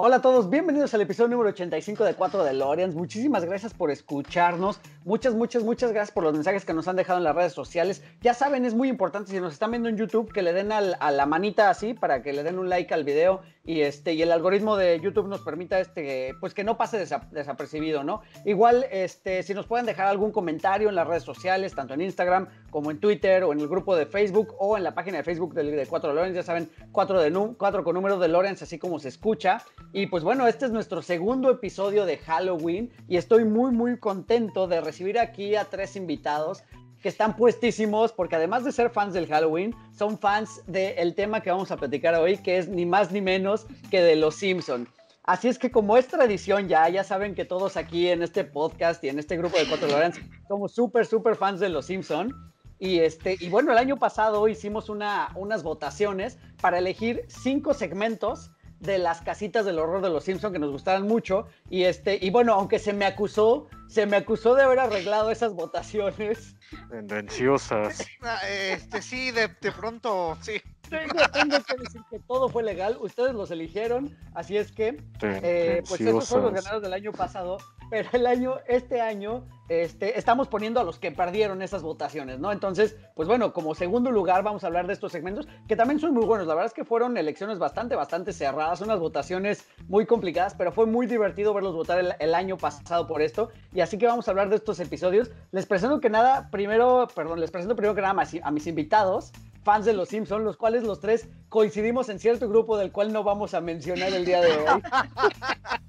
Hola 0.00 0.16
a 0.16 0.22
todos, 0.22 0.48
bienvenidos 0.48 0.94
al 0.94 1.00
episodio 1.00 1.30
número 1.30 1.48
85 1.48 2.04
de 2.04 2.14
4 2.14 2.44
de 2.44 2.52
Loreans. 2.52 2.94
Muchísimas 2.94 3.44
gracias 3.44 3.74
por 3.74 3.90
escucharnos. 3.90 4.78
Muchas, 5.04 5.34
muchas, 5.34 5.64
muchas 5.64 5.90
gracias 5.90 6.12
por 6.12 6.22
los 6.22 6.34
mensajes 6.34 6.64
que 6.64 6.72
nos 6.72 6.86
han 6.86 6.94
dejado 6.94 7.18
en 7.18 7.24
las 7.24 7.34
redes 7.34 7.52
sociales. 7.52 8.04
Ya 8.20 8.32
saben, 8.32 8.64
es 8.64 8.74
muy 8.74 8.88
importante 8.88 9.32
si 9.32 9.40
nos 9.40 9.54
están 9.54 9.72
viendo 9.72 9.88
en 9.88 9.96
YouTube 9.96 10.32
que 10.32 10.42
le 10.42 10.52
den 10.52 10.70
a 10.70 11.10
la 11.10 11.26
manita 11.26 11.68
así 11.68 11.94
para 11.94 12.22
que 12.22 12.32
le 12.32 12.44
den 12.44 12.60
un 12.60 12.68
like 12.68 12.94
al 12.94 13.02
video 13.02 13.40
y 13.68 13.82
este 13.82 14.14
y 14.14 14.22
el 14.22 14.32
algoritmo 14.32 14.76
de 14.76 14.98
YouTube 14.98 15.28
nos 15.28 15.42
permita 15.42 15.78
este 15.78 16.34
pues 16.40 16.54
que 16.54 16.64
no 16.64 16.78
pase 16.78 16.98
desapercibido, 16.98 18.02
¿no? 18.02 18.22
Igual 18.46 18.86
este 18.90 19.42
si 19.42 19.52
nos 19.52 19.66
pueden 19.66 19.84
dejar 19.84 20.06
algún 20.06 20.32
comentario 20.32 20.88
en 20.88 20.94
las 20.94 21.06
redes 21.06 21.24
sociales, 21.24 21.74
tanto 21.74 21.92
en 21.92 22.00
Instagram 22.00 22.48
como 22.70 22.90
en 22.90 22.98
Twitter 22.98 23.44
o 23.44 23.52
en 23.52 23.60
el 23.60 23.68
grupo 23.68 23.94
de 23.94 24.06
Facebook 24.06 24.54
o 24.58 24.78
en 24.78 24.84
la 24.84 24.94
página 24.94 25.18
de 25.18 25.24
Facebook 25.24 25.52
de, 25.52 25.64
de 25.64 25.86
4 25.86 26.08
de 26.08 26.14
Lorenz, 26.14 26.34
ya 26.34 26.42
saben, 26.42 26.70
4 26.92 27.20
de 27.20 27.54
4 27.58 27.84
con 27.84 27.94
número 27.94 28.18
de 28.18 28.28
Lorenz, 28.28 28.62
así 28.62 28.78
como 28.78 28.98
se 29.00 29.08
escucha. 29.08 29.62
Y 29.92 30.06
pues 30.06 30.22
bueno, 30.22 30.46
este 30.46 30.66
es 30.66 30.70
nuestro 30.70 31.00
segundo 31.00 31.50
episodio 31.50 32.04
de 32.04 32.18
Halloween 32.18 32.92
y 33.08 33.16
estoy 33.16 33.44
muy 33.44 33.72
muy 33.72 33.98
contento 33.98 34.68
de 34.68 34.82
recibir 34.82 35.18
aquí 35.18 35.56
a 35.56 35.64
tres 35.64 35.96
invitados 35.96 36.62
que 37.00 37.08
están 37.08 37.36
puestísimos 37.36 38.12
porque 38.12 38.36
además 38.36 38.64
de 38.64 38.72
ser 38.72 38.90
fans 38.90 39.14
del 39.14 39.26
Halloween, 39.26 39.74
son 39.96 40.18
fans 40.18 40.62
del 40.66 41.14
tema 41.14 41.40
que 41.40 41.50
vamos 41.50 41.70
a 41.70 41.76
platicar 41.76 42.14
hoy, 42.16 42.36
que 42.36 42.58
es 42.58 42.68
ni 42.68 42.84
más 42.84 43.12
ni 43.12 43.22
menos 43.22 43.66
que 43.90 44.02
de 44.02 44.16
Los 44.16 44.34
Simpson. 44.34 44.88
Así 45.22 45.48
es 45.48 45.58
que 45.58 45.70
como 45.70 45.96
es 45.96 46.08
tradición 46.08 46.68
ya, 46.68 46.88
ya 46.88 47.04
saben 47.04 47.34
que 47.34 47.44
todos 47.44 47.76
aquí 47.76 48.08
en 48.08 48.22
este 48.22 48.44
podcast 48.44 49.02
y 49.04 49.08
en 49.08 49.18
este 49.18 49.36
grupo 49.36 49.58
de 49.58 49.68
Cuatro 49.68 49.88
Lorenz 49.88 50.18
somos 50.48 50.72
súper, 50.72 51.06
súper 51.06 51.36
fans 51.36 51.60
de 51.60 51.68
Los 51.68 51.86
Simpson. 51.86 52.34
Y, 52.78 53.00
este, 53.00 53.36
y 53.40 53.48
bueno, 53.48 53.72
el 53.72 53.78
año 53.78 53.96
pasado 53.96 54.46
hicimos 54.48 54.88
una, 54.88 55.30
unas 55.34 55.62
votaciones 55.62 56.38
para 56.60 56.78
elegir 56.78 57.24
cinco 57.28 57.74
segmentos 57.74 58.50
de 58.80 58.98
las 58.98 59.20
casitas 59.22 59.64
del 59.64 59.78
horror 59.78 60.02
de 60.02 60.10
los 60.10 60.24
Simpson 60.24 60.52
que 60.52 60.58
nos 60.58 60.70
gustaran 60.70 61.06
mucho. 61.06 61.46
Y 61.68 61.84
este 61.84 62.18
y 62.20 62.30
bueno 62.30 62.54
aunque 62.54 62.78
se 62.78 62.92
me 62.92 63.04
acusó 63.04 63.68
se 63.88 64.06
me 64.06 64.16
acusó 64.16 64.54
de 64.54 64.62
haber 64.62 64.78
arreglado 64.78 65.30
esas 65.30 65.52
votaciones. 65.54 66.56
Tendenciosas 66.90 68.06
ah, 68.22 68.40
este 68.48 69.00
sí 69.02 69.30
de, 69.30 69.48
de 69.60 69.72
pronto 69.72 70.36
sí. 70.42 70.60
Tengo, 70.88 71.62
que 71.64 71.76
decir 71.76 72.00
que 72.10 72.18
todo 72.20 72.48
fue 72.48 72.62
legal. 72.62 72.96
Ustedes 73.00 73.34
los 73.34 73.50
eligieron. 73.50 74.16
Así 74.34 74.56
es 74.56 74.72
que 74.72 75.02
eh, 75.20 75.82
pues 75.86 76.00
esos 76.00 76.26
fueron 76.28 76.46
los 76.46 76.54
ganadores 76.54 76.82
del 76.82 76.94
año 76.94 77.12
pasado 77.12 77.58
pero 77.90 78.08
el 78.12 78.26
año, 78.26 78.56
este 78.66 79.00
año, 79.00 79.44
este, 79.68 80.18
estamos 80.18 80.48
poniendo 80.48 80.80
a 80.80 80.84
los 80.84 80.98
que 80.98 81.10
perdieron 81.10 81.62
esas 81.62 81.82
votaciones, 81.82 82.38
¿no? 82.38 82.52
Entonces, 82.52 82.96
pues 83.14 83.28
bueno, 83.28 83.52
como 83.52 83.74
segundo 83.74 84.10
lugar 84.10 84.42
vamos 84.42 84.64
a 84.64 84.66
hablar 84.66 84.86
de 84.86 84.92
estos 84.92 85.12
segmentos, 85.12 85.46
que 85.66 85.76
también 85.76 86.00
son 86.00 86.14
muy 86.14 86.24
buenos. 86.24 86.46
La 86.46 86.54
verdad 86.54 86.66
es 86.66 86.74
que 86.74 86.84
fueron 86.84 87.16
elecciones 87.16 87.58
bastante, 87.58 87.94
bastante 87.96 88.32
cerradas, 88.32 88.80
unas 88.80 88.98
votaciones 88.98 89.66
muy 89.88 90.06
complicadas, 90.06 90.54
pero 90.54 90.72
fue 90.72 90.86
muy 90.86 91.06
divertido 91.06 91.54
verlos 91.54 91.74
votar 91.74 92.16
el, 92.18 92.34
año 92.34 92.56
pasado 92.56 93.06
por 93.06 93.22
esto. 93.22 93.50
Y 93.72 93.80
así 93.80 93.98
que 93.98 94.06
vamos 94.06 94.28
a 94.28 94.30
hablar 94.30 94.48
de 94.48 94.56
estos 94.56 94.80
episodios. 94.80 95.30
Les 95.50 95.66
presento 95.66 96.00
que 96.00 96.10
nada, 96.10 96.50
primero, 96.50 97.08
perdón, 97.14 97.40
les 97.40 97.50
presento 97.50 97.74
primero 97.74 97.94
que 97.94 98.02
nada 98.02 98.14
a 98.42 98.50
mis 98.50 98.66
invitados 98.66 99.32
fans 99.68 99.84
de 99.84 99.92
los 99.92 100.08
Simpsons, 100.08 100.44
los 100.44 100.56
cuales 100.56 100.82
los 100.82 100.98
tres 100.98 101.28
coincidimos 101.50 102.08
en 102.08 102.18
cierto 102.18 102.48
grupo 102.48 102.78
del 102.78 102.90
cual 102.90 103.12
no 103.12 103.22
vamos 103.22 103.52
a 103.52 103.60
mencionar 103.60 104.14
el 104.14 104.24
día 104.24 104.40
de 104.40 104.52
hoy. 104.52 104.82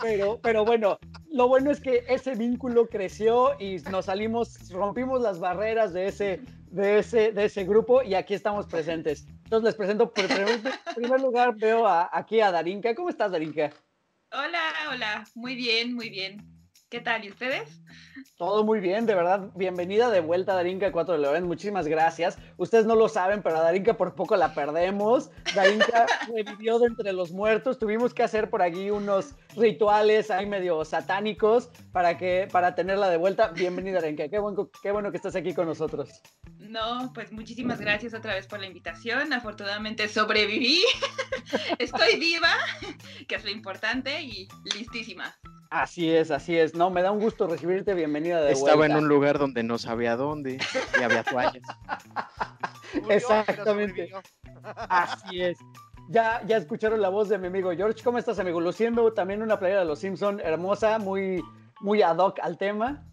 Pero, 0.00 0.40
pero 0.42 0.64
bueno, 0.64 0.98
lo 1.30 1.48
bueno 1.48 1.70
es 1.70 1.80
que 1.80 2.04
ese 2.08 2.34
vínculo 2.34 2.88
creció 2.88 3.58
y 3.60 3.76
nos 3.90 4.06
salimos, 4.06 4.70
rompimos 4.70 5.20
las 5.22 5.38
barreras 5.38 5.92
de 5.92 6.06
ese, 6.08 6.40
de 6.70 6.98
ese, 6.98 7.32
de 7.32 7.44
ese 7.44 7.64
grupo 7.64 8.02
y 8.02 8.14
aquí 8.14 8.34
estamos 8.34 8.66
presentes. 8.66 9.26
Entonces 9.44 9.64
les 9.64 9.74
presento, 9.74 10.12
por 10.12 10.26
primer, 10.26 10.60
primer 10.94 11.20
lugar 11.20 11.54
veo 11.56 11.86
aquí 11.86 12.40
a 12.40 12.50
Darinka. 12.50 12.94
¿Cómo 12.94 13.10
estás, 13.10 13.32
Darinka? 13.32 13.70
Hola, 14.32 14.72
hola, 14.90 15.24
muy 15.34 15.54
bien, 15.54 15.94
muy 15.94 16.08
bien. 16.08 16.51
¿Qué 16.92 17.00
tal? 17.00 17.24
¿Y 17.24 17.30
ustedes? 17.30 17.80
Todo 18.36 18.64
muy 18.64 18.78
bien, 18.78 19.06
de 19.06 19.14
verdad. 19.14 19.48
Bienvenida 19.54 20.10
de 20.10 20.20
vuelta 20.20 20.52
a 20.52 20.56
Darinka 20.56 20.92
4 20.92 21.14
de 21.14 21.20
Loren. 21.20 21.46
Muchísimas 21.46 21.88
gracias. 21.88 22.36
Ustedes 22.58 22.84
no 22.84 22.94
lo 22.94 23.08
saben, 23.08 23.42
pero 23.42 23.56
a 23.56 23.62
Darinka 23.62 23.96
por 23.96 24.14
poco 24.14 24.36
la 24.36 24.52
perdemos. 24.52 25.30
Darinka 25.54 26.04
revivió 26.36 26.78
de 26.78 26.88
entre 26.88 27.14
los 27.14 27.32
muertos. 27.32 27.78
Tuvimos 27.78 28.12
que 28.12 28.22
hacer 28.22 28.50
por 28.50 28.60
aquí 28.60 28.90
unos 28.90 29.34
rituales 29.56 30.30
ahí 30.30 30.44
medio 30.44 30.84
satánicos 30.84 31.70
para, 31.92 32.18
que, 32.18 32.46
para 32.52 32.74
tenerla 32.74 33.08
de 33.08 33.16
vuelta. 33.16 33.48
Bienvenida, 33.48 34.02
Darinka. 34.02 34.28
Qué 34.28 34.38
bueno, 34.38 34.70
qué 34.82 34.92
bueno 34.92 35.10
que 35.10 35.16
estás 35.16 35.34
aquí 35.34 35.54
con 35.54 35.68
nosotros. 35.68 36.20
No, 36.58 37.10
pues 37.14 37.32
muchísimas 37.32 37.80
gracias 37.80 38.12
otra 38.12 38.34
vez 38.34 38.46
por 38.46 38.60
la 38.60 38.66
invitación. 38.66 39.32
Afortunadamente 39.32 40.08
sobreviví. 40.08 40.84
Estoy 41.78 42.20
viva, 42.20 42.52
que 43.28 43.36
es 43.36 43.44
lo 43.44 43.50
importante, 43.50 44.20
y 44.20 44.46
listísima. 44.76 45.34
Así 45.72 46.10
es, 46.10 46.30
así 46.30 46.58
es. 46.58 46.74
No, 46.82 46.90
me 46.90 47.00
da 47.00 47.12
un 47.12 47.20
gusto 47.20 47.46
recibirte. 47.46 47.94
Bienvenida 47.94 48.42
de 48.42 48.50
Estaba 48.50 48.86
en 48.86 48.96
un 48.96 49.06
lugar 49.06 49.38
donde 49.38 49.62
no 49.62 49.78
sabía 49.78 50.16
dónde 50.16 50.58
y 50.98 51.02
había 51.04 51.22
toallas. 51.22 51.62
Exactamente. 53.08 54.10
Así 54.64 55.42
es. 55.42 55.58
Ya, 56.08 56.42
ya 56.44 56.56
escucharon 56.56 57.00
la 57.00 57.08
voz 57.08 57.28
de 57.28 57.38
mi 57.38 57.46
amigo 57.46 57.70
George. 57.70 58.02
¿Cómo 58.02 58.18
estás, 58.18 58.40
amigo? 58.40 58.60
Luciendo 58.60 59.12
también 59.12 59.42
una 59.42 59.60
playera 59.60 59.82
de 59.82 59.86
los 59.86 60.00
Simpson 60.00 60.40
hermosa, 60.40 60.98
muy, 60.98 61.40
muy 61.82 62.02
ad 62.02 62.18
hoc 62.18 62.40
al 62.42 62.58
tema. 62.58 63.06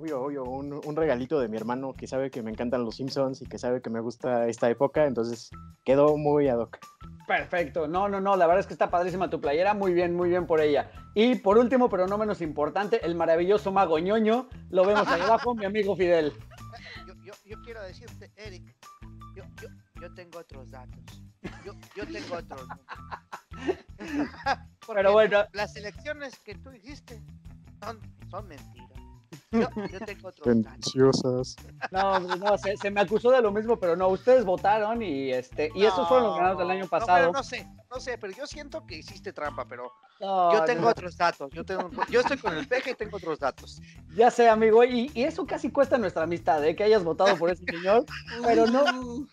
Obvio, 0.00 0.22
obvio, 0.22 0.44
un, 0.44 0.72
un, 0.72 0.96
regalito 0.96 1.38
de 1.40 1.48
mi 1.48 1.58
hermano 1.58 1.92
que 1.92 2.06
sabe 2.06 2.30
que 2.30 2.42
me 2.42 2.50
encantan 2.50 2.86
los 2.86 2.96
Simpsons 2.96 3.42
y 3.42 3.46
que 3.46 3.58
sabe 3.58 3.82
que 3.82 3.90
me 3.90 4.00
gusta 4.00 4.48
esta 4.48 4.70
época, 4.70 5.04
entonces 5.04 5.50
quedó 5.84 6.16
muy 6.16 6.48
ad 6.48 6.58
hoc. 6.58 6.78
Perfecto, 7.26 7.86
no, 7.86 8.08
no, 8.08 8.18
no, 8.18 8.34
la 8.34 8.46
verdad 8.46 8.60
es 8.60 8.66
que 8.66 8.72
está 8.72 8.88
padrísima 8.88 9.28
tu 9.28 9.42
playera, 9.42 9.74
muy 9.74 9.92
bien, 9.92 10.14
muy 10.14 10.30
bien 10.30 10.46
por 10.46 10.62
ella. 10.62 10.90
Y 11.14 11.34
por 11.34 11.58
último, 11.58 11.90
pero 11.90 12.06
no 12.06 12.16
menos 12.16 12.40
importante, 12.40 13.04
el 13.04 13.14
maravilloso 13.14 13.72
mago 13.72 13.98
ñoño, 13.98 14.48
lo 14.70 14.86
vemos 14.86 15.06
ahí 15.06 15.20
abajo, 15.20 15.54
mi 15.54 15.66
amigo 15.66 15.94
Fidel. 15.94 16.32
Yo, 17.44 17.60
quiero 17.62 17.82
decirte, 17.82 18.32
Eric, 18.36 18.74
yo, 19.34 20.14
tengo 20.14 20.38
otros 20.38 20.70
datos, 20.70 21.04
yo, 21.62 22.06
tengo 22.06 22.36
otros. 22.36 22.66
pero 24.86 25.12
bueno. 25.12 25.44
Las 25.52 25.76
elecciones 25.76 26.38
que 26.38 26.54
tú 26.54 26.72
hiciste 26.72 27.20
son, 27.82 28.00
son 28.30 28.48
mentiras. 28.48 28.89
Yo, 29.52 29.68
tengo 30.04 30.28
otros 30.28 30.62
datos. 30.62 31.56
No, 31.90 32.20
no, 32.20 32.58
se, 32.58 32.90
me 32.90 33.00
acusó 33.00 33.30
de 33.30 33.40
lo 33.40 33.52
mismo, 33.52 33.78
pero 33.78 33.96
no, 33.96 34.08
ustedes 34.08 34.44
votaron 34.44 35.02
y 35.02 35.30
este 35.30 35.70
y 35.74 35.84
esos 35.84 36.08
fueron 36.08 36.28
los 36.28 36.36
ganados 36.36 36.58
del 36.58 36.70
año 36.70 36.88
pasado. 36.88 37.32
No, 37.32 37.42
sé, 37.42 37.68
no 37.90 38.00
sé, 38.00 38.18
pero 38.18 38.32
yo 38.32 38.46
siento 38.46 38.84
que 38.86 38.96
hiciste 38.96 39.32
trampa, 39.32 39.66
pero 39.66 39.92
yo 40.20 40.64
tengo 40.66 40.88
otros 40.88 41.16
datos. 41.16 41.50
Yo, 41.52 41.64
tengo, 41.64 41.90
yo 42.08 42.20
estoy 42.20 42.38
con 42.38 42.56
el 42.56 42.66
peje 42.66 42.90
y 42.90 42.94
tengo 42.94 43.16
otros 43.16 43.38
datos. 43.38 43.80
Ya 44.14 44.30
sé, 44.30 44.48
amigo, 44.48 44.84
y, 44.84 45.10
y 45.14 45.24
eso 45.24 45.46
casi 45.46 45.70
cuesta 45.70 45.96
nuestra 45.96 46.24
amistad, 46.24 46.64
¿eh? 46.64 46.74
que 46.74 46.84
hayas 46.84 47.04
votado 47.04 47.36
por 47.36 47.50
ese 47.50 47.64
señor, 47.64 48.04
pero 48.44 48.66
no, 48.66 48.84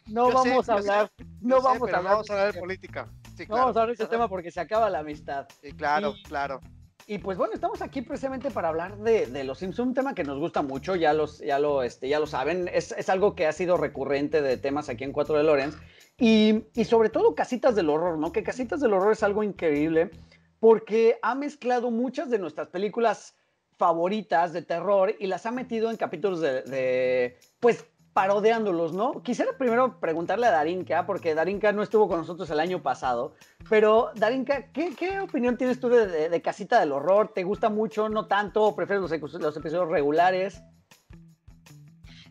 no 0.05 0.31
vamos 0.31 0.69
a 0.69 0.73
hablar, 0.73 1.11
no 1.41 1.61
vamos 1.61 1.91
a 1.91 1.97
hablar. 1.97 2.13
Vamos 2.13 2.29
a 2.29 2.33
hablar 2.33 2.53
de 2.53 2.59
política. 2.59 3.07
no 3.49 3.55
vamos 3.55 3.75
a 3.75 3.81
hablar 3.81 3.87
de 3.87 4.03
ese 4.03 4.07
tema 4.07 4.27
porque 4.27 4.51
se 4.51 4.59
acaba 4.59 4.89
la 4.89 4.99
amistad. 4.99 5.47
Sí, 5.61 5.71
claro, 5.71 6.13
claro. 6.27 6.61
Y 7.09 7.19
pues 7.19 7.37
bueno, 7.37 7.53
estamos 7.53 7.81
aquí 7.81 8.01
precisamente 8.01 8.51
para 8.51 8.67
hablar 8.67 8.97
de, 8.97 9.43
los 9.45 9.59
Simpsons, 9.59 9.87
un 9.87 9.93
tema 9.93 10.13
que 10.13 10.25
nos 10.25 10.39
gusta 10.39 10.61
mucho, 10.61 10.93
ya, 10.93 11.13
los, 11.13 11.39
ya, 11.39 11.57
lo, 11.57 11.81
este, 11.81 12.09
ya 12.09 12.19
lo 12.19 12.27
saben, 12.27 12.69
es, 12.73 12.91
es, 12.91 13.07
algo 13.07 13.33
que 13.33 13.47
ha 13.47 13.53
sido 13.53 13.77
recurrente 13.77 14.41
de 14.41 14.57
temas 14.57 14.89
aquí 14.89 15.05
en 15.05 15.13
Cuatro 15.13 15.37
de 15.37 15.45
Lorenz, 15.45 15.77
y, 16.17 16.65
y, 16.75 16.83
sobre 16.83 17.09
todo 17.09 17.33
Casitas 17.33 17.75
del 17.75 17.89
Horror, 17.89 18.17
¿no? 18.17 18.33
Que 18.33 18.43
Casitas 18.43 18.81
del 18.81 18.91
Horror 18.91 19.13
es 19.13 19.23
algo 19.23 19.41
increíble 19.41 20.11
porque 20.59 21.17
ha 21.21 21.33
mezclado 21.33 21.91
muchas 21.91 22.29
de 22.29 22.39
nuestras 22.39 22.67
películas 22.67 23.37
favoritas 23.77 24.51
de 24.51 24.63
terror 24.63 25.15
y 25.17 25.27
las 25.27 25.45
ha 25.45 25.51
metido 25.51 25.89
en 25.89 25.95
capítulos 25.95 26.41
de, 26.41 26.63
de 26.63 27.37
pues 27.61 27.85
parodiándolos, 28.17 28.93
¿no? 28.93 29.21
Quisiera 29.21 29.51
primero 29.59 29.99
preguntarle 29.99 30.47
a 30.47 30.51
Darinka, 30.51 31.05
porque 31.05 31.35
Darinka 31.35 31.71
no 31.71 31.83
estuvo 31.83 32.07
con 32.07 32.17
nosotros 32.17 32.49
el 32.49 32.59
año 32.59 32.81
pasado, 32.81 33.35
pero 33.69 34.09
Darinka, 34.15 34.71
¿qué, 34.71 35.19
opinión 35.21 35.55
tienes 35.55 35.79
tú 35.79 35.87
de, 35.87 36.41
Casita 36.41 36.79
del 36.79 36.93
Horror? 36.93 37.31
¿Te 37.35 37.43
gusta 37.43 37.69
mucho, 37.69 38.09
no 38.09 38.25
tanto, 38.25 38.63
o 38.63 38.75
prefieres 38.75 39.07
los, 39.07 39.33
los 39.33 39.55
episodios 39.55 39.89
regulares? 39.89 40.63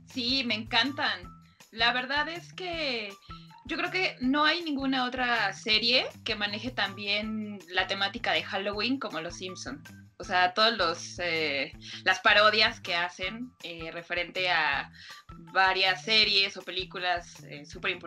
Sí, 0.06 0.42
me 0.44 0.56
encantan. 0.56 1.20
La 1.70 1.92
verdad 1.92 2.28
es 2.30 2.52
que 2.52 3.12
yo 3.66 3.76
creo 3.76 3.92
que 3.92 4.16
no 4.20 4.44
hay 4.44 4.64
ninguna 4.64 5.04
otra 5.04 5.52
serie 5.52 6.06
que 6.24 6.34
maneje 6.34 6.72
también 6.72 7.60
la 7.68 7.86
temática 7.86 8.32
de 8.32 8.42
Halloween 8.42 8.98
como 8.98 9.20
Los 9.20 9.36
Simpson. 9.36 9.80
O 10.18 10.24
sea, 10.24 10.54
todos 10.54 10.76
los 10.76 11.18
eh, 11.18 11.72
las 12.04 12.20
parodias 12.20 12.80
que 12.80 12.94
hacen 12.94 13.52
eh, 13.62 13.90
referente 13.92 14.50
a 14.50 14.90
varias 15.52 16.04
series 16.04 16.56
o 16.56 16.62
películas 16.62 17.42
eh, 17.44 17.66
súper 17.66 17.98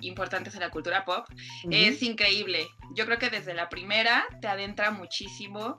importantes 0.00 0.54
en 0.54 0.60
la 0.60 0.70
cultura 0.70 1.04
pop, 1.04 1.26
es 1.70 2.02
increíble. 2.02 2.66
Yo 2.94 3.04
creo 3.04 3.18
que 3.18 3.30
desde 3.30 3.54
la 3.54 3.68
primera 3.68 4.24
te 4.40 4.46
adentra 4.46 4.92
muchísimo 4.92 5.78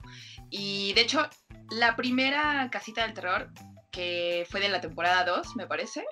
y 0.50 0.94
de 0.94 1.02
hecho 1.02 1.30
la 1.72 1.96
primera 1.96 2.70
casita 2.70 3.04
del 3.04 3.14
terror 3.14 3.50
que 3.92 4.46
fue 4.50 4.60
de 4.60 4.70
la 4.70 4.82
temporada 4.82 5.24
2, 5.24 5.56
me 5.56 5.68
parece, 5.68 6.06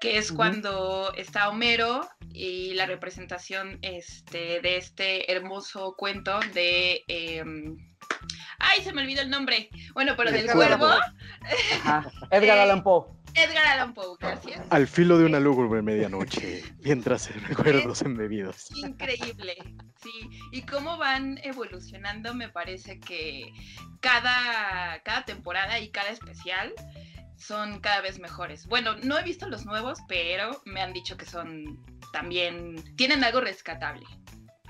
que 0.00 0.18
es 0.18 0.30
cuando 0.30 1.12
está 1.14 1.48
Homero 1.48 2.08
y 2.32 2.74
la 2.74 2.86
representación 2.86 3.78
este, 3.82 4.60
de 4.60 4.76
este 4.76 5.32
hermoso 5.32 5.94
cuento 5.96 6.38
de... 6.54 7.04
¡Ay, 8.58 8.82
se 8.82 8.92
me 8.92 9.02
olvidó 9.02 9.22
el 9.22 9.30
nombre! 9.30 9.70
Bueno, 9.94 10.14
pero 10.16 10.32
del 10.32 10.50
cuervo. 10.50 10.88
Edgar 12.30 12.58
Allan 12.58 12.82
Poe. 12.82 13.06
Edgar 13.34 13.66
Allan 13.66 13.94
Poe, 13.94 14.16
gracias. 14.18 14.60
Al 14.70 14.88
filo 14.88 15.18
de 15.18 15.24
una 15.24 15.38
lúgubre 15.38 15.80
medianoche, 15.82 16.64
mientras 16.80 17.30
recuerdos 17.48 18.02
embebidos. 18.02 18.70
Increíble, 18.74 19.56
sí. 20.02 20.30
Y 20.52 20.62
cómo 20.62 20.96
van 20.96 21.38
evolucionando, 21.44 22.34
me 22.34 22.48
parece 22.48 22.98
que 22.98 23.52
cada, 24.00 25.00
cada 25.04 25.24
temporada 25.24 25.78
y 25.78 25.90
cada 25.90 26.10
especial 26.10 26.72
son 27.36 27.80
cada 27.80 28.00
vez 28.00 28.18
mejores. 28.18 28.66
Bueno, 28.66 28.96
no 29.04 29.18
he 29.18 29.22
visto 29.22 29.48
los 29.48 29.64
nuevos, 29.64 30.00
pero 30.08 30.60
me 30.64 30.80
han 30.80 30.92
dicho 30.92 31.16
que 31.16 31.26
son 31.26 31.78
también, 32.12 32.82
tienen 32.96 33.22
algo 33.22 33.40
rescatable. 33.40 34.04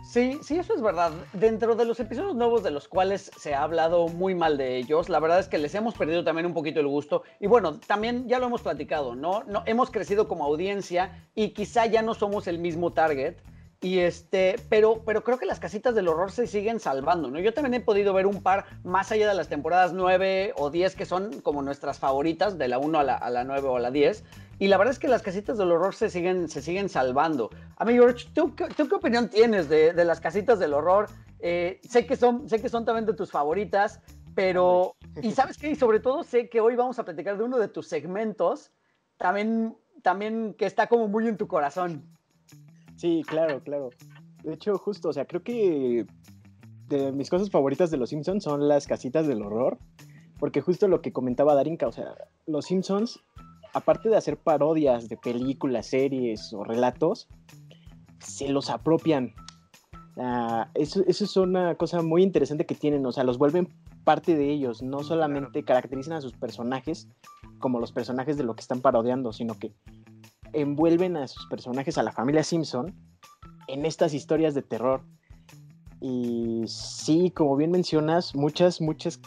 Sí, 0.08 0.40
sí, 0.42 0.58
eso 0.58 0.74
es 0.74 0.80
verdad. 0.80 1.12
Dentro 1.34 1.74
de 1.76 1.84
los 1.84 2.00
episodios 2.00 2.34
nuevos 2.34 2.62
de 2.62 2.70
los 2.70 2.88
cuales 2.88 3.30
se 3.38 3.54
ha 3.54 3.62
hablado 3.62 4.08
muy 4.08 4.34
mal 4.34 4.56
de 4.56 4.78
ellos, 4.78 5.10
la 5.10 5.20
verdad 5.20 5.38
es 5.38 5.48
que 5.48 5.58
les 5.58 5.74
hemos 5.74 5.92
perdido 5.92 6.24
también 6.24 6.46
un 6.46 6.54
poquito 6.54 6.80
el 6.80 6.86
gusto. 6.86 7.24
Y 7.40 7.46
bueno, 7.46 7.78
también 7.78 8.26
ya 8.26 8.38
lo 8.38 8.46
hemos 8.46 8.62
platicado, 8.62 9.14
¿no? 9.14 9.44
no 9.44 9.62
hemos 9.66 9.90
crecido 9.90 10.26
como 10.26 10.44
audiencia 10.44 11.28
y 11.34 11.50
quizá 11.50 11.84
ya 11.84 12.00
no 12.00 12.14
somos 12.14 12.46
el 12.46 12.58
mismo 12.58 12.94
target. 12.94 13.36
Y 13.82 13.98
este, 13.98 14.56
pero, 14.70 15.02
pero 15.04 15.22
creo 15.22 15.38
que 15.38 15.44
las 15.44 15.60
casitas 15.60 15.94
del 15.94 16.08
horror 16.08 16.32
se 16.32 16.46
siguen 16.46 16.80
salvando, 16.80 17.30
¿no? 17.30 17.38
Yo 17.38 17.52
también 17.52 17.74
he 17.74 17.80
podido 17.80 18.14
ver 18.14 18.26
un 18.26 18.42
par 18.42 18.64
más 18.84 19.12
allá 19.12 19.28
de 19.28 19.34
las 19.34 19.48
temporadas 19.48 19.92
9 19.92 20.54
o 20.56 20.70
10 20.70 20.96
que 20.96 21.04
son 21.04 21.42
como 21.42 21.60
nuestras 21.60 21.98
favoritas, 21.98 22.56
de 22.56 22.66
la 22.66 22.78
1 22.78 22.98
a 22.98 23.04
la, 23.04 23.14
a 23.14 23.28
la 23.28 23.44
9 23.44 23.68
o 23.68 23.76
a 23.76 23.80
la 23.80 23.90
10. 23.90 24.24
Y 24.58 24.68
la 24.68 24.76
verdad 24.76 24.92
es 24.92 24.98
que 24.98 25.08
las 25.08 25.22
casitas 25.22 25.56
del 25.58 25.70
horror 25.70 25.94
se 25.94 26.10
siguen, 26.10 26.48
se 26.48 26.62
siguen 26.62 26.88
salvando. 26.88 27.50
A 27.76 27.84
mí, 27.84 27.92
George, 27.92 28.26
¿tú, 28.34 28.54
¿tú 28.76 28.88
qué 28.88 28.94
opinión 28.94 29.28
tienes 29.28 29.68
de, 29.68 29.92
de 29.92 30.04
las 30.04 30.20
casitas 30.20 30.58
del 30.58 30.74
horror? 30.74 31.08
Eh, 31.38 31.80
sé, 31.88 32.06
que 32.06 32.16
son, 32.16 32.48
sé 32.48 32.60
que 32.60 32.68
son 32.68 32.84
también 32.84 33.06
de 33.06 33.14
tus 33.14 33.30
favoritas, 33.30 34.00
pero... 34.34 34.96
Y 35.22 35.30
sabes 35.30 35.58
qué, 35.58 35.70
y 35.70 35.76
sobre 35.76 36.00
todo 36.00 36.24
sé 36.24 36.48
que 36.48 36.60
hoy 36.60 36.74
vamos 36.74 36.98
a 36.98 37.04
platicar 37.04 37.38
de 37.38 37.44
uno 37.44 37.58
de 37.58 37.68
tus 37.68 37.86
segmentos, 37.86 38.72
también, 39.16 39.76
también 40.02 40.54
que 40.54 40.66
está 40.66 40.88
como 40.88 41.06
muy 41.08 41.28
en 41.28 41.36
tu 41.36 41.46
corazón. 41.46 42.04
Sí, 42.96 43.22
claro, 43.26 43.62
claro. 43.62 43.90
De 44.42 44.54
hecho, 44.54 44.76
justo, 44.78 45.10
o 45.10 45.12
sea, 45.12 45.26
creo 45.26 45.42
que 45.42 46.06
de 46.88 47.12
mis 47.12 47.30
cosas 47.30 47.50
favoritas 47.50 47.90
de 47.90 47.96
Los 47.96 48.10
Simpsons 48.10 48.42
son 48.42 48.66
las 48.66 48.86
casitas 48.86 49.26
del 49.28 49.42
horror, 49.42 49.78
porque 50.38 50.60
justo 50.60 50.88
lo 50.88 51.00
que 51.00 51.12
comentaba 51.12 51.54
Darinka, 51.54 51.86
o 51.86 51.92
sea, 51.92 52.14
Los 52.46 52.66
Simpsons, 52.66 53.20
aparte 53.72 54.08
de 54.08 54.16
hacer 54.16 54.36
parodias 54.36 55.08
de 55.08 55.16
películas, 55.16 55.86
series 55.86 56.52
o 56.52 56.64
relatos, 56.64 57.28
se 58.18 58.48
los 58.48 58.70
apropian. 58.70 59.34
eso, 60.74 61.02
eso, 61.06 61.24
es 61.24 61.36
una 61.36 61.74
cosa 61.76 62.02
muy 62.02 62.22
interesante 62.22 62.66
que 62.66 62.74
tienen, 62.74 63.04
o 63.06 63.12
sea, 63.12 63.24
los 63.24 63.38
vuelven 63.38 63.68
parte 64.04 64.36
de 64.36 64.50
ellos, 64.50 64.82
no 64.82 65.02
solamente 65.02 65.64
caracterizan 65.64 66.14
a 66.14 66.20
sus 66.20 66.32
personajes 66.32 67.08
como 67.58 67.80
los 67.80 67.92
personajes 67.92 68.36
de 68.36 68.44
lo 68.44 68.54
que 68.54 68.62
están 68.62 68.80
parodiando, 68.80 69.32
sino 69.32 69.54
que 69.58 69.72
envuelven 70.52 71.16
a 71.16 71.28
sus 71.28 71.46
personajes, 71.46 71.98
a 71.98 72.02
la 72.02 72.12
familia 72.12 72.42
Simpson, 72.42 72.94
en 73.66 73.84
estas 73.84 74.14
historias 74.14 74.54
de 74.54 74.62
terror. 74.62 75.02
Y 76.00 76.62
sí, 76.66 77.30
como 77.30 77.56
bien 77.56 77.70
mencionas, 77.70 78.34
muchas, 78.34 78.80
muchas 78.80 79.20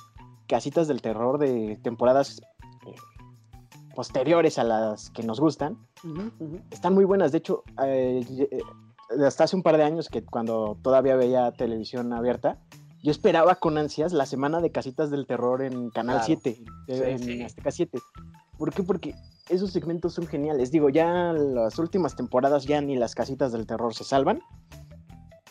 casitas 0.48 0.88
del 0.88 1.02
terror 1.02 1.38
de 1.38 1.80
temporadas 1.84 2.42
posteriores 3.96 4.58
a 4.58 4.64
las 4.64 5.10
que 5.10 5.24
nos 5.24 5.40
gustan 5.40 5.78
están 6.72 6.94
muy 6.94 7.06
buenas. 7.06 7.32
De 7.32 7.40
hecho, 7.40 7.64
eh, 7.84 8.26
eh, 8.52 8.60
hasta 9.26 9.46
hace 9.46 9.56
un 9.56 9.64
par 9.64 9.78
de 9.78 9.84
años 9.84 10.10
que 10.10 10.24
cuando 10.24 10.78
todavía 10.82 11.16
veía 11.16 11.52
televisión 11.52 12.14
abierta, 12.14 12.60
yo 13.04 13.12
esperaba 13.12 13.56
con 13.56 13.78
ansias 13.78 14.14
la 14.14 14.26
semana 14.26 14.62
de 14.62 14.72
casitas 14.72 15.10
del 15.10 15.26
terror 15.26 15.62
en 15.64 15.90
Canal 15.90 16.22
7, 16.24 16.64
en 16.88 17.42
Azteca 17.44 17.72
7. 17.72 18.00
¿Por 18.58 18.74
qué? 18.74 18.84
Porque 18.84 19.16
esos 19.50 19.72
segmentos 19.72 20.14
son 20.14 20.28
geniales. 20.28 20.72
Digo, 20.72 20.90
ya 20.90 21.34
las 21.34 21.80
últimas 21.80 22.16
temporadas 22.16 22.66
ya 22.66 22.80
ni 22.80 22.96
las 22.96 23.16
casitas 23.16 23.52
del 23.52 23.66
terror 23.66 23.96
se 23.96 24.04
salvan. 24.04 24.42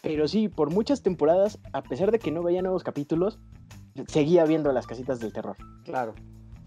Pero 0.02 0.28
sí, 0.28 0.48
por 0.48 0.70
muchas 0.70 1.02
temporadas, 1.02 1.58
a 1.72 1.82
pesar 1.82 2.10
de 2.10 2.18
que 2.18 2.30
no 2.30 2.42
veía 2.42 2.62
nuevos 2.62 2.84
capítulos, 2.84 3.38
seguía 4.06 4.44
viendo 4.44 4.72
las 4.72 4.86
casitas 4.86 5.20
del 5.20 5.32
terror. 5.32 5.56
Claro. 5.84 6.14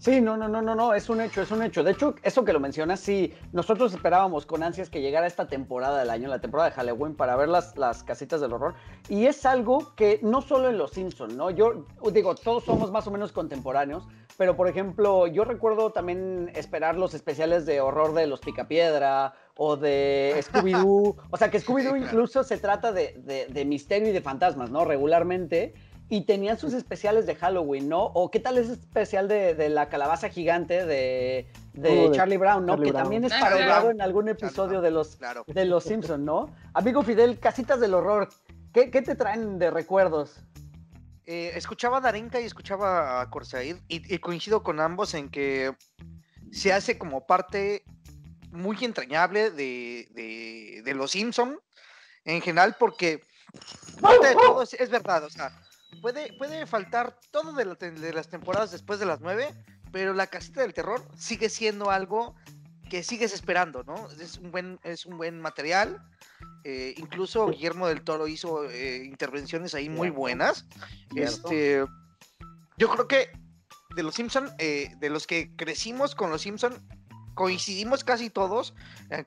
Sí, 0.04 0.20
no, 0.20 0.36
no, 0.36 0.48
no, 0.48 0.60
no, 0.60 0.74
no, 0.74 0.92
es 0.92 1.08
un 1.08 1.22
hecho, 1.22 1.40
es 1.40 1.50
un 1.50 1.62
hecho. 1.62 1.82
De 1.82 1.92
hecho, 1.92 2.14
eso 2.22 2.44
que 2.44 2.52
lo 2.52 2.60
mencionas, 2.60 3.00
sí, 3.00 3.32
nosotros 3.52 3.94
esperábamos 3.94 4.44
con 4.44 4.62
ansias 4.62 4.90
que 4.90 5.00
llegara 5.00 5.26
esta 5.26 5.48
temporada 5.48 5.98
del 5.98 6.10
año, 6.10 6.28
la 6.28 6.42
temporada 6.42 6.68
de 6.68 6.76
Halloween, 6.76 7.14
para 7.16 7.36
ver 7.36 7.48
las, 7.48 7.78
las 7.78 8.02
casitas 8.02 8.42
del 8.42 8.52
horror. 8.52 8.74
Y 9.08 9.24
es 9.24 9.46
algo 9.46 9.94
que 9.96 10.20
no 10.20 10.42
solo 10.42 10.68
en 10.68 10.76
Los 10.76 10.90
Simpsons, 10.90 11.34
¿no? 11.34 11.48
Yo 11.48 11.86
digo, 12.12 12.34
todos 12.34 12.64
somos 12.64 12.92
más 12.92 13.06
o 13.06 13.10
menos 13.10 13.32
contemporáneos, 13.32 14.06
pero 14.36 14.56
por 14.56 14.68
ejemplo, 14.68 15.26
yo 15.26 15.46
recuerdo 15.46 15.90
también 15.90 16.50
esperar 16.54 16.96
los 16.96 17.14
especiales 17.14 17.64
de 17.64 17.80
horror 17.80 18.12
de 18.12 18.26
Los 18.26 18.40
Picapiedra 18.40 19.32
o 19.56 19.78
de 19.78 20.34
Scooby-Doo. 20.38 21.16
o 21.30 21.36
sea, 21.38 21.50
que 21.50 21.58
Scooby-Doo 21.58 21.96
incluso 21.96 22.44
se 22.44 22.58
trata 22.58 22.92
de, 22.92 23.14
de, 23.24 23.46
de 23.46 23.64
misterio 23.64 24.10
y 24.10 24.12
de 24.12 24.20
fantasmas, 24.20 24.70
¿no? 24.70 24.84
Regularmente 24.84 25.72
y 26.08 26.22
tenían 26.22 26.58
sus 26.58 26.74
especiales 26.74 27.26
de 27.26 27.34
Halloween, 27.34 27.88
¿no? 27.88 28.04
O 28.04 28.30
qué 28.30 28.38
tal 28.38 28.58
ese 28.58 28.74
especial 28.74 29.26
de, 29.26 29.68
la 29.68 29.88
calabaza 29.88 30.28
gigante 30.28 30.84
de, 30.84 31.50
de 31.72 32.10
Charlie 32.12 32.36
Brown, 32.36 32.66
¿no? 32.66 32.78
que 32.78 32.92
también 32.92 33.24
es 33.24 33.32
parodiado 33.32 33.90
en 33.90 34.00
algún 34.00 34.28
episodio 34.28 34.80
de 34.80 34.90
los 34.90 35.18
de 35.46 35.64
los 35.64 35.84
Simpson, 35.84 36.24
¿no? 36.24 36.54
Amigo 36.74 37.02
Fidel, 37.02 37.38
casitas 37.38 37.80
del 37.80 37.94
horror, 37.94 38.28
¿qué, 38.72 38.86
te 38.86 39.14
traen 39.14 39.58
de 39.58 39.70
recuerdos? 39.70 40.40
Eh, 41.26 41.52
escuchaba 41.54 41.98
a 41.98 42.00
Darinka 42.02 42.38
y 42.40 42.44
escuchaba 42.44 43.22
a 43.22 43.30
Corsair 43.30 43.80
y, 43.88 44.18
coincido 44.18 44.62
con 44.62 44.80
ambos 44.80 45.14
en 45.14 45.30
que 45.30 45.74
se 46.52 46.72
hace 46.72 46.98
como 46.98 47.26
parte 47.26 47.82
muy 48.50 48.76
entrañable 48.84 49.50
de, 49.50 50.82
de 50.84 50.94
los 50.94 51.12
Simpson 51.12 51.58
en 52.24 52.42
general 52.42 52.76
porque 52.78 53.22
de 54.22 54.34
todo 54.34 54.62
es 54.62 54.90
verdad, 54.90 55.24
o 55.24 55.30
sea, 55.30 55.52
puede, 56.00 56.32
puede 56.34 56.66
faltar 56.66 57.18
todo 57.30 57.52
de, 57.52 58.12
las 58.12 58.28
temporadas 58.28 58.70
después 58.70 58.98
de 58.98 59.06
las 59.06 59.20
nueve, 59.20 59.48
pero 59.92 60.12
la 60.14 60.26
casita 60.26 60.60
del 60.62 60.74
terror 60.74 61.02
sigue 61.16 61.48
siendo 61.48 61.90
algo 61.90 62.34
que 62.90 63.02
sigues 63.02 63.32
esperando, 63.32 63.82
¿no? 63.84 64.10
Es 64.20 64.38
un 64.38 64.50
buen, 64.50 64.80
es 64.82 65.06
un 65.06 65.16
buen 65.16 65.40
material. 65.40 66.02
Eh, 66.64 66.94
incluso 66.96 67.48
Guillermo 67.48 67.88
del 67.88 68.02
Toro 68.02 68.26
hizo 68.26 68.68
eh, 68.70 69.04
intervenciones 69.04 69.74
ahí 69.74 69.88
muy 69.88 70.10
buenas. 70.10 70.66
Este, 71.14 71.84
yo 72.78 72.88
creo 72.88 73.06
que 73.06 73.30
de 73.94 74.02
los 74.02 74.14
Simpson, 74.14 74.50
eh, 74.58 74.92
de 74.98 75.10
los 75.10 75.26
que 75.26 75.54
crecimos 75.56 76.14
con 76.14 76.30
los 76.30 76.42
Simpson, 76.42 76.86
coincidimos 77.34 78.04
casi 78.04 78.30
todos, 78.30 78.74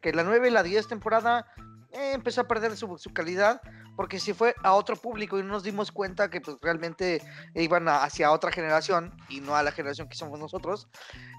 que 0.02 0.14
la 0.14 0.24
9 0.24 0.48
y 0.48 0.52
la 0.52 0.64
10 0.64 0.88
temporada 0.88 1.46
empezó 1.92 2.42
a 2.42 2.48
perder 2.48 2.76
su, 2.76 2.98
su, 2.98 3.14
calidad, 3.14 3.62
porque 3.96 4.20
si 4.20 4.34
fue 4.34 4.56
a 4.64 4.74
otro 4.74 4.96
público 4.96 5.40
y 5.40 5.44
no 5.44 5.50
nos 5.50 5.64
dimos 5.64 5.92
cuenta 5.92 6.30
que 6.30 6.42
pues, 6.42 6.58
realmente 6.62 7.22
iban 7.56 7.88
hacia 7.88 8.32
otra 8.32 8.52
generación 8.52 9.16
y 9.30 9.42
no 9.42 9.56
a 9.56 9.64
la 9.64 9.72
generación 9.72 10.08
que 10.10 10.18
somos 10.18 10.40
nosotros, 10.40 10.88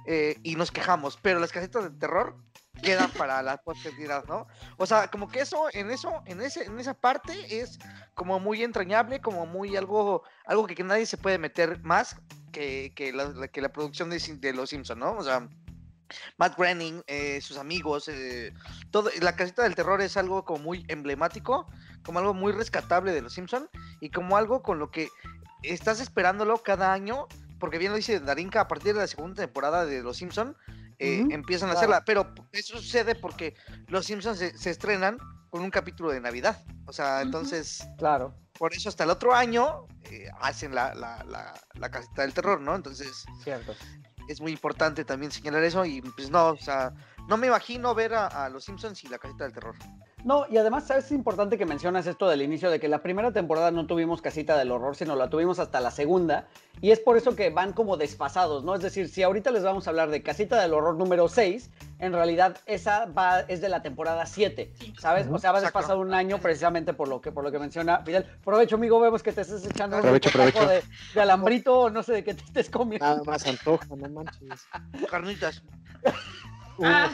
eh, 0.07 0.37
y 0.43 0.57
nos 0.57 0.71
quejamos, 0.71 1.19
pero 1.21 1.40
las 1.40 1.52
casetas 1.52 1.85
de 1.85 1.90
terror 1.90 2.37
quedan 2.83 3.11
para 3.11 3.43
la 3.43 3.57
posteridad, 3.59 4.25
¿no? 4.26 4.47
O 4.76 4.87
sea, 4.87 5.09
como 5.09 5.28
que 5.28 5.40
eso, 5.40 5.69
en 5.73 5.90
eso, 5.90 6.23
en 6.26 6.40
ese, 6.40 6.64
en 6.64 6.78
esa 6.78 6.95
parte 6.95 7.61
es 7.61 7.78
como 8.14 8.38
muy 8.40 8.62
entrañable, 8.62 9.21
como 9.21 9.47
muy 9.47 9.76
algo, 9.76 10.23
algo 10.47 10.67
que, 10.67 10.83
nadie 10.85 11.07
se 11.07 11.17
puede 11.17 11.38
meter 11.38 11.83
más 11.83 12.17
que, 12.52 12.93
que, 12.95 13.12
la, 13.12 13.49
que 13.49 13.61
la 13.61 13.71
producción 13.71 14.11
de, 14.11 14.19
de 14.19 14.52
Los 14.52 14.71
Simpsons, 14.71 15.00
¿no? 15.00 15.12
O 15.17 15.23
sea, 15.23 15.49
Matt 16.37 16.57
Groening, 16.57 17.03
eh, 17.07 17.41
sus 17.41 17.57
amigos, 17.57 18.09
eh, 18.09 18.53
todo, 18.91 19.11
la 19.21 19.37
casita 19.37 19.62
del 19.62 19.75
terror 19.75 20.00
es 20.00 20.17
algo 20.17 20.45
como 20.45 20.65
muy 20.65 20.85
emblemático, 20.88 21.67
como 22.05 22.19
algo 22.19 22.35
muy 22.35 22.53
rescatable 22.53 23.12
de 23.12 23.23
los 23.23 23.33
Simpson 23.33 23.69
y 24.00 24.11
como 24.11 24.37
algo 24.37 24.62
con 24.62 24.79
lo 24.79 24.91
que 24.91 25.09
estás 25.62 26.00
esperándolo 26.00 26.59
cada 26.62 26.93
año, 26.93 27.27
porque 27.59 27.79
bien 27.79 27.93
lo 27.93 27.97
dice 27.97 28.21
Darinka, 28.21 28.62
a 28.62 28.69
partir 28.69 28.95
de 28.95 29.00
la 29.00 29.07
segunda 29.07 29.43
temporada 29.43 29.85
de 29.85 30.03
los 30.03 30.17
Simpson 30.17 30.57
eh, 30.99 31.25
empiezan 31.31 31.71
a 31.71 31.75
hacerla, 31.75 32.05
pero 32.05 32.35
eso 32.53 32.79
sucede 32.79 33.15
porque 33.15 33.55
los 33.87 34.07
Simpsons 34.07 34.38
se, 34.38 34.71
estrenan 34.71 35.19
con 35.50 35.62
un 35.62 35.71
capítulo 35.71 36.11
de 36.11 36.21
Navidad, 36.21 36.62
o 36.87 36.93
sea, 36.93 37.23
entonces, 37.23 37.87
claro. 37.99 38.35
Por 38.59 38.75
eso 38.75 38.88
hasta 38.88 39.05
el 39.05 39.11
otro 39.11 39.35
año 39.35 39.87
hacen 40.41 40.75
la, 40.75 40.93
la, 40.93 41.25
la, 41.75 41.91
casita 41.91 42.23
del 42.23 42.35
terror, 42.35 42.61
¿no? 42.61 42.75
Entonces, 42.75 43.25
Cierto 43.45 43.73
es 44.28 44.40
muy 44.40 44.52
importante 44.52 45.04
también 45.04 45.32
señalar 45.32 45.64
eso 45.64 45.85
y 45.85 46.00
pues 46.02 46.30
no, 46.30 46.49
o 46.50 46.56
sea, 46.56 46.92
no 47.28 47.37
me 47.37 47.47
imagino 47.47 47.94
ver 47.94 48.14
a, 48.14 48.49
los 48.49 48.64
Simpsons 48.64 49.02
y 49.04 49.08
la 49.08 49.18
casita 49.18 49.44
del 49.44 49.52
terror. 49.52 49.75
No, 50.25 50.47
y 50.51 50.57
además, 50.57 50.87
¿sabes? 50.87 51.07
Es 51.07 51.13
importante 51.13 51.57
que 51.57 51.65
mencionas 51.65 52.07
esto 52.07 52.29
del 52.29 52.43
inicio, 52.43 52.71
de 52.71 52.81
que 52.81 52.89
la 52.89 53.03
primera 53.03 53.33
temporada 53.33 53.71
no 53.71 53.87
tuvimos 53.87 54.21
casita 54.21 54.57
del 54.59 54.73
horror, 54.73 54.97
sino 54.97 55.15
la 55.15 55.31
tuvimos 55.31 55.59
hasta 55.59 55.81
la 55.81 55.91
segunda, 55.91 56.49
y 56.81 56.91
es 56.91 56.99
por 56.99 57.17
eso 57.17 57.37
que 57.37 57.51
van 57.51 57.73
como 57.73 57.97
desfasados, 57.97 58.65
¿no? 58.65 58.75
Es 58.75 58.83
decir, 58.83 59.09
si 59.09 59.23
ahorita 59.23 59.51
les 59.53 59.63
vamos 59.63 59.87
a 59.87 59.91
hablar 59.91 60.11
de 60.11 60.23
casita 60.23 60.61
del 60.61 60.75
horror 60.75 60.97
número 60.97 61.29
6, 61.29 61.71
en 62.01 62.13
realidad 62.13 62.59
esa 62.67 63.07
va, 63.07 63.41
es 63.41 63.61
de 63.61 63.69
la 63.69 63.83
temporada 63.83 64.27
7, 64.27 64.73
¿sabes? 64.99 65.29
O 65.31 65.39
sea, 65.39 65.53
va 65.53 65.61
desfasado 65.61 66.01
un 66.01 66.13
año 66.13 66.39
precisamente 66.39 66.95
por 66.95 67.09
lo 67.09 67.21
que, 67.21 67.31
por 67.31 67.45
lo 67.45 67.53
que 67.53 67.59
menciona 67.59 68.01
Fidel. 68.05 68.25
Provecho, 68.45 68.77
amigo, 68.77 69.01
vemos 69.01 69.23
que 69.23 69.33
te 69.33 69.43
estás 69.43 69.65
echando 69.65 69.99
aprovecho, 69.99 70.31
un 70.37 70.69
De, 70.69 70.83
de, 71.15 71.21
alambrito 71.21 71.79
o 71.79 71.91
no 71.91 72.03
sé 72.03 72.13
de 72.13 72.25
qué 72.25 72.35
te 72.35 72.43
estés 72.43 72.71
comiendo. 72.71 73.07
Nada 73.07 73.23
más 73.25 73.47
antoja, 73.47 73.87
no 73.95 74.09
manches. 74.09 74.67
Carnitas. 75.11 75.63
Ah. 76.83 77.11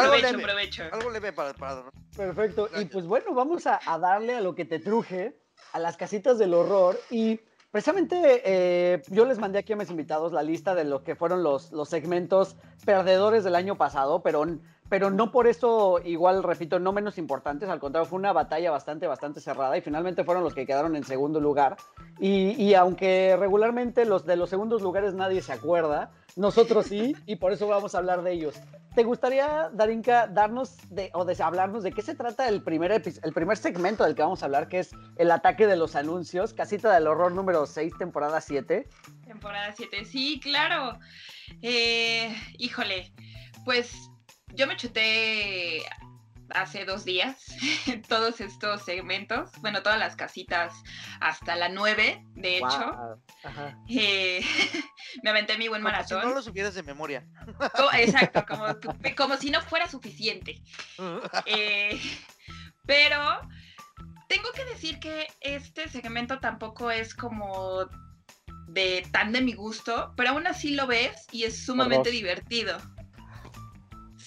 Algo 0.00 0.16
leve, 0.16 0.70
Algo 0.92 1.10
leve 1.10 1.32
para, 1.32 1.54
para... 1.54 1.84
Perfecto. 2.16 2.68
Y 2.80 2.86
pues 2.86 3.06
bueno, 3.06 3.34
vamos 3.34 3.66
a, 3.66 3.80
darle 3.98 4.34
a 4.34 4.40
lo 4.40 4.54
que 4.54 4.64
te 4.64 4.78
truje, 4.78 5.38
a 5.72 5.78
las 5.78 5.96
casitas 5.96 6.38
del 6.38 6.54
horror. 6.54 6.98
Y 7.10 7.40
precisamente 7.70 8.42
eh, 8.44 9.02
yo 9.08 9.24
les 9.24 9.38
mandé 9.38 9.58
aquí 9.58 9.72
a 9.72 9.76
mis 9.76 9.90
invitados 9.90 10.32
la 10.32 10.42
lista 10.42 10.74
de 10.74 10.84
lo 10.84 11.02
que 11.02 11.14
fueron 11.14 11.42
los, 11.42 11.72
los 11.72 11.88
segmentos 11.88 12.56
perdedores 12.84 13.44
del 13.44 13.54
año 13.54 13.76
pasado, 13.76 14.22
pero 14.22 14.44
pero 14.90 15.08
no 15.08 15.30
por 15.30 15.46
eso, 15.46 16.00
igual 16.04 16.42
repito, 16.42 16.80
no 16.80 16.92
menos 16.92 17.16
importantes, 17.16 17.68
al 17.68 17.78
contrario, 17.78 18.08
fue 18.08 18.18
una 18.18 18.32
batalla 18.32 18.72
bastante, 18.72 19.06
bastante 19.06 19.40
cerrada 19.40 19.78
y 19.78 19.80
finalmente 19.80 20.24
fueron 20.24 20.42
los 20.42 20.52
que 20.52 20.66
quedaron 20.66 20.96
en 20.96 21.04
segundo 21.04 21.40
lugar. 21.40 21.76
Y, 22.18 22.60
y, 22.60 22.74
aunque 22.74 23.36
regularmente 23.38 24.04
los 24.04 24.26
de 24.26 24.36
los 24.36 24.50
segundos 24.50 24.82
lugares 24.82 25.14
nadie 25.14 25.42
se 25.42 25.52
acuerda, 25.52 26.10
nosotros 26.34 26.86
sí, 26.86 27.14
y 27.26 27.36
por 27.36 27.52
eso 27.52 27.68
vamos 27.68 27.94
a 27.94 27.98
hablar 27.98 28.22
de 28.22 28.32
ellos. 28.32 28.56
¿Te 28.96 29.04
gustaría, 29.04 29.70
Darinka, 29.72 30.26
darnos 30.26 30.76
de, 30.90 31.12
o 31.14 31.24
de, 31.24 31.40
hablarnos 31.40 31.84
de 31.84 31.92
qué 31.92 32.02
se 32.02 32.16
trata 32.16 32.48
el 32.48 32.60
primer, 32.60 32.90
el 32.90 33.32
primer 33.32 33.56
segmento 33.56 34.02
del 34.02 34.16
que 34.16 34.22
vamos 34.22 34.42
a 34.42 34.46
hablar, 34.46 34.66
que 34.66 34.80
es 34.80 34.90
el 35.16 35.30
ataque 35.30 35.68
de 35.68 35.76
los 35.76 35.94
anuncios, 35.94 36.52
Casita 36.52 36.92
del 36.92 37.06
Horror 37.06 37.30
número 37.30 37.64
6, 37.64 37.92
temporada 37.96 38.40
7? 38.40 38.88
Temporada 39.24 39.72
7, 39.76 40.04
sí, 40.04 40.40
claro. 40.42 40.98
Eh, 41.62 42.34
híjole, 42.58 43.12
pues 43.64 44.09
yo 44.54 44.66
me 44.66 44.76
chuté 44.76 45.84
hace 46.52 46.84
dos 46.84 47.04
días 47.04 47.46
todos 48.08 48.40
estos 48.40 48.82
segmentos, 48.82 49.50
bueno, 49.60 49.82
todas 49.82 49.98
las 49.98 50.16
casitas 50.16 50.74
hasta 51.20 51.56
la 51.56 51.68
9, 51.68 52.24
de 52.34 52.58
hecho. 52.58 53.20
Eh, 53.88 54.40
me 55.22 55.30
aventé 55.30 55.56
mi 55.58 55.68
buen 55.68 55.82
maratón. 55.82 56.22
Si 56.22 56.28
no 56.28 56.34
lo 56.34 56.42
supieras 56.42 56.74
de 56.74 56.82
memoria. 56.82 57.24
exacto, 57.94 58.44
como, 58.46 58.66
como, 59.16 59.36
si 59.36 59.50
no 59.50 59.60
fuera 59.62 59.88
suficiente. 59.88 60.62
Eh, 61.46 62.00
pero 62.86 63.40
tengo 64.28 64.50
que 64.54 64.64
decir 64.64 64.98
que 65.00 65.26
este 65.40 65.88
segmento 65.88 66.38
tampoco 66.40 66.90
es 66.90 67.14
como 67.14 67.86
de 68.68 69.06
tan 69.12 69.32
de 69.32 69.40
mi 69.40 69.52
gusto, 69.52 70.12
pero 70.16 70.30
aún 70.30 70.46
así 70.46 70.74
lo 70.74 70.86
ves 70.86 71.26
y 71.32 71.44
es 71.44 71.64
sumamente 71.64 72.10
divertido. 72.10 72.78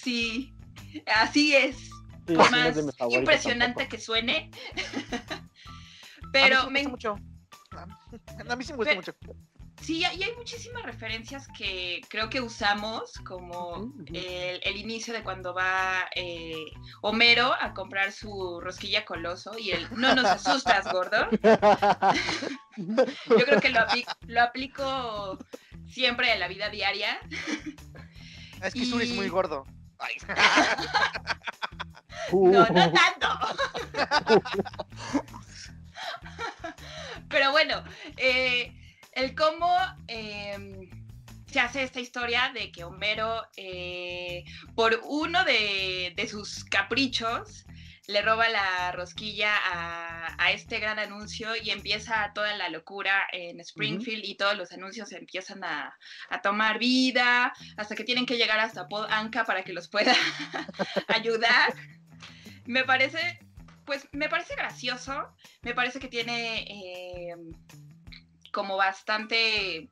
Sí, 0.04 0.54
así 1.06 1.56
es 1.56 1.90
más 2.32 2.76
impresionante 3.10 3.88
que 3.88 3.98
suene. 3.98 4.50
Pero 6.32 6.70
me, 6.70 6.86
mucho. 6.86 7.16
A 8.48 8.56
mí 8.56 8.64
sí 8.64 8.72
me 8.72 8.76
gusta 8.78 8.94
mucho. 8.94 9.14
Sí, 9.80 9.98
y 9.98 10.04
hay 10.04 10.34
muchísimas 10.36 10.82
referencias 10.84 11.46
que 11.58 12.00
creo 12.08 12.30
que 12.30 12.40
usamos, 12.40 13.12
como 13.26 13.92
el, 14.14 14.76
inicio 14.76 15.12
de 15.12 15.22
cuando 15.22 15.52
va 15.52 16.08
eh, 16.14 16.64
Homero 17.02 17.52
a 17.60 17.74
comprar 17.74 18.12
su 18.12 18.60
rosquilla 18.62 19.04
coloso 19.04 19.58
y 19.58 19.72
el 19.72 19.86
no 19.94 20.14
nos 20.14 20.24
asustas, 20.24 20.90
gordo. 20.90 21.28
Yo 22.76 23.44
creo 23.44 23.60
que 23.60 23.70
lo, 23.70 23.80
lo 24.26 24.42
aplico 24.42 25.38
siempre 25.86 26.32
en 26.32 26.40
la 26.40 26.48
vida 26.48 26.70
diaria. 26.70 27.20
Es 28.62 28.72
que 28.72 28.80
y... 28.80 29.02
es 29.02 29.10
muy 29.10 29.28
gordo. 29.28 29.66
No, 32.32 32.66
no 32.66 32.92
tanto. 32.92 33.28
Pero 37.28 37.50
bueno, 37.52 37.84
eh, 38.16 38.72
el 39.12 39.34
cómo 39.34 39.76
em, 40.06 40.88
se 41.46 41.60
hace 41.60 41.82
esta 41.82 42.00
historia 42.00 42.50
de 42.54 42.72
que 42.72 42.84
Homero, 42.84 43.46
eh, 43.56 44.44
por 44.74 45.00
uno 45.04 45.44
de, 45.44 46.26
sus 46.28 46.64
caprichos, 46.64 47.64
le 48.06 48.22
roba 48.22 48.48
la 48.48 48.92
rosquilla 48.92 49.54
a, 49.64 50.52
este 50.52 50.78
gran 50.78 50.98
anuncio 50.98 51.56
y 51.56 51.70
empieza 51.70 52.30
toda 52.34 52.56
la 52.56 52.68
locura 52.68 53.26
en 53.32 53.58
Springfield 53.60 54.24
y 54.24 54.36
todos 54.36 54.56
los 54.56 54.70
anuncios 54.72 55.10
empiezan 55.12 55.64
a, 55.64 55.96
tomar 56.42 56.78
vida 56.78 57.52
hasta 57.76 57.94
que 57.94 58.04
tienen 58.04 58.26
que 58.26 58.36
llegar 58.36 58.60
hasta 58.60 58.88
Paul 58.88 59.06
Anka 59.10 59.44
para 59.44 59.64
que 59.64 59.72
los 59.72 59.88
pueda 59.88 60.14
ayudar. 61.08 61.74
Me 62.66 62.84
parece, 62.84 63.40
pues 63.84 64.06
me 64.12 64.28
parece 64.28 64.54
gracioso, 64.54 65.34
me 65.62 65.74
parece 65.74 65.98
que 65.98 66.08
tiene 66.08 66.60
eh, 66.68 67.34
como 68.52 68.76
bastante, 68.76 69.90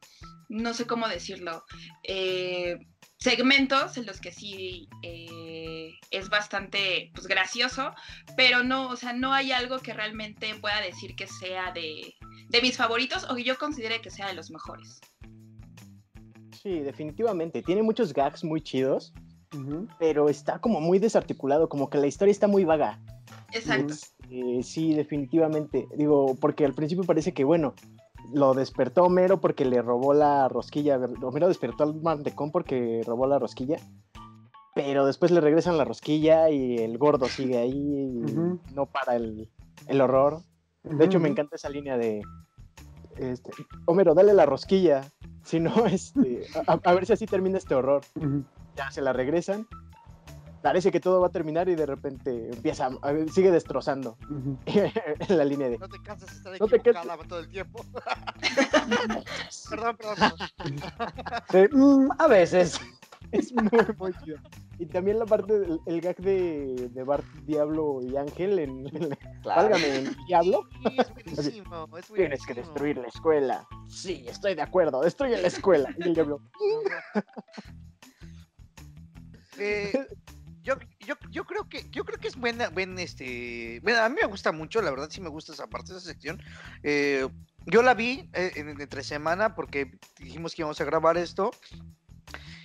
no 0.48 0.74
sé 0.74 0.86
cómo 0.86 1.08
decirlo, 1.08 1.64
eh, 2.04 2.78
segmentos 3.22 3.96
en 3.96 4.06
los 4.06 4.20
que 4.20 4.32
sí 4.32 4.88
eh, 5.02 5.90
es 6.10 6.28
bastante 6.28 7.10
pues, 7.14 7.26
gracioso, 7.26 7.92
pero 8.36 8.62
no, 8.62 8.88
o 8.88 8.96
sea, 8.96 9.12
no 9.12 9.32
hay 9.32 9.52
algo 9.52 9.78
que 9.78 9.92
realmente 9.92 10.54
pueda 10.56 10.80
decir 10.80 11.14
que 11.14 11.26
sea 11.26 11.72
de, 11.72 12.14
de 12.48 12.62
mis 12.62 12.76
favoritos 12.76 13.24
o 13.30 13.36
que 13.36 13.44
yo 13.44 13.56
considere 13.58 14.00
que 14.00 14.10
sea 14.10 14.26
de 14.26 14.34
los 14.34 14.50
mejores. 14.50 15.00
Sí, 16.62 16.80
definitivamente. 16.80 17.62
Tiene 17.62 17.82
muchos 17.82 18.12
gags 18.12 18.44
muy 18.44 18.60
chidos 18.60 19.12
pero 19.98 20.28
está 20.28 20.58
como 20.60 20.80
muy 20.80 20.98
desarticulado, 20.98 21.68
como 21.68 21.90
que 21.90 21.98
la 21.98 22.06
historia 22.06 22.32
está 22.32 22.46
muy 22.46 22.64
vaga. 22.64 22.98
Exacto. 23.52 23.92
Este, 23.92 24.62
sí, 24.62 24.94
definitivamente. 24.94 25.86
Digo, 25.96 26.34
porque 26.40 26.64
al 26.64 26.74
principio 26.74 27.04
parece 27.04 27.32
que, 27.32 27.44
bueno, 27.44 27.74
lo 28.32 28.54
despertó 28.54 29.04
Homero 29.04 29.40
porque 29.40 29.64
le 29.64 29.82
robó 29.82 30.14
la 30.14 30.48
rosquilla. 30.48 30.98
Homero 31.22 31.48
despertó 31.48 31.84
al 31.84 31.94
mantecón 31.94 32.50
porque 32.50 33.02
robó 33.06 33.26
la 33.26 33.38
rosquilla. 33.38 33.78
Pero 34.74 35.04
después 35.04 35.30
le 35.30 35.40
regresan 35.40 35.76
la 35.76 35.84
rosquilla 35.84 36.48
y 36.48 36.78
el 36.78 36.96
gordo 36.96 37.26
sigue 37.26 37.58
ahí 37.58 37.72
y 37.72 38.74
no 38.74 38.86
para 38.86 39.16
el, 39.16 39.50
horror. 40.00 40.40
De 40.82 41.04
hecho, 41.04 41.20
me 41.20 41.28
encanta 41.28 41.56
esa 41.56 41.68
línea 41.68 41.98
de. 41.98 42.22
Este, 43.16 43.50
Homero, 43.84 44.14
dale 44.14 44.32
la 44.32 44.46
rosquilla. 44.46 45.02
Si 45.44 45.60
no, 45.60 45.86
este, 45.86 46.46
a, 46.66 46.94
ver 46.94 47.04
si 47.04 47.12
así 47.12 47.26
termina 47.26 47.58
este 47.58 47.74
horror 47.74 48.02
ya 48.76 48.90
se 48.90 49.02
la 49.02 49.12
regresan. 49.12 49.66
Parece 50.62 50.92
que 50.92 51.00
todo 51.00 51.20
va 51.20 51.26
a 51.26 51.30
terminar 51.30 51.68
y 51.68 51.74
de 51.74 51.86
repente 51.86 52.50
empieza, 52.50 52.86
a, 52.86 53.14
sigue 53.32 53.50
destrozando 53.50 54.16
en 54.66 55.36
la 55.36 55.44
línea 55.44 55.68
de. 55.68 55.78
No 55.78 55.88
te 55.88 56.00
cansas 56.02 56.30
de 56.30 56.36
estar 56.36 56.60
no 56.60 56.66
equivocada 56.76 57.18
todo 57.28 57.40
el 57.40 57.48
tiempo. 57.48 57.84
perdón, 59.70 59.96
perdón. 59.96 60.32
Mm, 61.72 62.10
a 62.18 62.26
veces. 62.28 62.80
Es 63.32 63.52
muy, 63.52 63.70
muy 63.98 64.12
chido. 64.24 64.38
Y 64.78 64.86
también 64.86 65.18
la 65.18 65.26
parte 65.26 65.58
del 65.58 66.00
gag 66.00 66.16
de, 66.16 66.90
de 66.92 67.02
Bart 67.02 67.24
Diablo 67.46 68.00
y 68.02 68.16
Ángel 68.16 68.58
en, 68.58 69.16
Válgame, 69.44 69.96
en 69.96 70.16
Diablo. 70.26 70.68
Tienes 72.14 72.44
que 72.44 72.54
destruir 72.54 72.98
la 72.98 73.08
escuela. 73.08 73.66
Sí, 73.88 74.24
estoy 74.28 74.54
de 74.54 74.62
acuerdo, 74.62 75.00
destruye 75.00 75.40
la 75.40 75.48
escuela. 75.48 75.94
Y 75.98 76.02
el 76.02 76.14
Diablo. 76.14 76.40
Eh, 79.58 79.92
yo, 80.62 80.76
yo, 81.00 81.14
yo, 81.30 81.44
creo 81.44 81.68
que 81.68 81.88
yo 81.90 82.04
creo 82.04 82.18
que 82.18 82.28
es 82.28 82.36
buena, 82.36 82.68
buen 82.68 82.98
este, 82.98 83.80
bueno, 83.82 84.00
a 84.02 84.08
mí 84.08 84.16
me 84.20 84.26
gusta 84.26 84.52
mucho, 84.52 84.80
la 84.80 84.90
verdad 84.90 85.08
sí 85.10 85.20
me 85.20 85.28
gusta 85.28 85.52
esa 85.52 85.66
parte, 85.66 85.92
esa 85.92 86.00
sección. 86.00 86.42
Eh, 86.82 87.28
yo 87.66 87.82
la 87.82 87.94
vi 87.94 88.28
eh, 88.32 88.52
en, 88.56 88.68
entre 88.80 89.02
semana 89.02 89.54
porque 89.54 89.98
dijimos 90.18 90.54
que 90.54 90.62
íbamos 90.62 90.80
a 90.80 90.84
grabar 90.84 91.16
esto. 91.16 91.50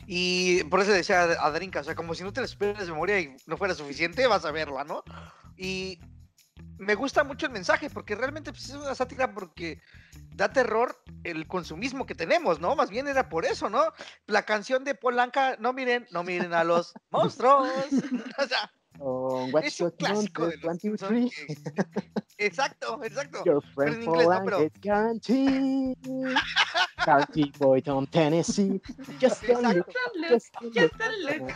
Y 0.09 0.63
por 0.65 0.79
eso 0.79 0.91
decía 0.91 1.23
a 1.23 1.51
Darinka, 1.51 1.81
o 1.81 1.83
sea, 1.83 1.95
como 1.95 2.15
si 2.15 2.23
no 2.23 2.31
te 2.31 2.39
la 2.39 2.45
esperas 2.45 2.85
de 2.85 2.93
memoria 2.93 3.19
y 3.19 3.35
no 3.45 3.57
fuera 3.57 3.75
suficiente, 3.75 4.25
vas 4.25 4.45
a 4.45 4.51
verla, 4.51 4.85
¿no? 4.85 5.03
Y 5.57 5.99
me 6.77 6.95
gusta 6.95 7.23
mucho 7.23 7.45
el 7.45 7.51
mensaje 7.51 7.89
porque 7.89 8.15
realmente 8.15 8.51
pues, 8.51 8.69
es 8.69 8.75
una 8.75 8.95
sátira 8.95 9.33
porque 9.33 9.81
da 10.35 10.51
terror 10.51 11.01
el 11.23 11.47
consumismo 11.47 12.05
que 12.05 12.15
tenemos, 12.15 12.59
¿no? 12.59 12.75
Más 12.75 12.89
bien 12.89 13.07
era 13.07 13.29
por 13.29 13.45
eso, 13.45 13.69
¿no? 13.69 13.93
La 14.27 14.43
canción 14.43 14.83
de 14.83 14.95
Polanca, 14.95 15.57
no 15.59 15.73
miren, 15.73 16.07
no 16.11 16.23
miren 16.23 16.53
a 16.53 16.63
los 16.63 16.93
monstruos. 17.09 17.69
o 18.37 18.47
sea, 18.47 18.71
es 19.63 19.81
un 19.81 19.91
clásico 19.91 20.47
de 20.47 20.57
los. 20.57 20.77
Exacto, 22.39 23.03
exacto. 23.03 23.43
Your 23.45 23.63
friend 23.73 24.05
Polanca 24.05 24.39
no, 24.39 24.45
pero... 24.45 24.69
guaranteed. 24.79 25.97
Boy 27.57 27.81
from 27.81 28.05
Tennessee. 28.07 28.79
Just 29.19 29.43
a 29.49 29.59
look. 29.59 29.87
Just 30.71 30.93
a 31.01 31.09
look. 31.23 31.51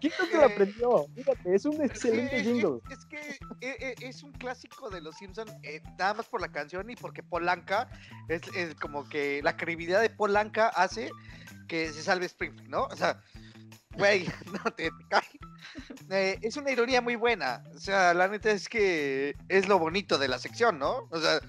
¿Quién 0.00 0.12
no 0.18 0.26
te 0.26 0.36
lo 0.36 0.44
aprendió? 0.44 1.06
Fíjate, 1.14 1.54
es 1.54 1.64
un 1.64 1.82
excelente 1.82 2.42
jingle. 2.42 2.80
Es, 2.90 3.04
que 3.06 3.18
eh, 3.60 3.76
eh, 3.80 3.94
es 4.00 4.22
un 4.22 4.32
clásico 4.32 4.90
de 4.90 5.00
los 5.00 5.16
Simpsons, 5.16 5.52
eh, 5.62 5.82
nada 5.98 6.14
más 6.14 6.26
por 6.26 6.40
la 6.40 6.50
canción 6.50 6.90
y 6.90 6.96
porque 6.96 7.22
Polanca 7.22 7.88
es, 8.28 8.42
es, 8.54 8.74
como 8.74 9.08
que 9.08 9.40
la 9.42 9.56
credibilidad 9.56 10.00
de 10.00 10.10
Polanca 10.10 10.68
hace 10.68 11.10
que 11.68 11.92
se 11.92 12.02
salve 12.02 12.26
Springfield, 12.26 12.68
¿no? 12.68 12.84
O 12.84 12.96
sea, 12.96 13.20
güey, 13.96 14.26
no 14.64 14.70
te, 14.72 14.90
cae. 15.08 16.38
es 16.42 16.56
una 16.56 16.70
ironía 16.70 17.00
muy 17.00 17.16
buena. 17.16 17.62
O 17.74 17.78
sea, 17.78 18.14
la 18.14 18.28
neta 18.28 18.50
es 18.50 18.68
que 18.68 19.36
es 19.48 19.68
lo 19.68 19.78
bonito 19.78 20.18
de 20.18 20.28
la 20.28 20.38
sección, 20.38 20.78
¿no? 20.78 21.08
O 21.10 21.20
sea, 21.20 21.40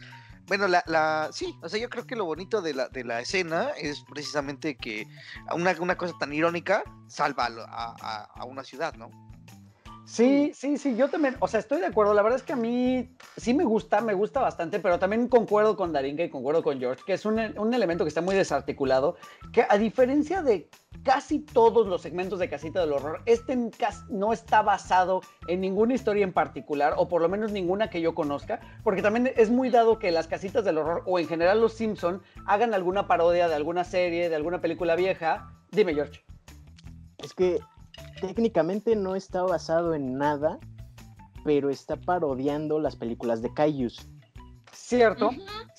bueno, 0.51 0.67
la, 0.67 0.83
la, 0.85 1.29
sí, 1.31 1.57
o 1.61 1.69
sea, 1.69 1.79
yo 1.79 1.89
creo 1.89 2.05
que 2.05 2.17
lo 2.17 2.25
bonito 2.25 2.61
de 2.61 2.73
la, 2.73 2.89
de 2.89 3.05
la 3.05 3.21
escena 3.21 3.69
es 3.77 4.03
precisamente 4.03 4.75
que 4.75 5.07
una, 5.55 5.73
una 5.79 5.97
cosa 5.97 6.13
tan 6.19 6.33
irónica 6.33 6.83
salva 7.07 7.47
a, 7.69 8.27
a, 8.35 8.43
una 8.43 8.61
ciudad, 8.61 8.93
¿no? 8.95 9.30
Sí, 10.11 10.51
sí, 10.53 10.77
sí, 10.77 10.97
yo 10.97 11.07
también, 11.07 11.37
o 11.39 11.47
sea, 11.47 11.61
estoy 11.61 11.79
de 11.79 11.85
acuerdo. 11.85 12.13
La 12.13 12.21
verdad 12.21 12.37
es 12.37 12.43
que 12.43 12.51
a 12.51 12.57
mí 12.57 13.15
sí 13.37 13.53
me 13.53 13.63
gusta, 13.63 14.01
me 14.01 14.13
gusta 14.13 14.41
bastante, 14.41 14.81
pero 14.81 14.99
también 14.99 15.29
concuerdo 15.29 15.77
con 15.77 15.93
Darinka 15.93 16.21
y 16.25 16.29
concuerdo 16.29 16.61
con 16.63 16.81
George, 16.81 17.01
que 17.05 17.13
es 17.13 17.25
un, 17.25 17.39
un 17.57 17.73
elemento 17.73 18.03
que 18.03 18.09
está 18.09 18.19
muy 18.19 18.35
desarticulado, 18.35 19.15
que 19.53 19.65
a 19.69 19.77
diferencia 19.77 20.41
de 20.41 20.69
casi 21.03 21.39
todos 21.39 21.87
los 21.87 22.01
segmentos 22.01 22.39
de 22.39 22.49
Casita 22.49 22.81
del 22.81 22.91
Horror, 22.91 23.21
este 23.25 23.57
no 24.09 24.33
está 24.33 24.61
basado 24.61 25.21
en 25.47 25.61
ninguna 25.61 25.93
historia 25.93 26.25
en 26.25 26.33
particular, 26.33 26.93
o 26.97 27.07
por 27.07 27.21
lo 27.21 27.29
menos 27.29 27.53
ninguna 27.53 27.89
que 27.89 28.01
yo 28.01 28.13
conozca, 28.13 28.59
porque 28.83 29.01
también 29.01 29.31
es 29.37 29.49
muy 29.49 29.69
dado 29.69 29.97
que 29.97 30.11
las 30.11 30.27
Casitas 30.27 30.65
del 30.65 30.77
Horror, 30.77 31.03
o 31.05 31.19
en 31.19 31.27
general 31.29 31.61
los 31.61 31.71
Simpson, 31.71 32.21
hagan 32.45 32.73
alguna 32.73 33.07
parodia 33.07 33.47
de 33.47 33.55
alguna 33.55 33.85
serie, 33.85 34.27
de 34.27 34.35
alguna 34.35 34.59
película 34.59 34.97
vieja. 34.97 35.53
Dime, 35.71 35.93
George. 35.93 36.21
Es 37.19 37.33
que 37.33 37.61
técnicamente 38.19 38.95
no 38.95 39.15
está 39.15 39.43
basado 39.43 39.93
en 39.93 40.17
nada, 40.17 40.59
pero 41.43 41.69
está 41.69 41.95
parodiando 41.95 42.79
las 42.79 42.95
películas 42.95 43.41
de 43.41 43.53
Kaijus. 43.53 44.07
Cierto. 44.71 45.31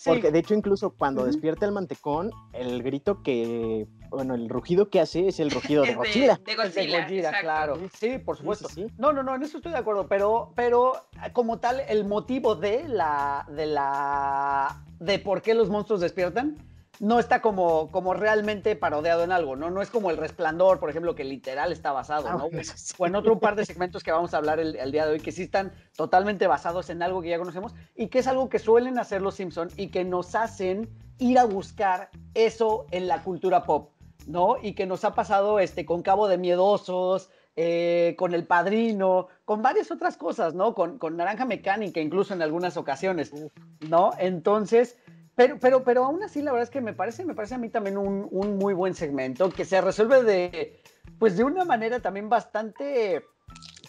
Porque 0.04 0.30
de 0.30 0.38
hecho 0.38 0.54
incluso 0.54 0.90
cuando 0.90 1.24
despierta 1.24 1.66
el 1.66 1.72
mantecón, 1.72 2.30
el 2.52 2.82
grito 2.82 3.22
que, 3.22 3.86
bueno, 4.10 4.34
el 4.34 4.48
rugido 4.48 4.88
que 4.90 5.00
hace 5.00 5.28
es 5.28 5.38
el 5.38 5.50
rugido 5.50 5.82
de 5.84 5.94
Godzilla. 5.94 6.40
De, 6.44 6.56
Godzilla, 6.56 7.40
claro. 7.40 7.78
Sí, 7.98 8.18
por 8.18 8.36
supuesto. 8.36 8.68
No, 8.98 9.12
no, 9.12 9.22
no, 9.22 9.34
en 9.34 9.42
eso 9.42 9.58
estoy 9.58 9.72
de 9.72 9.78
acuerdo, 9.78 10.08
pero, 10.08 10.52
pero 10.56 11.06
como 11.32 11.58
tal, 11.58 11.80
el 11.88 12.04
motivo 12.04 12.54
de 12.54 12.88
la, 12.88 13.46
de 13.50 13.66
la, 13.66 14.82
de 14.98 15.18
por 15.18 15.42
qué 15.42 15.54
los 15.54 15.70
monstruos 15.70 16.00
despiertan 16.00 16.56
no 17.02 17.18
está 17.18 17.42
como, 17.42 17.90
como 17.90 18.14
realmente 18.14 18.76
parodiado 18.76 19.24
en 19.24 19.32
algo, 19.32 19.56
¿no? 19.56 19.70
No 19.70 19.82
es 19.82 19.90
como 19.90 20.12
El 20.12 20.18
Resplandor, 20.18 20.78
por 20.78 20.88
ejemplo, 20.88 21.16
que 21.16 21.24
literal 21.24 21.72
está 21.72 21.90
basado, 21.90 22.28
ah, 22.28 22.36
¿no? 22.38 22.48
O 22.96 23.06
en 23.06 23.16
otro 23.16 23.40
par 23.40 23.56
de 23.56 23.66
segmentos 23.66 24.04
que 24.04 24.12
vamos 24.12 24.32
a 24.32 24.36
hablar 24.36 24.60
el, 24.60 24.92
día 24.92 25.04
de 25.04 25.14
hoy, 25.14 25.18
que 25.20 25.32
sí 25.32 25.42
están 25.42 25.72
totalmente 25.96 26.46
basados 26.46 26.90
en 26.90 27.02
algo 27.02 27.20
que 27.20 27.30
ya 27.30 27.38
conocemos 27.38 27.74
y 27.96 28.06
que 28.06 28.20
es 28.20 28.28
algo 28.28 28.48
que 28.48 28.60
suelen 28.60 29.00
hacer 29.00 29.20
los 29.20 29.34
Simpsons 29.34 29.76
y 29.76 29.88
que 29.88 30.04
nos 30.04 30.36
hacen 30.36 30.88
ir 31.18 31.40
a 31.40 31.44
buscar 31.44 32.08
eso 32.34 32.86
en 32.92 33.08
la 33.08 33.24
cultura 33.24 33.64
pop, 33.64 33.90
¿no? 34.28 34.54
Y 34.62 34.74
que 34.74 34.86
nos 34.86 35.04
ha 35.04 35.12
pasado 35.12 35.58
este, 35.58 35.84
con 35.84 36.02
Cabo 36.02 36.28
de 36.28 36.38
Miedosos, 36.38 37.30
eh, 37.56 38.14
con 38.16 38.32
El 38.32 38.46
Padrino, 38.46 39.26
con 39.44 39.60
varias 39.60 39.90
otras 39.90 40.16
cosas, 40.16 40.54
¿no? 40.54 40.72
Con, 40.72 40.98
con 40.98 41.16
Naranja 41.16 41.46
Mecánica, 41.46 41.98
incluso 42.00 42.32
en 42.32 42.42
algunas 42.42 42.76
ocasiones, 42.76 43.32
¿no? 43.80 44.12
Entonces 44.18 44.98
pero, 45.34 45.58
pero, 45.58 45.84
pero 45.84 46.04
aún 46.04 46.22
así, 46.22 46.42
la 46.42 46.52
verdad 46.52 46.64
es 46.64 46.70
que 46.70 46.80
me 46.80 46.92
parece, 46.92 47.24
me 47.24 47.34
parece 47.34 47.54
a 47.54 47.58
mí 47.58 47.68
también 47.70 47.96
un, 47.96 48.28
un, 48.30 48.58
muy 48.58 48.74
buen 48.74 48.94
segmento 48.94 49.50
que 49.50 49.64
se 49.64 49.80
resuelve 49.80 50.22
de, 50.22 50.82
pues 51.18 51.36
de 51.36 51.44
una 51.44 51.64
manera 51.64 52.00
también 52.00 52.28
bastante, 52.28 53.24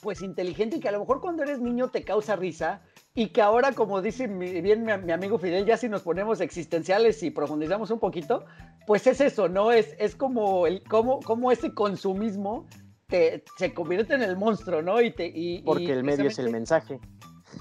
pues 0.01 0.21
inteligente 0.21 0.77
y 0.77 0.79
que 0.79 0.89
a 0.89 0.93
lo 0.93 0.99
mejor 0.99 1.19
cuando 1.19 1.43
eres 1.43 1.59
niño 1.59 1.89
te 1.89 2.03
causa 2.03 2.35
risa 2.35 2.81
y 3.15 3.27
que 3.27 3.41
ahora, 3.41 3.73
como 3.73 4.01
dice 4.01 4.27
bien 4.27 4.85
mi, 4.85 5.11
amigo 5.11 5.37
Fidel, 5.37 5.65
ya 5.65 5.77
si 5.77 5.87
nos 5.87 6.01
ponemos 6.01 6.41
existenciales 6.41 7.21
y 7.21 7.29
profundizamos 7.29 7.91
un 7.91 7.99
poquito, 7.99 8.45
pues 8.87 9.05
es 9.05 9.21
eso, 9.21 9.47
¿no? 9.49 9.71
Es, 9.71 9.95
es 9.99 10.15
como, 10.15 10.65
el, 10.65 10.83
como, 10.83 11.19
como 11.19 11.51
ese 11.51 11.73
consumismo 11.73 12.67
te, 13.07 13.43
se 13.57 13.73
convierte 13.73 14.15
en 14.15 14.23
el 14.23 14.35
monstruo, 14.35 14.81
¿no? 14.81 14.99
Y 14.99 15.11
te, 15.11 15.27
y, 15.27 15.61
Porque 15.61 15.93
el 15.93 16.03
medio 16.03 16.27
es 16.27 16.39
el 16.39 16.51
mensaje. 16.51 16.99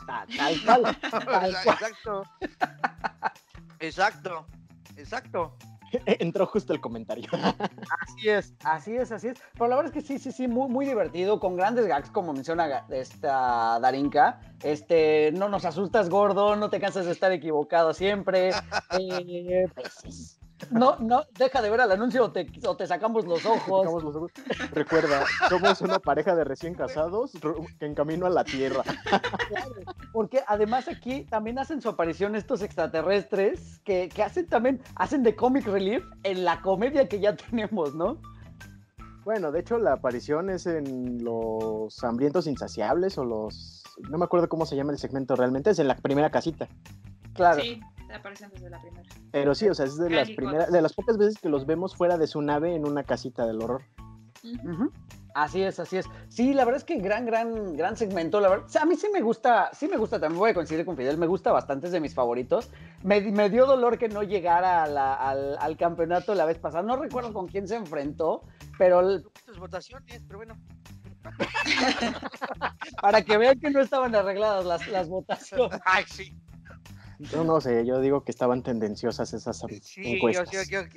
Tal, 0.07 0.27
tal, 0.65 0.97
tal, 1.11 1.51
Exacto. 1.51 2.23
Exacto, 3.83 4.47
exacto. 4.97 5.57
Entró 6.07 6.47
justo 6.47 6.73
el 6.73 6.81
comentario. 6.81 7.29
Así 8.01 8.29
es, 8.29 8.55
así 8.65 8.97
es, 8.97 9.13
así 9.13 9.29
es. 9.29 9.39
Pero 9.55 9.69
la 9.69 9.77
verdad 9.77 9.93
es 9.95 10.03
que 10.03 10.07
sí, 10.07 10.19
sí, 10.19 10.33
sí, 10.33 10.49
muy, 10.49 10.69
muy 10.69 10.87
divertido, 10.87 11.41
con 11.41 11.57
grandes 11.57 11.87
gags, 11.87 12.11
como 12.11 12.33
menciona 12.33 12.87
esta 12.89 13.79
Darinka. 13.81 14.41
Este, 14.63 15.33
no 15.33 15.49
nos 15.49 15.65
asustas, 15.65 16.09
gordo, 16.09 16.57
no 16.57 16.71
te 16.71 16.81
cansas 16.81 17.07
de 17.07 17.13
estar 17.13 17.33
equivocado 17.33 17.93
siempre. 17.93 18.51
Eh, 18.99 19.67
pues, 19.75 20.39
no, 20.71 20.97
no, 20.99 21.25
deja 21.39 21.63
de 21.63 21.71
ver 21.71 21.81
el 21.81 21.93
anuncio 21.93 22.25
o 22.25 22.77
te, 22.77 22.87
sacamos 22.87 23.25
los 23.27 23.45
ojos. 23.45 24.31
Recuerda, 24.73 25.25
somos 25.49 25.81
una 25.81 25.99
pareja 25.99 26.35
de 26.35 26.45
recién 26.45 26.75
casados 26.75 27.33
que 27.79 27.87
en 27.87 27.95
camino 27.95 28.27
a 28.27 28.31
la 28.31 28.45
Tierra. 28.45 28.83
porque 30.13 30.43
además 30.47 30.89
aquí 30.89 31.25
también 31.25 31.59
hacen 31.59 31.81
su 31.81 31.89
aparición 31.89 32.37
estos 32.37 32.63
extraterrestres 32.63 33.81
que, 33.85 34.11
hacen 34.25 34.47
también, 34.47 34.81
hacen 34.97 35.23
de 35.23 35.35
comic 35.35 35.67
relief 35.67 36.05
en 36.23 36.45
la 36.45 36.61
comedia 36.61 37.09
que 37.09 37.21
ya 37.21 37.37
tenemos, 37.51 37.95
¿no? 37.95 38.19
Bueno, 39.25 39.53
de 39.53 39.61
hecho 39.61 39.79
la 39.79 39.93
aparición 39.93 40.51
es 40.51 40.67
en 40.67 41.23
los 41.23 42.03
hambrientos 42.03 42.47
insaciables 42.47 43.17
o 43.19 43.25
los... 43.25 43.85
No 44.11 44.19
me 44.19 44.25
acuerdo 44.25 44.49
cómo 44.49 44.67
se 44.67 44.75
llama 44.75 44.93
el 44.93 44.99
segmento 44.99 45.37
realmente, 45.37 45.71
es 45.71 45.79
en 45.79 45.87
la 45.87 45.95
primera 45.95 46.31
casita. 46.31 46.67
Claro. 47.35 47.63
Sí 47.63 47.81
aparecen 48.15 48.51
desde 48.51 48.71
la 48.71 48.81
primera. 48.81 49.09
Pero 49.31 49.55
sí, 49.55 49.69
o 49.69 49.75
sea, 49.75 49.87
es 49.87 49.97
de 49.97 50.11
las 50.11 50.31
primeras, 50.31 50.71
de 50.71 50.83
las 50.83 50.93
pocas 50.93 51.19
veces 51.19 51.39
que 51.39 51.49
los 51.49 51.67
vemos 51.67 51.97
fuera 51.97 52.17
de 52.19 52.27
su 52.27 52.43
nave 52.43 52.75
en 52.75 52.87
una 52.87 53.05
casita 53.05 53.47
del 53.47 53.63
horror. 53.63 53.83
Así 55.35 55.63
es, 55.63 55.79
así 55.81 55.97
es. 55.97 56.07
Sí, 56.29 56.53
la 56.53 56.65
verdad 56.65 56.79
es 56.79 56.85
que 56.85 56.99
gran, 56.99 57.25
gran, 57.25 57.77
gran 57.77 57.97
segmento. 57.97 58.41
La 58.41 58.51
verdad, 58.51 58.67
a 58.81 58.85
mí 58.85 58.97
sí 58.97 59.07
me 59.13 59.21
gusta, 59.21 59.71
sí 59.73 59.89
me 59.89 59.97
gusta, 59.97 60.21
también 60.21 60.39
voy 60.39 60.51
a 60.51 60.55
coincidir 60.55 60.85
con 60.85 60.97
Fidel, 60.97 61.17
me 61.17 61.27
gusta 61.27 61.53
bastante, 61.53 61.87
es 61.87 61.93
de 61.93 62.01
mis 62.01 62.15
favoritos. 62.15 62.71
Me, 63.03 63.21
me 63.21 63.49
dio 63.49 63.67
dolor 63.67 63.99
que 63.99 64.09
no 64.09 64.23
llegara 64.23 64.85
al, 64.85 65.57
al, 65.59 65.77
campeonato 65.77 66.35
la 66.35 66.45
vez 66.45 66.59
pasada. 66.59 66.83
No 66.83 66.97
recuerdo 66.97 67.33
con 67.33 67.47
quién 67.47 67.67
se 67.67 67.77
enfrentó, 67.77 68.43
pero... 68.77 69.01
El... 69.01 69.25
votaciones, 69.59 70.23
pero 70.27 70.39
bueno. 70.39 70.59
Para 73.01 73.23
que 73.23 73.39
vean 73.39 73.59
que 73.59 73.71
no 73.71 73.81
estaban 73.81 74.15
arregladas 74.15 74.65
las, 74.65 74.87
las 74.89 75.09
votaciones. 75.09 75.81
Ay, 75.85 76.05
sí. 76.09 76.37
Yo 77.31 77.45
no 77.45 77.61
sé, 77.61 77.87
yo 77.87 78.01
digo 78.01 78.25
que 78.25 78.33
estaban 78.33 78.63
tendenciosas 78.63 79.33
esas 79.33 79.63
sí, 79.83 80.17
encuestas. 80.17 80.49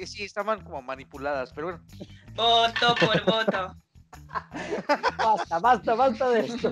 sí, 0.05 0.23
estaban 0.23 0.63
como 0.63 0.81
manipuladas, 0.81 1.51
pero 1.53 1.67
bueno. 1.67 1.83
Voto 2.35 2.95
por 2.99 3.25
voto. 3.25 3.75
basta, 5.17 5.59
basta, 5.59 5.93
basta 5.95 6.29
de 6.29 6.39
esto. 6.45 6.71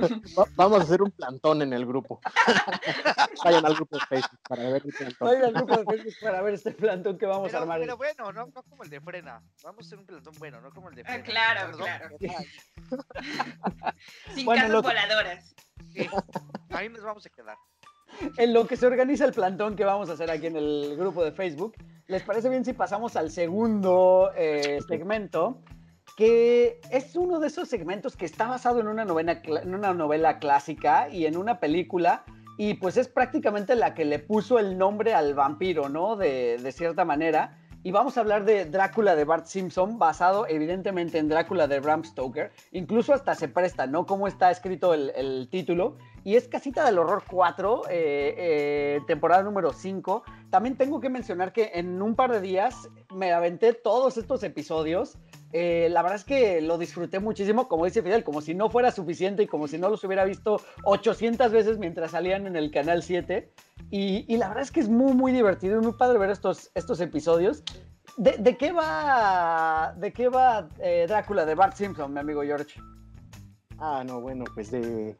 vamos 0.55 0.79
a 0.79 0.83
hacer 0.83 1.01
un 1.01 1.11
plantón 1.11 1.61
en 1.61 1.73
el 1.73 1.85
grupo. 1.85 2.19
Vayan 3.43 3.65
al 3.65 3.75
grupo 3.75 3.97
de 3.97 4.05
Facebook 4.05 4.39
para 4.47 4.63
ver 4.63 4.81
el 4.85 4.93
plantón. 4.93 5.27
Vayan 5.27 5.43
al 5.43 5.53
grupo 5.53 5.77
de 5.77 5.85
Facebook 5.85 6.15
para 6.21 6.41
ver 6.41 6.53
este 6.55 6.71
plantón 6.71 7.17
que 7.17 7.25
vamos 7.25 7.53
a 7.53 7.57
armar. 7.59 7.79
Pero 7.79 7.97
bueno, 7.97 8.31
no, 8.31 8.45
no 8.47 8.63
como 8.63 8.83
el 8.83 8.89
de 8.89 9.01
frena. 9.01 9.43
Vamos 9.63 9.85
a 9.85 9.87
hacer 9.87 9.99
un 9.99 10.05
plantón 10.05 10.33
bueno, 10.39 10.61
no 10.61 10.71
como 10.71 10.89
el 10.89 10.95
de 10.95 11.01
ah, 11.01 11.05
frena. 11.05 11.23
claro, 11.23 11.77
claro. 11.77 12.17
Sin 14.33 14.47
casas 14.47 14.81
voladoras. 14.81 15.55
ahí 16.69 16.89
nos 16.89 17.03
vamos 17.03 17.25
a 17.25 17.29
quedar 17.29 17.57
en 18.37 18.53
lo 18.53 18.67
que 18.67 18.77
se 18.77 18.85
organiza 18.85 19.25
el 19.25 19.33
plantón 19.33 19.75
que 19.75 19.85
vamos 19.85 20.09
a 20.09 20.13
hacer 20.13 20.29
aquí 20.29 20.47
en 20.47 20.55
el 20.55 20.95
grupo 20.97 21.23
de 21.23 21.31
Facebook, 21.31 21.75
¿les 22.07 22.23
parece 22.23 22.49
bien 22.49 22.65
si 22.65 22.73
pasamos 22.73 23.15
al 23.15 23.31
segundo 23.31 24.31
eh, 24.35 24.79
segmento? 24.87 25.61
Que 26.17 26.79
es 26.91 27.15
uno 27.15 27.39
de 27.39 27.47
esos 27.47 27.67
segmentos 27.69 28.15
que 28.15 28.25
está 28.25 28.47
basado 28.47 28.79
en 28.79 28.87
una, 28.87 29.05
novela, 29.05 30.39
clásica 30.39 31.09
y 31.09 31.25
en 31.25 31.37
una 31.37 31.59
película, 31.59 32.23
y 32.57 32.75
pues 32.75 32.97
es 32.97 33.07
prácticamente 33.07 33.75
la 33.75 33.93
que 33.93 34.05
le 34.05 34.19
puso 34.19 34.59
el 34.59 34.77
nombre 34.77 35.13
al 35.13 35.33
vampiro, 35.33 35.89
¿no? 35.89 36.15
De, 36.15 36.57
de 36.57 36.71
cierta 36.71 37.03
manera. 37.03 37.57
Y 37.85 37.91
vamos 37.91 38.17
a 38.17 38.21
hablar 38.21 38.45
de 38.45 38.63
Drácula 38.63 39.13
de 39.13 39.25
Bart 39.25 39.45
Simpson, 39.45 39.99
basado 39.99 40.47
evidentemente 40.47 41.17
en 41.17 41.27
Drácula 41.27 41.67
de 41.67 41.81
Bram 41.81 42.05
Stoker. 42.05 42.49
Incluso 42.71 43.13
hasta 43.13 43.35
se 43.35 43.49
presta, 43.49 43.87
¿no? 43.87 44.05
Cómo 44.05 44.25
está 44.25 44.49
escrito 44.51 44.93
el, 44.93 45.49
título. 45.51 45.97
Y 46.23 46.35
es 46.35 46.47
Casita 46.47 46.85
del 46.85 46.99
Horror 46.99 47.23
4, 47.29 47.83
eh, 47.89 48.35
eh, 48.37 48.99
temporada 49.07 49.43
número 49.43 49.73
5. 49.73 50.23
También 50.49 50.77
tengo 50.77 51.01
que 51.01 51.09
mencionar 51.09 51.51
que 51.51 51.71
en 51.73 52.01
un 52.01 52.15
par 52.15 52.31
de 52.31 52.41
días 52.41 52.89
me 53.13 53.33
aventé 53.33 53.73
todos 53.73 54.17
estos 54.17 54.43
episodios 54.43 55.17
Eh, 55.55 55.87
la 55.91 56.01
verdad 56.01 56.17
es 56.17 56.23
que 56.23 56.61
lo 56.61 56.79
disfruté 56.79 57.19
muchísimo, 57.19 57.67
como 57.67 57.85
dice 57.85 58.01
Fidel, 58.01 58.23
como 58.23 58.41
si 58.41 58.55
no 58.55 58.71
fuera 58.71 58.91
suficiente 58.91 59.43
y 59.43 59.47
como 59.47 59.67
si 59.67 59.77
no 59.77 59.87
los 59.87 60.03
hubiera 60.03 60.25
visto 60.25 60.59
800 60.83 61.51
veces 61.51 61.77
mientras 61.77 62.11
salían 62.11 62.47
en 62.47 62.55
el 62.55 62.71
canal 62.71 63.03
7. 63.03 63.53
Y, 63.91 64.35
la 64.37 64.47
verdad 64.47 64.63
es 64.63 64.71
que 64.71 64.79
es 64.79 64.89
muy, 64.89 65.13
muy 65.13 65.31
divertido 65.31 65.79
y 65.79 65.83
muy 65.85 65.93
padre 65.93 66.17
ver 66.17 66.31
estos, 66.31 66.71
estos 66.73 66.99
episodios. 67.01 67.63
¿De, 68.17 68.57
qué 68.57 68.71
va, 68.71 69.93
de 69.97 70.11
qué 70.11 70.27
va 70.27 70.67
eh, 70.79 71.05
Drácula 71.07 71.45
de 71.45 71.53
Bart 71.53 71.75
Simpson, 71.75 72.11
mi 72.11 72.19
amigo 72.19 72.41
George? 72.41 72.79
Ah, 73.77 74.03
no, 74.03 74.21
bueno, 74.21 74.45
pues 74.55 74.71
de... 74.71 75.15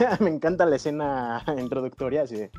Me 0.20 0.30
encanta 0.30 0.66
la 0.66 0.76
escena 0.76 1.44
introductoria, 1.58 2.22
así 2.22 2.36
de... 2.36 2.50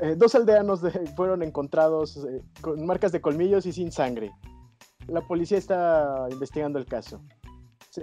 Eh, 0.00 0.14
dos 0.14 0.34
aldeanos 0.34 0.82
fueron 1.16 1.42
encontrados 1.42 2.18
eh, 2.18 2.42
con 2.60 2.84
marcas 2.84 3.12
de 3.12 3.22
colmillos 3.22 3.64
y 3.64 3.72
sin 3.72 3.90
sangre. 3.90 4.30
La 5.06 5.22
policía 5.22 5.56
está 5.56 6.26
investigando 6.30 6.78
el 6.78 6.84
caso. 6.84 7.22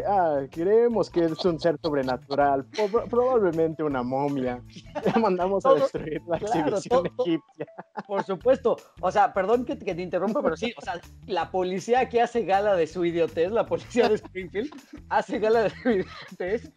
Ah, 0.08 0.41
creemos 0.49 1.10
que 1.10 1.25
es 1.25 1.45
un 1.45 1.60
ser 1.60 1.77
sobrenatural, 1.82 2.65
probablemente 3.10 3.84
una 3.84 4.01
momia. 4.01 4.60
Le 5.06 5.21
mandamos 5.21 5.65
a 5.65 5.75
destruir 5.75 6.21
la 6.27 6.38
exhibición 6.38 7.06
egipcia. 7.06 7.67
Por 8.08 8.23
supuesto. 8.23 8.77
O 9.01 9.12
sea, 9.12 9.34
perdón 9.34 9.65
que, 9.65 9.75
te 9.75 10.01
interrumpa, 10.01 10.41
pero 10.41 10.58
sí, 10.58 10.73
o 10.77 10.82
sea, 10.82 10.99
la 11.27 11.51
policía 11.51 12.10
que 12.10 12.21
hace 12.21 12.43
gala 12.43 12.75
de 12.75 12.88
su 12.88 13.06
idiotez, 13.06 13.51
la 13.51 13.65
policía 13.65 14.10
de 14.10 14.15
Springfield, 14.15 14.73
hace 15.10 15.38
gala 15.38 15.63
de 15.63 15.69
su 15.69 15.89
idiotez. 15.89 16.71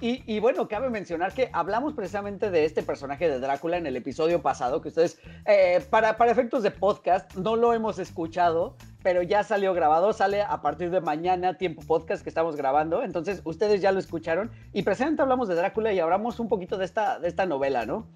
Y, 0.00 0.40
bueno, 0.40 0.66
cabe 0.66 0.88
mencionar 0.88 1.34
que 1.34 1.50
hablamos 1.52 1.92
precisamente 1.92 2.50
de 2.50 2.64
este 2.64 2.82
personaje 2.82 3.28
de 3.28 3.38
Drácula 3.38 3.76
en 3.76 3.86
el 3.86 3.96
episodio 3.96 4.40
pasado, 4.40 4.80
que 4.80 4.88
ustedes, 4.88 5.18
eh, 5.46 5.84
para, 5.90 6.16
para 6.16 6.32
efectos 6.32 6.62
de 6.62 6.70
podcast, 6.70 7.34
no 7.34 7.56
lo 7.56 7.74
hemos 7.74 7.98
escuchado, 7.98 8.76
pero 9.02 9.22
ya 9.22 9.44
salió 9.44 9.74
grabado, 9.74 10.12
sale 10.12 10.42
a 10.42 10.62
partir 10.62 10.90
de 10.90 11.00
mañana, 11.00 11.58
tiempo 11.58 11.82
podcast 11.86 12.22
que 12.22 12.30
estamos 12.30 12.56
grabando, 12.56 13.02
entonces 13.02 13.42
ustedes 13.44 13.80
ya 13.80 13.92
lo 13.92 13.98
escucharon 13.98 14.50
y 14.72 14.82
precisamente 14.82 15.22
hablamos 15.22 15.48
de 15.48 15.54
Drácula 15.54 15.92
y 15.92 16.00
hablamos 16.00 16.40
un 16.40 16.48
poquito 16.48 16.78
de 16.78 16.84
esta, 16.84 17.18
de 17.18 17.28
esta 17.28 17.46
novela, 17.46 17.84
¿no? 17.84 18.06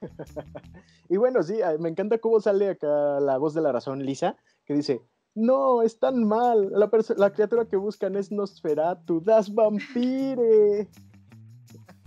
y 1.08 1.16
bueno, 1.16 1.42
sí, 1.42 1.60
me 1.78 1.88
encanta 1.88 2.18
cómo 2.18 2.40
sale 2.40 2.70
acá 2.70 3.20
la 3.20 3.38
voz 3.38 3.54
de 3.54 3.62
la 3.62 3.72
razón, 3.72 4.04
Lisa, 4.04 4.36
que 4.64 4.74
dice, 4.74 5.02
no, 5.36 5.82
es 5.82 5.98
tan 5.98 6.24
mal, 6.24 6.72
la, 6.72 7.30
criatura 7.30 7.66
que 7.66 7.76
buscan 7.76 8.16
es 8.16 8.32
Nosferatu, 8.32 9.20
das 9.20 9.54
vampire. 9.54 10.88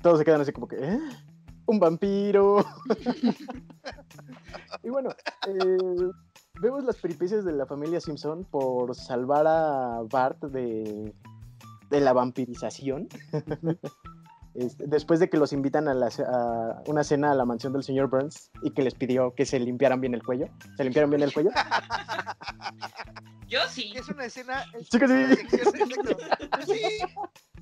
Todos 0.02 0.18
se 0.18 0.26
quedan 0.26 0.42
así 0.42 0.52
como 0.52 0.68
que, 0.68 0.78
¿eh? 0.78 1.00
Un 1.68 1.80
vampiro. 1.80 2.66
y 4.84 4.90
bueno, 4.90 5.12
eh, 5.48 6.10
vemos 6.60 6.84
las 6.84 6.96
peripecias 6.98 7.46
de 7.46 7.52
la 7.52 7.68
familia 7.68 8.02
Simpson 8.02 8.46
por 8.46 8.96
salvar 8.96 9.46
a 9.46 10.02
Bart 10.10 10.44
de, 10.46 11.14
la 11.92 12.14
vampirización. 12.14 13.10
Este, 14.60 14.88
después 14.88 15.22
de 15.22 15.30
que 15.30 15.38
los 15.38 15.54
invitan 15.54 15.88
a, 15.88 15.94
una 16.86 17.04
cena 17.06 17.32
a 17.32 17.36
la 17.36 17.46
mansión 17.46 17.72
del 17.72 17.82
señor 17.82 18.10
Burns 18.10 18.52
y 18.62 18.72
que 18.72 18.82
les 18.82 18.94
pidió 18.94 19.34
que 19.34 19.46
se 19.46 19.58
limpiaran 19.58 20.02
bien 20.02 20.14
el 20.14 20.22
cuello. 20.22 20.48
¿Se 20.76 20.84
limpiaron 20.84 21.10
bien 21.10 21.24
el 21.24 21.34
cuello? 21.34 21.52
Yo 23.48 23.62
sí. 23.70 23.94
Es 23.96 24.10
una 24.10 24.26
escena. 24.26 24.66
Sí, 24.74 25.00
sí. 25.00 25.64
sí. 26.68 26.82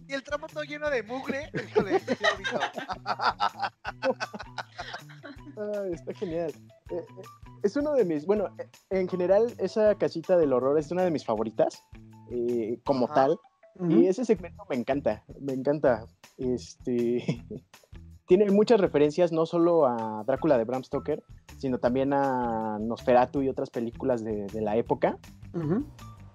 Y 0.07 0.13
el 0.13 0.23
tramo 0.23 0.47
todo 0.47 0.63
lleno 0.63 0.89
de 0.89 1.03
mugre. 1.03 1.51
está 5.91 6.13
genial. 6.15 6.51
Eh, 6.89 6.95
eh, 6.95 7.05
es 7.62 7.75
uno 7.75 7.93
de 7.93 8.05
mis, 8.05 8.25
bueno, 8.25 8.49
en 8.89 9.07
general 9.07 9.53
esa 9.60 9.93
casita 9.95 10.36
del 10.36 10.53
horror 10.53 10.79
es 10.79 10.89
una 10.91 11.03
de 11.03 11.12
mis 11.12 11.23
favoritas, 11.23 11.83
eh, 12.31 12.79
como 12.86 13.07
tal. 13.07 13.39
Y 13.89 14.07
ese 14.07 14.25
segmento 14.25 14.63
me 14.69 14.75
encanta, 14.75 15.23
me 15.39 15.53
encanta. 15.53 16.05
Este 16.37 17.43
tiene 18.27 18.49
muchas 18.51 18.79
referencias 18.79 19.31
no 19.31 19.45
solo 19.45 19.85
a 19.85 20.23
Drácula 20.25 20.57
de 20.57 20.65
Bram 20.65 20.83
Stoker, 20.83 21.23
sino 21.57 21.79
también 21.79 22.13
a 22.13 22.77
Nosferatu 22.79 23.41
y 23.41 23.49
otras 23.49 23.69
películas 23.69 24.23
de, 24.23 24.47
la 24.61 24.75
época. 24.75 25.17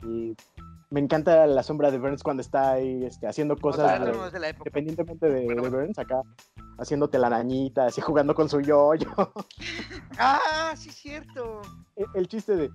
Y 0.02 0.34
me 0.90 1.00
encanta 1.00 1.46
la 1.46 1.62
sombra 1.62 1.90
de 1.90 1.98
Burns 1.98 2.22
cuando 2.22 2.40
está 2.42 2.72
ahí 2.72 3.04
este, 3.04 3.26
haciendo 3.26 3.56
cosas, 3.56 4.00
independientemente 4.58 5.28
de, 5.28 5.54
Burns, 5.54 5.98
acá 5.98 6.22
haciéndote 6.78 7.18
la 7.18 7.28
arañita, 7.28 7.86
así 7.86 8.00
jugando 8.00 8.34
con 8.34 8.48
su 8.48 8.60
yoyo. 8.60 9.08
-yo. 9.08 9.32
ah, 10.18 10.72
sí, 10.76 10.90
cierto. 10.90 11.62
El, 11.96 12.06
el, 12.14 12.28
chiste 12.28 12.56
de, 12.56 12.70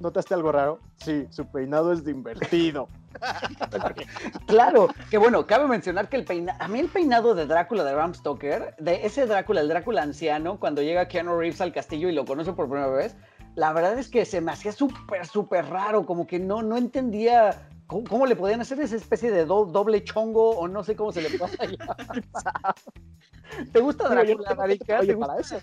¿notaste 0.00 0.34
algo 0.34 0.52
raro? 0.52 0.80
Sí, 0.96 1.26
su 1.30 1.46
peinado 1.46 1.92
es 1.92 2.04
de 2.04 2.10
invertido. 2.10 2.88
claro, 4.46 4.88
que 5.10 5.18
bueno, 5.18 5.46
cabe 5.46 5.68
mencionar 5.68 6.08
que 6.08 6.16
el 6.16 6.24
peinado, 6.24 6.58
a 6.62 6.68
mí 6.68 6.80
el 6.80 6.88
peinado 6.88 7.34
de 7.34 7.46
Drácula 7.46 7.84
de 7.84 7.94
Bram 7.94 8.14
Stoker, 8.14 8.74
de 8.78 9.06
ese 9.06 9.26
Drácula, 9.26 9.60
el 9.60 9.68
Drácula 9.68 10.02
anciano, 10.02 10.58
cuando 10.58 10.82
llega 10.82 11.08
Keanu 11.08 11.38
Reeves 11.38 11.60
al 11.60 11.72
castillo 11.72 12.08
y 12.08 12.12
lo 12.12 12.24
conoce 12.24 12.52
por 12.52 12.68
primera 12.68 12.88
vez, 12.88 13.16
la 13.54 13.72
verdad 13.72 13.98
es 13.98 14.08
que 14.08 14.24
se 14.24 14.40
me 14.40 14.52
hacía 14.52 14.72
súper, 14.72 15.26
súper 15.26 15.66
raro, 15.66 16.06
como 16.06 16.26
que 16.26 16.38
no, 16.38 16.62
no 16.62 16.76
entendía 16.76 17.68
cómo, 17.86 18.26
le 18.26 18.36
podían 18.36 18.60
hacer 18.60 18.80
esa 18.80 18.96
especie 18.96 19.30
de 19.30 19.44
doble 19.44 20.04
chongo 20.04 20.50
o 20.50 20.68
no 20.68 20.84
sé 20.84 20.94
cómo 20.94 21.12
se 21.12 21.22
le 21.22 21.38
pasa 21.38 21.56
¿Te 23.72 23.80
gusta 23.80 24.08
Drácula, 24.08 24.54
Marica? 24.54 25.00
¿Te 25.00 25.14
gusta? 25.14 25.40
eso? 25.40 25.56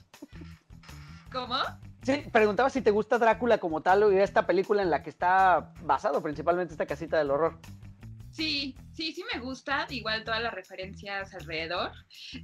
¿Cómo? 1.31 1.55
Sí, 2.07 2.23
preguntaba 2.31 2.69
si 2.69 2.81
te 2.81 2.89
gusta 2.89 3.17
Drácula 3.17 3.57
como 3.57 3.81
tal 3.81 4.13
y 4.13 4.17
esta 4.17 4.47
película 4.47 4.81
en 4.81 4.89
la 4.89 5.03
que 5.03 5.09
está 5.09 5.73
basado 5.83 6.23
principalmente 6.23 6.73
esta 6.73 6.85
casita 6.85 7.17
del 7.17 7.31
horror. 7.31 7.55
Sí, 8.37 8.75
sí, 8.93 9.13
sí 9.13 9.23
me 9.33 9.39
gusta, 9.39 9.87
igual 9.89 10.23
todas 10.23 10.43
las 10.43 10.53
referencias 10.53 11.33
alrededor. 11.33 11.91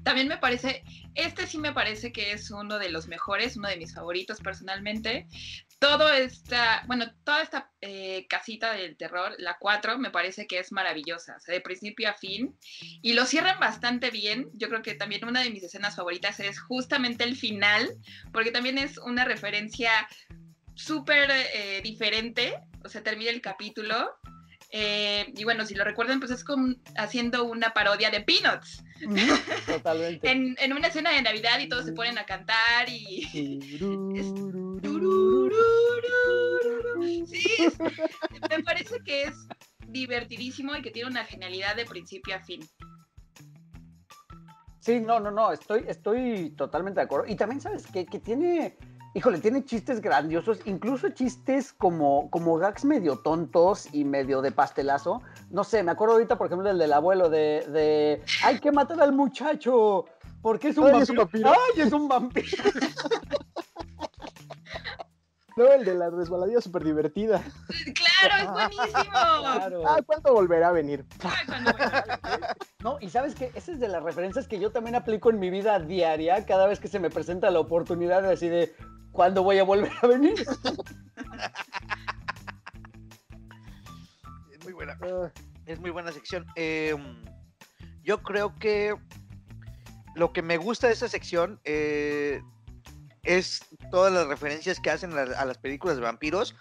También 0.04 0.28
me 0.28 0.40
parece, 0.40 0.84
este 1.14 1.46
sí 1.46 1.60
me 1.60 1.72
parece 1.72 2.12
que 2.12 2.32
es 2.32 2.50
uno 2.50 2.80
de 2.80 2.90
los 2.90 3.08
mejores, 3.08 3.58
uno 3.58 3.70
de 3.70 3.78
mis 3.78 3.94
favoritos 3.94 4.40
personalmente. 4.40 5.28
Todo 5.78 6.12
esta, 6.12 6.84
bueno, 6.88 7.14
toda 7.24 7.44
esta 7.44 7.72
eh, 7.80 8.26
casita 8.28 8.74
del 8.74 8.98
terror, 8.98 9.36
la 9.38 9.58
4, 9.60 10.00
me 10.00 10.10
parece 10.10 10.48
que 10.48 10.58
es 10.58 10.72
maravillosa, 10.72 11.36
o 11.38 11.40
sea, 11.40 11.54
de 11.54 11.62
principio 11.62 12.10
a 12.10 12.16
fin. 12.16 12.58
Y 13.04 13.14
lo 13.14 13.28
cierran 13.28 13.60
bastante 13.60 14.10
bien. 14.10 14.50
Yo 14.54 14.70
creo 14.70 14.82
que 14.82 14.96
también 14.96 15.26
una 15.26 15.44
de 15.44 15.52
mis 15.52 15.62
escenas 15.62 15.96
favoritas 15.96 16.40
es 16.40 16.60
justamente 16.60 17.24
el 17.24 17.36
final, 17.36 17.88
porque 18.32 18.50
también 18.50 18.80
es 18.80 18.98
una 18.98 19.26
referencia 19.26 19.92
súper 20.74 21.30
eh, 21.30 21.82
diferente. 21.84 22.56
O 22.84 22.90
sea, 22.90 23.04
termina 23.04 23.30
el 23.30 23.42
capítulo 23.42 24.10
eh, 24.76 25.32
y 25.38 25.44
bueno, 25.44 25.68
si 25.68 25.76
lo 25.76 25.84
recuerdan, 25.84 26.20
pues 26.20 26.32
es 26.32 26.44
como 26.44 26.74
haciendo 26.98 27.44
una 27.44 27.76
parodia 27.76 28.10
de 28.10 28.22
Peanuts. 28.22 28.84
Totalmente. 29.68 30.28
en, 30.28 30.74
una 30.74 30.88
escena 30.88 31.12
de 31.12 31.22
Navidad 31.22 31.60
y 31.60 31.70
todos 31.70 31.86
se 31.86 31.94
ponen 31.94 32.18
a 32.18 32.26
cantar 32.26 32.90
y. 32.90 33.24
sí, 37.28 37.56
me 38.50 38.64
parece 38.64 39.00
que 39.06 39.26
es 39.26 39.36
divertidísimo 39.90 40.76
y 40.76 40.82
que 40.82 40.90
tiene 40.90 41.12
una 41.12 41.24
genialidad 41.24 41.76
de 41.76 41.86
principio 41.86 42.36
a 42.36 42.40
fin. 42.40 42.68
Sí, 44.80 45.00
no, 45.00 45.20
no, 45.20 45.30
no, 45.30 45.52
estoy, 45.52 45.86
estoy 45.88 46.50
totalmente 46.58 47.00
de 47.00 47.06
acuerdo. 47.06 47.28
Y 47.28 47.36
también 47.36 47.62
sabes 47.62 47.86
que, 47.86 48.08
que 48.08 48.20
tiene 48.20 48.76
híjole, 49.14 49.40
tiene 49.40 49.64
chistes 49.64 50.02
grandiosos, 50.02 50.60
incluso 50.66 51.10
chistes 51.10 51.74
como, 51.74 52.30
como 52.30 52.58
gags 52.58 52.86
medio 52.86 53.18
tontos 53.18 53.94
y 53.94 54.04
medio 54.04 54.42
de 54.42 54.52
pastelazo. 54.52 55.22
No 55.50 55.64
sé, 55.64 55.84
me 55.84 55.92
acuerdo 55.92 56.16
ahorita, 56.16 56.38
por 56.38 56.48
ejemplo, 56.48 56.70
el 56.70 56.78
del 56.78 56.94
abuelo 56.94 57.30
de, 57.30 57.66
de 57.70 58.22
hay 58.44 58.60
que 58.60 58.72
matar 58.72 59.02
al 59.02 59.14
muchacho, 59.14 60.06
porque 60.42 60.70
es 60.70 60.78
un, 60.78 60.88
Ay, 60.88 61.02
Es 61.02 61.10
un 61.10 61.18
vampiro. 61.18 61.50
¡Ay, 61.50 61.82
es 61.82 61.94
un 61.94 62.08
vampiro! 62.08 62.48
No, 65.56 65.72
el 65.72 65.86
de 65.86 65.94
la 65.94 66.10
resbaladilla 66.10 66.62
súper 66.62 66.84
divertida. 66.84 67.44
Claro, 67.94 68.44
es 68.44 68.52
buenísimo. 68.52 69.12
Ah, 69.14 70.00
¿cuándo 70.06 70.34
volverá 70.34 70.70
a 70.70 70.72
venir? 70.72 71.06
No, 72.80 72.98
y 73.00 73.10
sabes 73.10 73.36
que 73.36 73.52
esa 73.54 73.72
es 73.72 73.80
de 73.80 73.88
las 73.88 74.02
referencias 74.02 74.48
que 74.48 74.60
yo 74.60 74.72
también 74.72 74.96
aplico 74.96 75.30
en 75.30 75.40
mi 75.40 75.50
vida 75.50 75.80
diaria, 75.80 76.46
cada 76.46 76.66
vez 76.66 76.80
que 76.80 76.88
se 76.88 77.00
me 77.00 77.10
presenta 77.10 77.52
la 77.52 77.60
oportunidad 77.60 78.24
de 78.24 78.34
así 78.34 78.50
de, 78.50 78.74
¿Cuándo 79.14 79.44
voy 79.44 79.60
a 79.60 79.64
volver 79.64 79.92
a 80.02 80.08
venir? 80.08 80.34
es 84.52 84.64
muy 84.64 84.74
buena. 84.74 84.98
Ah. 85.02 85.32
Es 85.66 85.80
muy 85.80 85.92
buena 85.92 86.12
sección. 86.12 86.46
Em, 86.56 87.24
yo 88.04 88.22
creo 88.22 88.54
que 88.60 88.96
lo 90.16 90.34
que 90.34 90.42
me 90.42 90.58
gusta 90.58 90.88
de 90.88 90.94
esta 90.94 91.08
sección 91.08 91.62
eh, 91.64 92.42
es 93.22 93.62
todas 93.92 94.12
las 94.12 94.28
referencias 94.28 94.80
que 94.80 94.90
hacen 94.90 95.14
a 95.14 95.46
las 95.46 95.58
películas 95.58 95.96
de 95.96 96.04
vampiros, 96.04 96.56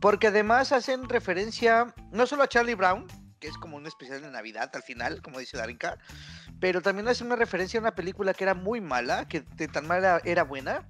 porque 0.00 0.26
además 0.26 0.72
hacen 0.72 1.08
referencia 1.08 1.94
no 2.10 2.26
solo 2.26 2.42
a 2.42 2.48
Charlie 2.48 2.74
Brown, 2.74 3.06
que 3.40 3.48
es 3.48 3.56
como 3.56 3.76
un 3.76 3.86
especial 3.86 4.20
de 4.20 4.30
Navidad 4.30 4.70
al 4.74 4.82
final, 4.82 5.22
como 5.22 5.38
dice 5.38 5.56
Darinka, 5.56 5.98
pero 6.60 6.82
también 6.82 7.08
hace 7.08 7.24
una 7.24 7.36
referencia 7.36 7.78
a 7.78 7.82
una 7.82 7.94
película 7.94 8.34
que 8.34 8.44
era 8.44 8.54
muy 8.54 8.80
mala, 8.80 9.26
que 9.28 9.40
de 9.40 9.68
tan 9.68 9.86
mala 9.86 10.20
era 10.24 10.42
buena, 10.42 10.86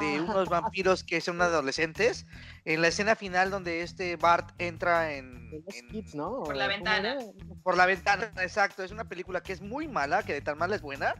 de 0.00 0.16
Ah. 0.16 0.22
unos 0.28 0.48
vampiros 0.48 1.02
que 1.04 1.20
son 1.20 1.40
adolescentes. 1.42 2.26
En 2.64 2.80
la 2.82 2.88
escena 2.88 3.16
final 3.16 3.50
donde 3.50 3.82
este 3.82 4.16
Bart 4.16 4.50
entra 4.58 5.14
en, 5.14 5.50
en- 5.72 5.88
kids, 5.88 6.14
¿no? 6.14 6.42
Por 6.44 6.56
la 6.56 6.64
¿Cómo 6.66 6.76
ventana. 6.76 7.16
por 7.62 7.76
la 7.76 7.86
ventana, 7.86 8.32
exacto. 8.42 8.82
Es 8.84 8.92
una 8.92 9.04
película 9.08 9.42
que 9.42 9.52
es 9.52 9.60
muy 9.60 9.88
mala, 9.88 10.22
que 10.22 10.34
de 10.34 10.40
tan 10.40 10.58
mala 10.58 10.76
es 10.76 10.82
buena. 10.82 11.14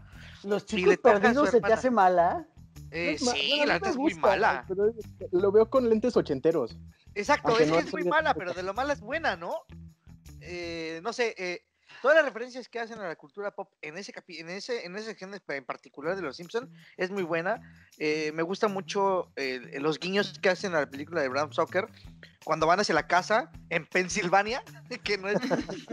Los 0.45 0.67
chicos 0.67 0.97
perdidos 0.99 1.51
se 1.51 1.61
te 1.61 1.73
hace 1.73 1.91
mala. 1.91 2.47
Eh, 2.91 3.17
sí, 3.19 3.49
bueno, 3.57 3.67
la 3.67 3.75
neta 3.75 3.91
es 3.91 3.97
muy 3.97 4.15
mala. 4.15 4.65
Pero 4.69 4.93
lo 5.33 5.51
veo 5.53 5.69
con 5.71 5.89
lentes 5.89 6.17
ochenteros. 6.17 6.77
Exacto, 7.15 7.59
es 7.59 7.69
no 7.69 7.75
que 7.77 7.81
es 7.85 7.93
muy 7.93 8.05
mala, 8.05 8.35
pero 8.35 8.53
de 8.53 8.63
lo 8.63 8.75
mala 8.75 8.93
es 8.93 9.01
buena, 9.01 9.35
¿no? 9.37 9.55
Eh, 10.41 11.01
no 11.03 11.13
sé, 11.13 11.35
eh, 11.39 11.65
todas 12.03 12.17
las 12.17 12.25
referencias 12.27 12.69
que 12.69 12.81
hacen 12.81 12.99
a 12.99 13.09
la 13.09 13.17
cultura 13.17 13.55
pop 13.55 13.71
en 13.81 13.97
ese 13.97 14.13
capi- 14.13 14.41
en 14.41 14.51
ese 14.51 14.85
en 14.85 14.95
esa 14.97 15.07
sección 15.07 15.33
en 15.49 15.65
particular 15.65 16.17
de 16.17 16.23
Los 16.23 16.37
Simpson 16.37 16.71
es 16.99 17.11
muy 17.11 17.23
buena. 17.23 17.61
Eh, 17.97 18.33
me 18.35 18.43
gusta 18.43 18.69
mucho 18.69 19.33
eh, 19.37 19.79
los 19.81 19.99
guiños 19.99 20.39
que 20.41 20.51
hacen 20.51 20.75
a 20.75 20.81
la 20.81 20.91
película 20.91 21.23
de 21.23 21.29
Bram 21.29 21.53
Stoker 21.53 21.87
cuando 22.45 22.67
van 22.67 22.81
hacia 22.81 22.95
la 22.95 23.07
casa 23.07 23.51
en 23.71 23.87
Pensilvania, 23.87 24.63
que 25.05 25.17
no 25.17 25.29
es, 25.29 25.39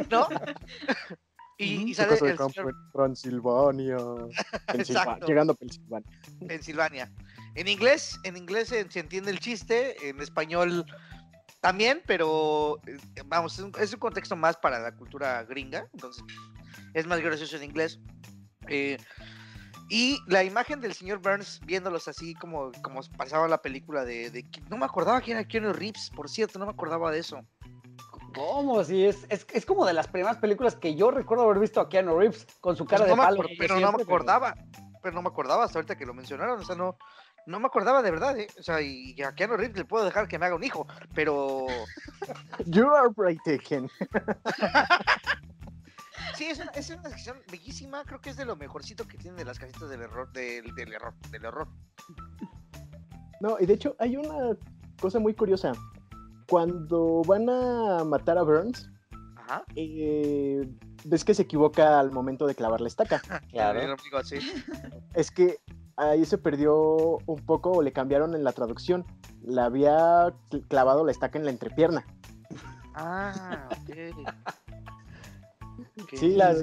¿no? 0.09 0.27
Y, 1.61 1.89
y 1.89 1.93
sale 1.93 2.13
el 2.13 2.19
señor 2.37 2.73
Transilvania. 2.93 3.97
Exacto. 4.73 5.27
Llegando 5.27 5.51
a 5.51 5.55
Pensilvania. 5.57 6.09
Pensilvania. 6.47 7.11
En 7.55 7.67
inglés, 7.67 8.17
en 8.23 8.37
inglés 8.37 8.69
se 8.69 8.79
entiende 8.79 9.29
el 9.29 9.39
chiste, 9.39 10.07
en 10.07 10.21
español 10.21 10.85
también, 11.61 12.01
pero 12.05 12.79
eh, 12.87 12.97
vamos, 13.25 13.53
es 13.57 13.65
un, 13.65 13.71
es 13.79 13.93
un 13.93 13.99
contexto 13.99 14.35
más 14.35 14.57
para 14.57 14.79
la 14.79 14.95
cultura 14.95 15.43
gringa, 15.43 15.87
entonces 15.93 16.23
es 16.93 17.05
más 17.07 17.19
gracioso 17.21 17.55
en 17.57 17.63
inglés. 17.63 17.99
Eh, 18.67 18.97
y 19.89 20.19
la 20.27 20.43
imagen 20.43 20.79
del 20.81 20.93
señor 20.93 21.17
Burns 21.19 21.59
viéndolos 21.65 22.07
así 22.07 22.35
como, 22.35 22.71
como 22.83 23.01
pasaba 23.17 23.47
la 23.47 23.61
película 23.61 24.05
de, 24.05 24.29
de- 24.29 24.45
No 24.69 24.77
me 24.77 24.85
acordaba 24.85 25.19
que 25.21 25.31
era 25.31 25.43
Keanu 25.47 25.73
Reeves, 25.73 26.11
por 26.15 26.29
cierto, 26.29 26.59
no 26.59 26.65
me 26.65 26.71
acordaba 26.71 27.11
de 27.11 27.19
eso. 27.19 27.39
¿Cómo? 28.35 28.83
Sí, 28.83 29.05
es, 29.05 29.25
es, 29.29 29.47
es 29.51 29.65
como 29.65 29.85
de 29.87 29.93
las 29.93 30.07
primeras 30.07 30.37
películas 30.37 30.75
que 30.75 30.95
yo 30.95 31.09
recuerdo 31.09 31.45
haber 31.45 31.57
visto 31.59 31.81
a 31.81 31.89
Keanu 31.89 32.17
Reeves 32.19 32.45
con 32.61 32.75
su 32.75 32.85
cara 32.85 33.05
Pues 33.05 33.15
no 33.17 33.21
de 33.23 33.27
palo. 33.27 33.43
pero 33.57 33.73
no 33.75 33.79
me 33.79 33.85
siempre, 33.87 34.05
pero- 34.05 34.15
acordaba, 34.15 34.55
pero 35.01 35.15
no 35.15 35.21
me 35.23 35.29
acordaba 35.29 35.63
hasta 35.65 35.79
ahorita 35.79 35.97
que 35.97 36.05
lo 36.05 36.13
mencionaron, 36.13 36.59
o 36.59 36.63
sea, 36.63 36.75
no, 36.75 36.95
no 37.45 37.59
me 37.59 37.67
acordaba 37.67 38.01
de 38.01 38.11
verdad, 38.11 38.37
¿eh? 38.37 38.47
O 38.59 38.63
sea, 38.63 38.81
y 38.81 39.19
a 39.21 39.33
Keanu 39.33 39.57
Reeves 39.57 39.77
le 39.77 39.85
puedo 39.85 40.05
dejar 40.05 40.27
que 40.27 40.39
me 40.39 40.45
haga 40.45 40.55
un 40.55 40.63
hijo, 40.63 40.87
pero 41.13 41.65
You 42.65 42.89
are 42.89 43.09
breathtaking. 43.15 43.89
sí, 46.35 46.45
es 46.45 46.59
una, 46.59 46.71
es 46.71 46.89
una 46.89 47.01
descripción 47.01 47.37
bellísima, 47.51 48.03
creo 48.03 48.21
que 48.21 48.29
es 48.29 48.37
de 48.37 48.45
lo 48.45 48.55
mejorcito 48.55 49.07
que 49.07 49.17
tienen 49.17 49.37
de 49.37 49.45
las 49.45 49.59
casitas 49.59 49.89
del 49.89 50.01
error, 50.01 50.31
del, 50.31 50.73
del 50.75 50.93
error, 50.93 51.13
del 51.31 51.45
error. 51.45 51.67
No, 53.41 53.57
y 53.59 53.65
de 53.65 53.73
hecho 53.73 53.95
hay 53.99 54.17
una 54.17 54.57
cosa 54.99 55.19
muy 55.19 55.33
curiosa. 55.33 55.71
Cuando 56.49 57.21
van 57.25 57.49
a 57.49 58.03
matar 58.03 58.37
a 58.37 58.43
Burns, 58.43 58.89
Ajá. 59.35 59.63
eh, 59.75 60.67
ves 61.05 61.23
que 61.23 61.33
se 61.33 61.43
equivoca 61.43 61.99
al 61.99 62.11
momento 62.11 62.47
de 62.47 62.55
clavar 62.55 62.81
la 62.81 62.87
estaca. 62.87 63.21
Claro. 63.51 63.95
Es 65.13 65.31
que 65.31 65.59
ahí 65.99 66.25
se 66.25 66.37
perdió 66.37 67.17
un 67.25 67.45
poco 67.45 67.71
o 67.71 67.81
le 67.81 67.91
cambiaron 67.91 68.33
en 68.35 68.43
la 68.43 68.51
traducción. 68.53 69.05
Le 69.43 69.61
había 69.61 70.27
cl- 70.49 70.65
clavado 70.67 71.05
la 71.05 71.11
estaca 71.11 71.37
en 71.37 71.45
la 71.45 71.51
entrepierna. 71.51 72.05
Ah, 72.95 73.67
ok. 73.71 73.95
Sí, 76.15 76.35
La-. 76.35 76.53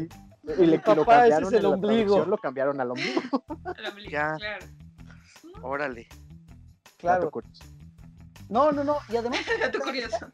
Y 0.58 0.66
le, 0.66 0.78
Papá, 0.78 0.94
lo 0.94 1.02
ese 1.02 1.10
cambiaron 1.10 1.44
es 1.48 1.52
el 1.52 1.56
en 1.56 1.62
la 1.62 1.68
ombligo. 1.70 1.96
traducción, 1.96 2.30
lo 2.30 2.38
cambiaron 2.38 2.80
al 2.80 2.90
ombligo. 2.92 3.20
El 3.78 3.86
ombligo, 3.86 4.10
Ya. 4.10 4.34
claro. 4.36 4.66
Órale. 5.62 6.06
Claro. 6.98 7.30
No, 8.48 8.70
no, 8.70 8.84
no. 8.84 8.98
Y 9.08 9.16
además, 9.16 9.40
Dato 9.60 9.80
curioso. 9.80 10.26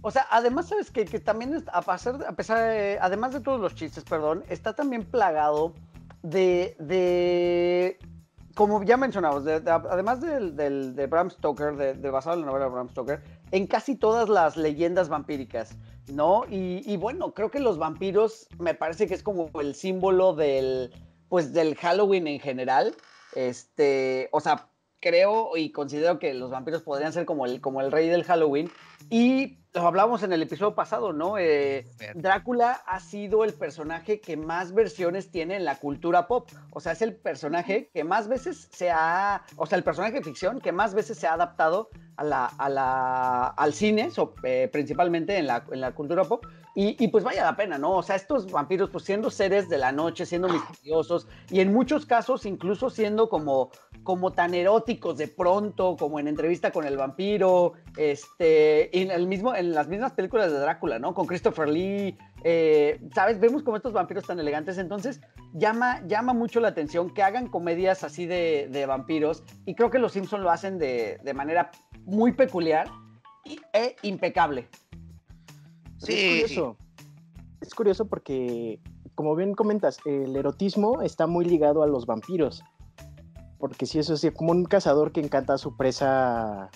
o 0.00 0.10
sea, 0.12 0.26
además, 0.30 0.68
¿sabes 0.68 0.90
qué? 0.92 1.04
Que 1.06 1.18
también, 1.18 1.64
a 1.72 1.82
pesar, 1.82 2.18
de- 2.18 2.26
a 2.26 2.32
pesar 2.32 2.58
de- 2.58 2.98
además 3.00 3.32
de 3.32 3.40
todos 3.40 3.60
los 3.60 3.74
chistes, 3.74 4.04
perdón, 4.04 4.44
está 4.48 4.74
también 4.74 5.04
plagado 5.04 5.74
de, 6.22 6.76
de 6.78 7.98
como 8.54 8.82
ya 8.82 8.96
mencionamos, 8.96 9.44
de- 9.44 9.60
de- 9.60 9.70
además 9.70 10.20
del, 10.20 10.94
de 10.94 11.06
Bram 11.06 11.30
Stoker, 11.30 11.76
de, 11.76 12.10
basado 12.10 12.34
en 12.36 12.42
la 12.42 12.46
novela 12.46 12.66
de 12.66 12.70
Bram 12.72 12.88
Stoker, 12.90 13.22
en 13.50 13.66
casi 13.66 13.96
todas 13.96 14.28
las 14.28 14.56
leyendas 14.56 15.08
vampíricas, 15.08 15.76
¿no? 16.12 16.44
Y, 16.50 16.82
y 16.84 16.96
bueno, 16.96 17.32
creo 17.32 17.50
que 17.50 17.60
los 17.60 17.78
vampiros 17.78 18.48
me 18.58 18.74
parece 18.74 19.06
que 19.06 19.14
es 19.14 19.22
como 19.22 19.50
el 19.60 19.74
símbolo 19.74 20.34
del, 20.34 20.92
pues, 21.28 21.52
del 21.52 21.76
Halloween 21.76 22.26
en 22.26 22.40
general. 22.40 22.94
Este, 23.34 24.28
o 24.32 24.40
sea, 24.40 24.68
creo 25.00 25.56
y 25.56 25.72
considero 25.72 26.18
que 26.18 26.34
los 26.34 26.50
vampiros 26.50 26.82
podrían 26.82 27.12
ser 27.12 27.24
como 27.24 27.46
el, 27.46 27.60
como 27.60 27.80
el 27.80 27.90
rey 27.90 28.08
del 28.08 28.24
Halloween. 28.24 28.70
Y 29.10 29.58
lo 29.74 29.86
hablábamos 29.86 30.22
en 30.22 30.32
el 30.32 30.42
episodio 30.42 30.74
pasado, 30.74 31.12
¿no? 31.12 31.38
Eh. 31.38 31.86
Drácula 32.14 32.82
ha 32.86 33.00
sido 33.00 33.44
el 33.44 33.54
personaje 33.54 34.20
que 34.20 34.36
más 34.36 34.72
versiones 34.72 35.30
tiene 35.30 35.56
en 35.56 35.64
la 35.64 35.76
cultura 35.76 36.26
pop. 36.26 36.50
O 36.72 36.80
sea, 36.80 36.92
es 36.92 37.02
el 37.02 37.14
personaje 37.14 37.90
que 37.92 38.04
más 38.04 38.28
veces 38.28 38.68
se 38.70 38.90
ha, 38.90 39.42
o 39.56 39.66
sea, 39.66 39.78
el 39.78 39.84
personaje 39.84 40.14
de 40.14 40.22
ficción 40.22 40.60
que 40.60 40.72
más 40.72 40.94
veces 40.94 41.18
se 41.18 41.26
ha 41.26 41.34
adaptado 41.34 41.88
a 42.16 42.24
la, 42.24 42.46
a 42.46 42.68
la, 42.68 43.46
al 43.48 43.72
cine, 43.72 44.10
so- 44.10 44.34
eh, 44.44 44.68
principalmente 44.72 45.36
en 45.38 45.46
la, 45.46 45.64
en 45.70 45.80
la 45.80 45.92
cultura 45.92 46.24
pop. 46.24 46.44
Y, 46.74 46.96
y 47.04 47.08
pues 47.08 47.22
vaya 47.22 47.44
la 47.44 47.54
pena, 47.54 47.76
¿no? 47.76 47.96
O 47.96 48.02
sea, 48.02 48.16
estos 48.16 48.50
vampiros, 48.50 48.88
pues 48.88 49.04
siendo 49.04 49.30
seres 49.30 49.68
de 49.68 49.76
la 49.76 49.92
noche, 49.92 50.24
siendo 50.24 50.48
misteriosos 50.48 51.26
y 51.50 51.60
en 51.60 51.70
muchos 51.70 52.06
casos 52.06 52.46
incluso 52.46 52.88
siendo 52.88 53.28
como, 53.28 53.70
como 54.04 54.32
tan 54.32 54.54
eróticos 54.54 55.18
de 55.18 55.28
pronto, 55.28 55.96
como 55.98 56.18
en 56.18 56.28
entrevista 56.28 56.70
con 56.70 56.86
el 56.86 56.96
vampiro, 56.96 57.74
este, 57.98 58.98
en, 58.98 59.10
el 59.10 59.26
mismo, 59.26 59.54
en 59.54 59.74
las 59.74 59.88
mismas 59.88 60.12
películas 60.12 60.50
de 60.50 60.60
Drácula, 60.60 60.98
¿no? 60.98 61.12
Con 61.12 61.26
Christopher 61.26 61.68
Lee, 61.68 62.16
eh, 62.44 63.00
¿sabes? 63.14 63.38
Vemos 63.40 63.62
como 63.62 63.76
estos 63.76 63.92
vampiros 63.92 64.24
tan 64.24 64.38
elegantes, 64.38 64.78
entonces 64.78 65.20
llama, 65.54 66.02
llama 66.06 66.32
mucho 66.32 66.60
la 66.60 66.68
atención 66.68 67.12
que 67.12 67.22
hagan 67.22 67.48
comedias 67.48 68.04
así 68.04 68.26
de, 68.26 68.68
de 68.70 68.86
vampiros 68.86 69.44
y 69.64 69.74
creo 69.74 69.90
que 69.90 69.98
los 69.98 70.12
Simpson 70.12 70.42
lo 70.42 70.50
hacen 70.50 70.78
de, 70.78 71.18
de 71.22 71.34
manera 71.34 71.70
muy 72.04 72.32
peculiar 72.32 72.88
e 73.72 73.96
impecable. 74.02 74.68
Sí, 75.98 76.12
es 76.12 76.50
sí. 76.50 76.56
curioso. 76.56 76.76
Es 77.60 77.74
curioso 77.74 78.06
porque, 78.06 78.80
como 79.14 79.36
bien 79.36 79.54
comentas, 79.54 79.98
el 80.04 80.34
erotismo 80.34 81.02
está 81.02 81.26
muy 81.26 81.44
ligado 81.44 81.82
a 81.82 81.86
los 81.86 82.06
vampiros. 82.06 82.64
Porque 83.58 83.86
si 83.86 84.00
eso 84.00 84.14
es 84.14 84.26
como 84.36 84.50
un 84.50 84.64
cazador 84.64 85.12
que 85.12 85.20
encanta 85.20 85.54
a 85.54 85.58
su 85.58 85.76
presa 85.76 86.70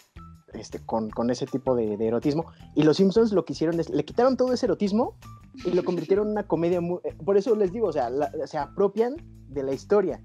este, 0.53 0.79
con, 0.79 1.11
con 1.11 1.31
ese 1.31 1.47
tipo 1.47 1.75
de, 1.75 1.97
de 1.97 2.07
erotismo. 2.07 2.47
Y 2.77 2.85
los 2.85 2.99
Simpsons 2.99 3.33
lo 3.33 3.45
que 3.45 3.53
hicieron 3.53 3.81
es, 3.81 3.91
le 3.91 4.05
quitaron 4.05 4.37
todo 4.37 4.53
ese 4.53 4.67
erotismo 4.67 5.17
y 5.65 5.71
lo 5.73 5.85
convirtieron 5.85 6.27
en 6.27 6.33
una 6.33 6.47
comedia 6.47 6.81
muy... 6.81 6.99
eh, 7.05 7.15
Por 7.25 7.37
eso 7.37 7.55
les 7.57 7.73
digo, 7.73 7.89
o 7.89 7.93
sea, 7.93 8.11
la- 8.11 8.31
se 8.47 8.59
apropian 8.59 9.17
de 9.49 9.63
la 9.63 9.73
historia. 9.73 10.21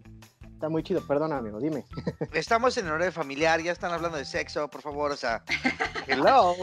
Está 0.54 0.70
muy 0.70 0.84
chido, 0.84 1.02
perdona 1.08 1.38
amigo, 1.38 1.60
dime. 1.60 1.86
Estamos 2.34 2.78
en 2.78 2.88
horario 2.88 3.12
familiar, 3.12 3.60
ya 3.62 3.72
están 3.72 3.92
hablando 3.92 4.18
de 4.18 4.26
sexo, 4.26 4.70
por 4.70 4.82
favor, 4.82 5.12
o 5.12 5.16
sea. 5.18 5.44
Hello. 6.08 6.54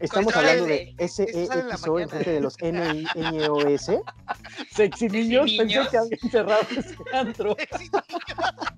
Estamos 0.00 0.36
hablando 0.36 0.66
de 0.66 0.94
en 0.98 1.08
SEXO 1.08 1.38
en 1.38 1.48
mañana. 1.48 1.78
frente 2.08 2.30
de 2.30 2.40
los 2.42 2.56
N-I-N-O-S. 2.60 4.00
Sexy 4.70 5.08
niños, 5.08 5.50
pensé 5.56 5.80
que 5.90 5.96
habían 5.98 6.30
cerrado 6.30 6.60
ese 6.76 6.94
antro. 7.14 7.56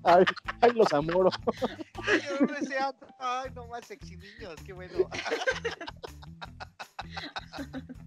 Ay, 0.03 0.23
ay, 0.61 0.71
los 0.73 0.91
amoro. 0.93 1.29
Yo 2.07 2.45
no 2.47 2.55
sé, 2.65 2.75
Ay, 3.19 3.51
no 3.53 3.67
más 3.67 3.85
sexy 3.85 4.15
niños, 4.17 4.55
qué 4.65 4.73
bueno. 4.73 5.07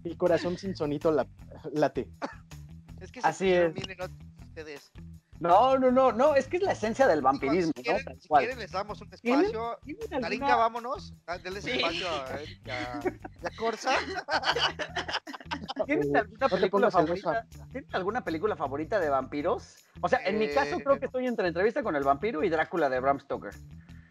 Mi 0.05 0.15
corazón 0.15 0.57
sin 0.57 0.75
sonito 0.75 1.11
la- 1.11 1.27
late. 1.73 2.07
Es 3.01 3.11
que 3.11 3.21
se 3.21 3.27
Así 3.27 3.51
es. 3.51 3.73
bien 3.73 3.89
eróticos 3.89 4.25
ustedes. 4.47 4.91
No, 5.39 5.77
no, 5.77 5.91
no, 5.91 6.11
no, 6.13 6.33
es 6.35 6.47
que 6.47 6.57
es 6.57 6.63
la 6.63 6.71
esencia 6.71 7.07
del 7.07 7.21
vampirismo, 7.21 7.73
si 7.75 7.81
¿no? 7.81 7.83
quieren, 7.83 8.05
Tal 8.05 8.21
si 8.21 8.27
quieren 8.29 8.59
les 8.59 8.71
damos 8.71 9.01
un 9.01 9.09
¿Tienen- 9.09 9.45
espacio. 9.45 9.79
¿Tienen 9.83 10.01
alguna- 10.13 10.21
Tarinka, 10.21 10.55
vámonos. 10.55 11.13
Ah, 11.27 11.37
Denles 11.39 11.63
Sí. 11.65 11.71
espacio 11.71 12.07
a 12.07 12.39
Eric 12.39 12.61
y 12.65 12.69
a, 12.69 12.99
y 13.43 13.45
a 13.45 13.57
Corsa. 13.57 13.91
¿Tienen 15.85 16.15
alguna 16.15 16.37
No 16.39 16.49
te 16.49 16.55
película 16.55 16.91
favorita? 16.91 17.45
¿Tienen 17.71 17.89
alguna 17.95 18.23
película 18.23 18.55
favorita 18.55 18.99
de 18.99 19.09
vampiros? 19.09 19.75
O 20.01 20.07
sea, 20.07 20.19
en 20.25 20.39
mi 20.39 20.47
caso 20.53 20.77
creo 20.79 20.99
que 20.99 21.05
Eh, 21.05 21.07
estoy 21.07 21.27
entre 21.27 21.47
entrevista 21.47 21.83
con 21.83 21.95
el 21.95 22.03
vampiro 22.03 22.43
y 22.43 22.49
Drácula 22.49 22.89
de 22.89 22.99
Bram 22.99 23.19
Stoker. 23.19 23.53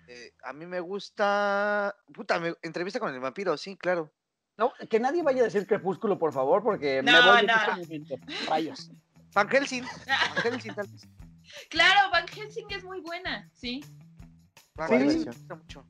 Eh, 0.08 0.32
a 0.44 0.52
mí 0.52 0.66
me 0.66 0.80
gusta. 0.80 1.96
Puta, 2.12 2.38
me- 2.38 2.54
entrevista 2.62 3.00
con 3.00 3.12
el 3.14 3.20
vampiro, 3.20 3.56
sí, 3.56 3.76
claro. 3.76 4.10
No, 4.56 4.72
que 4.88 5.00
nadie 5.00 5.22
vaya 5.22 5.40
a 5.40 5.44
decir 5.44 5.66
Crepúsculo, 5.66 6.18
por 6.18 6.32
favor, 6.32 6.62
porque 6.62 7.02
me 7.02 7.10
No, 7.12 7.26
voy 7.30 7.40
en 7.40 7.46
no. 7.46 7.52
este 7.54 7.70
momento. 7.82 8.14
Rayos. 8.48 8.90
Van 9.34 9.48
Helsing. 9.48 9.82
Van 9.84 10.42
Helsing, 10.44 10.74
tal 10.74 10.86
vez. 10.86 11.08
Claro, 11.70 12.10
Van 12.12 12.26
Helsing 12.28 12.66
es 12.70 12.84
muy 12.84 13.00
buena, 13.00 13.50
sí. 13.52 13.84
Van 14.76 14.88
Sí. 14.88 14.94
Helsing 14.94 15.18
me 15.20 15.32
gusta 15.32 15.54
mucho. 15.56 15.86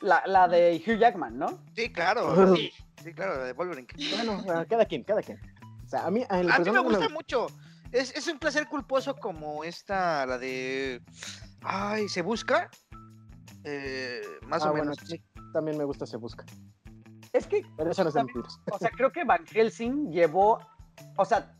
La, 0.00 0.22
la 0.26 0.48
de 0.48 0.82
Hugh 0.84 0.98
Jackman, 0.98 1.38
¿no? 1.38 1.62
Sí, 1.76 1.92
claro. 1.92 2.34
Sí. 2.56 2.72
Sí, 3.04 3.14
claro, 3.14 3.36
la 3.38 3.44
de 3.44 3.52
Wolverine. 3.54 3.86
Bueno, 4.14 4.44
cada 4.68 4.84
quien, 4.84 5.04
cada 5.04 5.22
quien. 5.22 5.40
O 5.84 5.88
sea, 5.88 6.06
a 6.06 6.10
mí, 6.10 6.22
en 6.28 6.46
lo 6.48 6.52
A 6.52 6.58
mí 6.58 6.70
me 6.70 6.80
gusta 6.80 7.08
mucho. 7.08 7.46
Es, 7.92 8.14
es 8.14 8.26
un 8.28 8.38
placer 8.38 8.66
culposo 8.68 9.16
como 9.16 9.64
esta, 9.64 10.26
la 10.26 10.36
de. 10.38 11.00
Ay, 11.62 12.08
se 12.10 12.20
busca. 12.22 12.68
eh, 13.64 14.20
más 14.42 14.62
Ah, 14.62 14.68
o 14.68 14.72
bueno, 14.72 14.90
menos. 14.90 14.98
sí, 15.08 15.22
también 15.52 15.78
me 15.78 15.84
gusta 15.84 16.04
Se 16.06 16.16
Busca. 16.18 16.44
Es 17.32 17.46
que, 17.46 17.64
Pero 17.76 17.90
eso 17.90 18.02
no 18.02 18.08
es 18.08 18.14
de 18.14 18.20
También- 18.20 18.42
vampiros. 18.42 18.60
o 18.72 18.78
sea, 18.78 18.90
creo 18.90 19.12
que 19.12 19.24
Van 19.24 19.46
Helsing 19.46 20.10
llevó, 20.10 20.58
o 21.16 21.24
sea, 21.24 21.54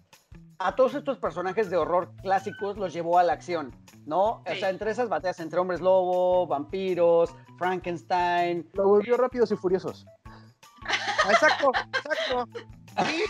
a 0.59 0.75
todos 0.77 0.95
estos 0.95 1.19
personajes 1.19 1.71
de 1.71 1.77
horror 1.77 2.13
clásicos 2.23 2.77
los 2.77 2.93
llevó 2.93 3.19
a 3.19 3.23
la 3.23 3.33
acción, 3.33 3.75
¿no? 4.05 4.43
O 4.47 4.55
sea, 4.59 4.69
entre 4.71 4.91
esas 4.91 5.09
batallas 5.09 5.41
entre 5.41 5.59
hombres 5.59 5.81
lobo, 5.81 6.47
vampiros, 6.47 7.35
Frankenstein. 7.59 8.69
Lo 8.75 8.89
volvió 8.89 9.17
rápidos 9.17 9.51
y 9.53 9.57
furiosos. 9.57 10.07
Exacto, 11.31 11.71
exacto. 11.95 12.49
Sí, 13.07 13.25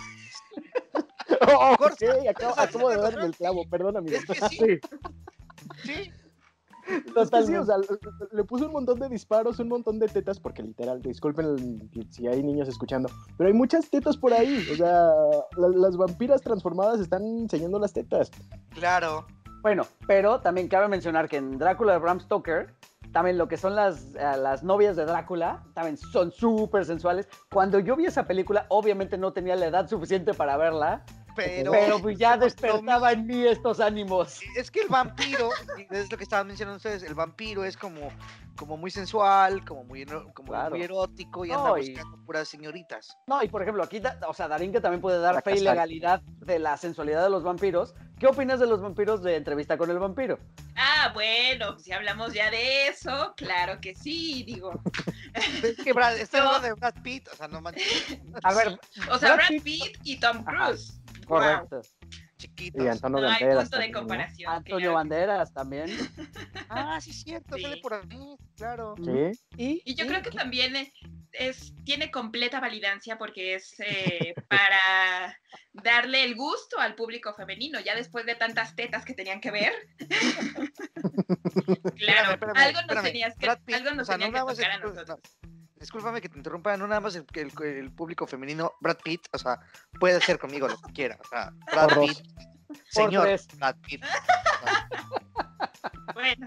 Oh, 1.42 1.76
Corta. 1.78 2.06
ok, 2.06 2.26
acabo, 2.28 2.54
acabo 2.58 2.88
de 2.90 2.96
darle 2.96 3.26
el 3.26 3.36
clavo, 3.36 3.64
es 4.06 4.24
que 4.24 4.34
sí, 4.48 4.56
Sí, 5.84 5.94
sí. 6.04 6.12
Que 7.04 7.08
sí, 7.08 7.12
totalmente. 7.14 7.58
o 7.58 7.64
sea, 7.64 7.76
le, 8.32 8.44
puso 8.44 8.66
un 8.66 8.72
montón 8.72 8.98
de 8.98 9.08
disparos, 9.08 9.58
un 9.58 9.68
montón 9.68 9.98
de 9.98 10.08
tetas, 10.08 10.40
porque 10.40 10.62
literal, 10.62 11.00
disculpen 11.02 11.88
si 12.10 12.26
hay 12.26 12.42
niños 12.42 12.68
escuchando, 12.68 13.08
pero 13.36 13.48
hay 13.48 13.54
muchas 13.54 13.88
tetas 13.90 14.16
por 14.16 14.32
ahí. 14.32 14.66
O 14.72 14.76
sea, 14.76 15.10
la- 15.56 15.68
las 15.68 15.96
vampiras 15.96 16.40
transformadas 16.42 17.00
están 17.00 17.22
enseñando 17.24 17.78
las 17.78 17.92
tetas. 17.92 18.30
Claro. 18.70 19.26
Bueno, 19.62 19.86
pero 20.06 20.40
también 20.40 20.68
cabe 20.68 20.88
mencionar 20.88 21.28
que 21.28 21.36
en 21.36 21.58
Drácula 21.58 21.92
de 21.92 21.98
Bram 21.98 22.18
Stoker, 22.20 22.74
también 23.12 23.36
lo 23.38 23.48
que 23.48 23.56
son 23.56 23.74
las, 23.74 24.14
eh, 24.14 24.36
las 24.38 24.62
novias 24.62 24.96
de 24.96 25.04
Drácula, 25.04 25.64
también 25.74 25.96
son 25.96 26.30
súper 26.30 26.84
sensuales. 26.84 27.28
Cuando 27.52 27.78
yo 27.80 27.96
vi 27.96 28.06
esa 28.06 28.26
película, 28.26 28.66
obviamente 28.68 29.18
no 29.18 29.32
tenía 29.32 29.56
la 29.56 29.66
edad 29.66 29.88
suficiente 29.88 30.32
para 30.32 30.56
verla, 30.56 31.04
Pero, 31.36 31.72
pero 31.72 31.98
pues 32.02 32.18
ya 32.18 32.36
despertaba 32.36 33.12
en 33.12 33.26
mí 33.26 33.46
estos 33.46 33.80
ánimos. 33.80 34.40
es 34.56 34.70
que 34.70 34.80
el 34.80 34.88
vampiro, 34.88 35.50
es 35.90 36.10
lo 36.10 36.16
que 36.16 36.24
estaban 36.24 36.46
mencionando 36.46 36.76
ustedes, 36.76 37.02
el 37.02 37.14
vampiro 37.14 37.64
es 37.64 37.76
como, 37.76 38.10
como 38.56 38.76
muy 38.76 38.90
sensual, 38.90 39.64
como 39.64 39.84
muy, 39.84 40.04
como 40.06 40.48
Claro. 40.48 40.70
muy 40.70 40.82
erótico 40.82 41.44
y 41.44 41.48
No, 41.48 41.66
anda 41.74 41.80
y- 41.80 41.90
buscando 41.92 42.24
puras 42.24 42.48
señoritas. 42.48 43.16
No, 43.26 43.42
y 43.42 43.48
por 43.48 43.62
ejemplo, 43.62 43.82
aquí, 43.82 44.00
da- 44.00 44.18
o 44.28 44.34
sea, 44.34 44.48
Darín 44.48 44.72
que 44.72 44.80
también 44.80 45.00
puede 45.00 45.18
dar 45.18 45.42
fe 45.42 45.56
y 45.56 45.60
legalidad 45.60 46.20
de 46.22 46.58
la 46.58 46.76
sensualidad 46.76 47.22
de 47.24 47.30
los 47.30 47.42
vampiros. 47.42 47.94
¿Qué 48.18 48.26
opinas 48.26 48.60
de 48.60 48.66
los 48.66 48.82
vampiros 48.82 49.22
de 49.22 49.36
entrevista 49.36 49.78
con 49.78 49.88
el 49.90 49.98
vampiro? 49.98 50.38
Ah, 50.76 51.10
bueno, 51.14 51.78
si 51.78 51.90
hablamos 51.92 52.34
ya 52.34 52.50
de 52.50 52.88
eso, 52.88 53.32
claro 53.36 53.80
que 53.80 53.94
sí, 53.94 54.42
digo. 54.46 54.72
Es 55.64 55.76
que 55.76 55.92
Brad, 55.92 56.18
estoy 56.18 56.40
No. 56.40 56.58
de 56.60 56.72
Brad 56.74 56.94
Pitt, 57.02 57.28
o 57.32 57.36
sea, 57.36 57.48
no 57.48 57.60
manches, 57.60 58.18
A 58.42 58.52
ver, 58.52 58.78
O 59.10 59.18
sea, 59.18 59.36
Brad 59.36 59.48
Brad 59.48 59.62
Pitt 59.62 59.96
y 60.04 60.18
Tom 60.20 60.42
Ajá, 60.46 60.66
Cruise. 60.66 61.00
correcto. 61.26 61.80
Chiquitos. 62.40 62.84
Y 62.84 62.88
Antonio 62.88 63.20
No 63.20 63.28
hay 63.28 63.32
Banderas 63.44 63.64
punto 63.70 63.78
de 63.78 63.92
comparación. 63.92 64.52
Antonio 64.52 64.92
Banderas 64.94 65.52
también. 65.52 65.86
Ah, 66.72 67.00
sí, 67.00 67.10
es 67.10 67.22
cierto, 67.24 67.56
Sí. 67.56 67.62
sale 67.62 67.78
por 67.78 67.94
ahí, 67.94 68.36
claro. 68.56 68.94
Sí. 69.04 69.32
Y, 69.56 69.82
Y 69.84 69.94
yo 69.96 70.06
creo 70.06 70.22
que 70.22 70.30
también 70.30 70.76
es, 70.76 70.92
es- 71.32 71.72
tiene 71.84 72.12
completa 72.12 72.60
validancia 72.60 73.18
porque 73.18 73.56
es 73.56 73.74
eh, 73.80 74.34
para 74.48 75.36
darle 75.72 76.22
el 76.24 76.36
gusto 76.36 76.78
al 76.78 76.94
público 76.94 77.34
femenino, 77.34 77.80
ya 77.80 77.96
después 77.96 78.24
de 78.24 78.36
tantas 78.36 78.76
tetas 78.76 79.04
que 79.04 79.14
tenían 79.14 79.40
que 79.40 79.50
ver. 79.50 79.72
claro, 81.96 82.32
espérame, 82.32 82.56
algo 82.56 82.72
nos 82.72 82.80
espérame. 82.82 83.04
tenías 83.04 83.34
que, 83.36 83.46
Brad 83.46 83.58
Pitt, 83.64 83.76
algo 83.76 83.90
nos 83.90 84.02
o 84.02 84.04
sea, 84.06 84.14
tenía 84.18 84.40
no 84.40 84.46
que 84.46 84.54
tocar 84.54 84.70
a 84.70 84.78
nosotros. 84.78 85.18
Discúlpame 85.80 86.20
que 86.20 86.28
te 86.28 86.36
interrumpa, 86.36 86.76
no 86.76 86.86
nada 86.86 87.00
más 87.00 87.14
el, 87.16 87.24
el- 87.32 87.52
el 87.64 87.90
público 87.90 88.26
femenino, 88.26 88.74
Brad 88.80 88.98
Pitt, 89.02 89.22
o 89.32 89.38
sea, 89.38 89.58
puede 89.98 90.16
hacer 90.16 90.38
conmigo 90.38 90.68
lo 90.68 90.76
que 90.78 90.92
quiera. 90.92 91.18
O 91.24 91.28
sea, 91.28 91.52
Brad 91.72 91.88
Por 91.88 92.00
Pitt, 92.06 92.18
señor. 92.90 93.28
Brad 93.56 93.76
Pitt. 93.86 94.04
Bueno, 96.12 96.46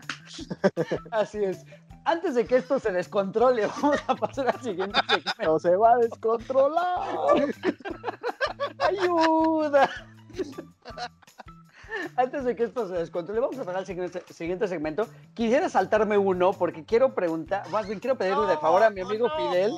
así 1.11 1.43
es. 1.43 1.65
Antes 2.05 2.35
de 2.35 2.45
que 2.45 2.57
esto 2.57 2.79
se 2.79 2.91
descontrole, 2.91 3.65
vamos 3.81 3.99
a 4.07 4.15
pasar 4.15 4.49
al 4.49 4.61
siguiente 4.61 4.99
segmento. 5.07 5.31
Pero 5.37 5.57
se 5.59 5.75
va 5.77 5.93
a 5.93 5.97
descontrolar. 5.97 7.55
¡Ayuda! 8.79 9.89
Antes 12.15 12.43
de 12.43 12.55
que 12.55 12.63
esto 12.63 12.87
se 12.87 12.93
descontrole, 12.95 13.39
vamos 13.39 13.57
a 13.57 13.63
pasar 13.63 13.79
al 13.79 13.85
siguiente, 13.85 14.21
siguiente 14.33 14.67
segmento. 14.67 15.07
Quisiera 15.33 15.69
saltarme 15.69 16.17
uno 16.17 16.53
porque 16.53 16.85
quiero 16.85 17.13
preguntar, 17.13 17.69
más 17.69 17.87
bien 17.87 17.99
quiero 17.99 18.17
pedirle 18.17 18.47
de 18.47 18.57
favor 18.57 18.83
a 18.83 18.89
mi 18.89 19.01
amigo. 19.01 19.29
Fidel 19.37 19.73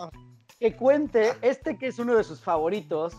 que 0.60 0.76
cuente 0.76 1.34
este 1.42 1.78
que 1.78 1.88
es 1.88 2.00
uno 2.00 2.16
de 2.16 2.24
sus 2.24 2.42
favoritos, 2.42 3.14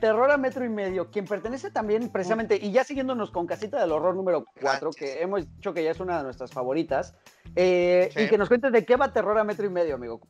Terror 0.00 0.30
a 0.32 0.36
Metro 0.36 0.64
y 0.64 0.68
Medio, 0.68 1.10
quien 1.10 1.26
pertenece 1.26 1.70
también 1.70 2.10
precisamente, 2.10 2.56
y 2.56 2.72
ya 2.72 2.82
siguiéndonos 2.82 3.30
con 3.30 3.46
Casita 3.46 3.80
del 3.80 3.92
Horror 3.92 4.16
número 4.16 4.44
4, 4.60 4.90
Gracias. 4.90 4.96
que 4.96 5.22
hemos 5.22 5.46
dicho 5.48 5.72
que 5.72 5.84
ya 5.84 5.92
es 5.92 6.00
una 6.00 6.18
de 6.18 6.24
nuestras 6.24 6.50
favoritas, 6.50 7.14
eh, 7.54 8.10
Sí. 8.12 8.22
y 8.22 8.28
que 8.28 8.36
nos 8.36 8.48
cuente 8.48 8.70
de 8.72 8.84
qué 8.84 8.96
va 8.96 9.12
Terror 9.12 9.38
a 9.38 9.44
Metro 9.44 9.64
y 9.64 9.70
Medio, 9.70 9.94
amigo. 9.94 10.20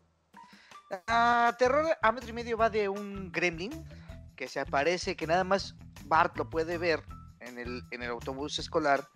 Ah, 1.07 1.55
terror 1.59 1.87
a 2.03 2.12
metro 2.12 2.29
y 2.29 2.33
medio 2.35 2.59
va 2.59 2.68
de 2.68 2.88
un 2.88 3.33
gremlin 3.33 3.72
que 4.37 4.46
se 4.46 4.61
aparece, 4.61 5.16
que 5.16 5.27
nada 5.27 5.42
más 5.42 5.75
Bart 6.05 6.37
lo 6.37 6.51
puede 6.51 6.77
ver 6.77 7.03
en 7.46 7.59
el, 7.59 7.83
en 7.90 8.02
el 8.02 8.11
autobús 8.11 8.59
escolar 8.59 9.09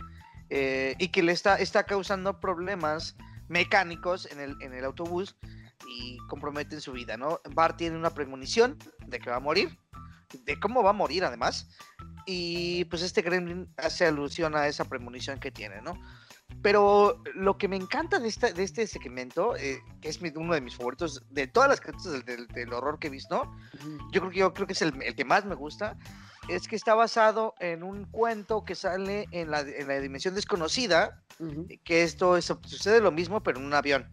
eh, 0.50 0.94
y 0.98 1.08
que 1.08 1.22
le 1.22 1.32
está, 1.32 1.56
está 1.56 1.84
causando 1.84 2.38
problemas 2.40 3.16
mecánicos 3.48 4.26
en 4.30 4.40
el, 4.40 4.56
en 4.60 4.74
el 4.74 4.84
autobús 4.84 5.36
y 5.88 6.18
comprometen 6.28 6.80
su 6.80 6.92
vida, 6.92 7.16
¿no? 7.16 7.40
Bart 7.54 7.76
tiene 7.76 7.96
una 7.96 8.10
premonición 8.10 8.78
de 9.06 9.18
que 9.18 9.30
va 9.30 9.36
a 9.36 9.40
morir, 9.40 9.78
de 10.44 10.58
cómo 10.58 10.82
va 10.82 10.90
a 10.90 10.94
morir 10.94 11.24
además, 11.24 11.68
y 12.26 12.84
pues 12.86 13.02
este 13.02 13.22
gremlin 13.22 13.68
hace 13.76 14.06
alusión 14.06 14.56
a 14.56 14.66
esa 14.66 14.84
premonición 14.84 15.38
que 15.38 15.52
tiene, 15.52 15.80
¿no? 15.82 15.94
Pero 16.62 17.22
lo 17.34 17.58
que 17.58 17.68
me 17.68 17.76
encanta 17.76 18.18
de, 18.18 18.28
esta, 18.28 18.50
de 18.52 18.62
este 18.62 18.86
segmento, 18.86 19.56
eh, 19.56 19.80
que 20.00 20.08
es 20.08 20.20
mi- 20.22 20.32
uno 20.36 20.54
de 20.54 20.60
mis 20.60 20.76
favoritos 20.76 21.24
de 21.30 21.46
todas 21.48 21.68
las 21.68 21.80
cartas 21.80 22.04
del, 22.04 22.24
del- 22.24 22.46
del 22.48 22.72
horror 22.72 22.98
que 22.98 23.08
he 23.08 23.10
visto, 23.10 23.50
yo 24.12 24.20
creo 24.20 24.30
que, 24.30 24.38
yo 24.38 24.54
creo 24.54 24.66
que 24.66 24.72
es 24.72 24.82
el, 24.82 25.00
el 25.02 25.14
que 25.14 25.24
más 25.24 25.44
me 25.44 25.54
gusta, 25.54 25.96
es 26.48 26.68
que 26.68 26.76
está 26.76 26.94
basado 26.94 27.54
en 27.60 27.82
un 27.82 28.04
cuento 28.04 28.64
que 28.64 28.74
sale 28.74 29.26
en 29.32 29.50
la, 29.50 29.60
en 29.60 29.88
la 29.88 29.98
dimensión 30.00 30.34
desconocida, 30.34 31.22
Ujú. 31.38 31.66
que 31.84 32.02
esto 32.02 32.36
es- 32.36 32.46
sucede 32.64 33.00
lo 33.00 33.10
mismo 33.12 33.42
pero 33.42 33.58
en 33.58 33.66
un 33.66 33.74
avión. 33.74 34.10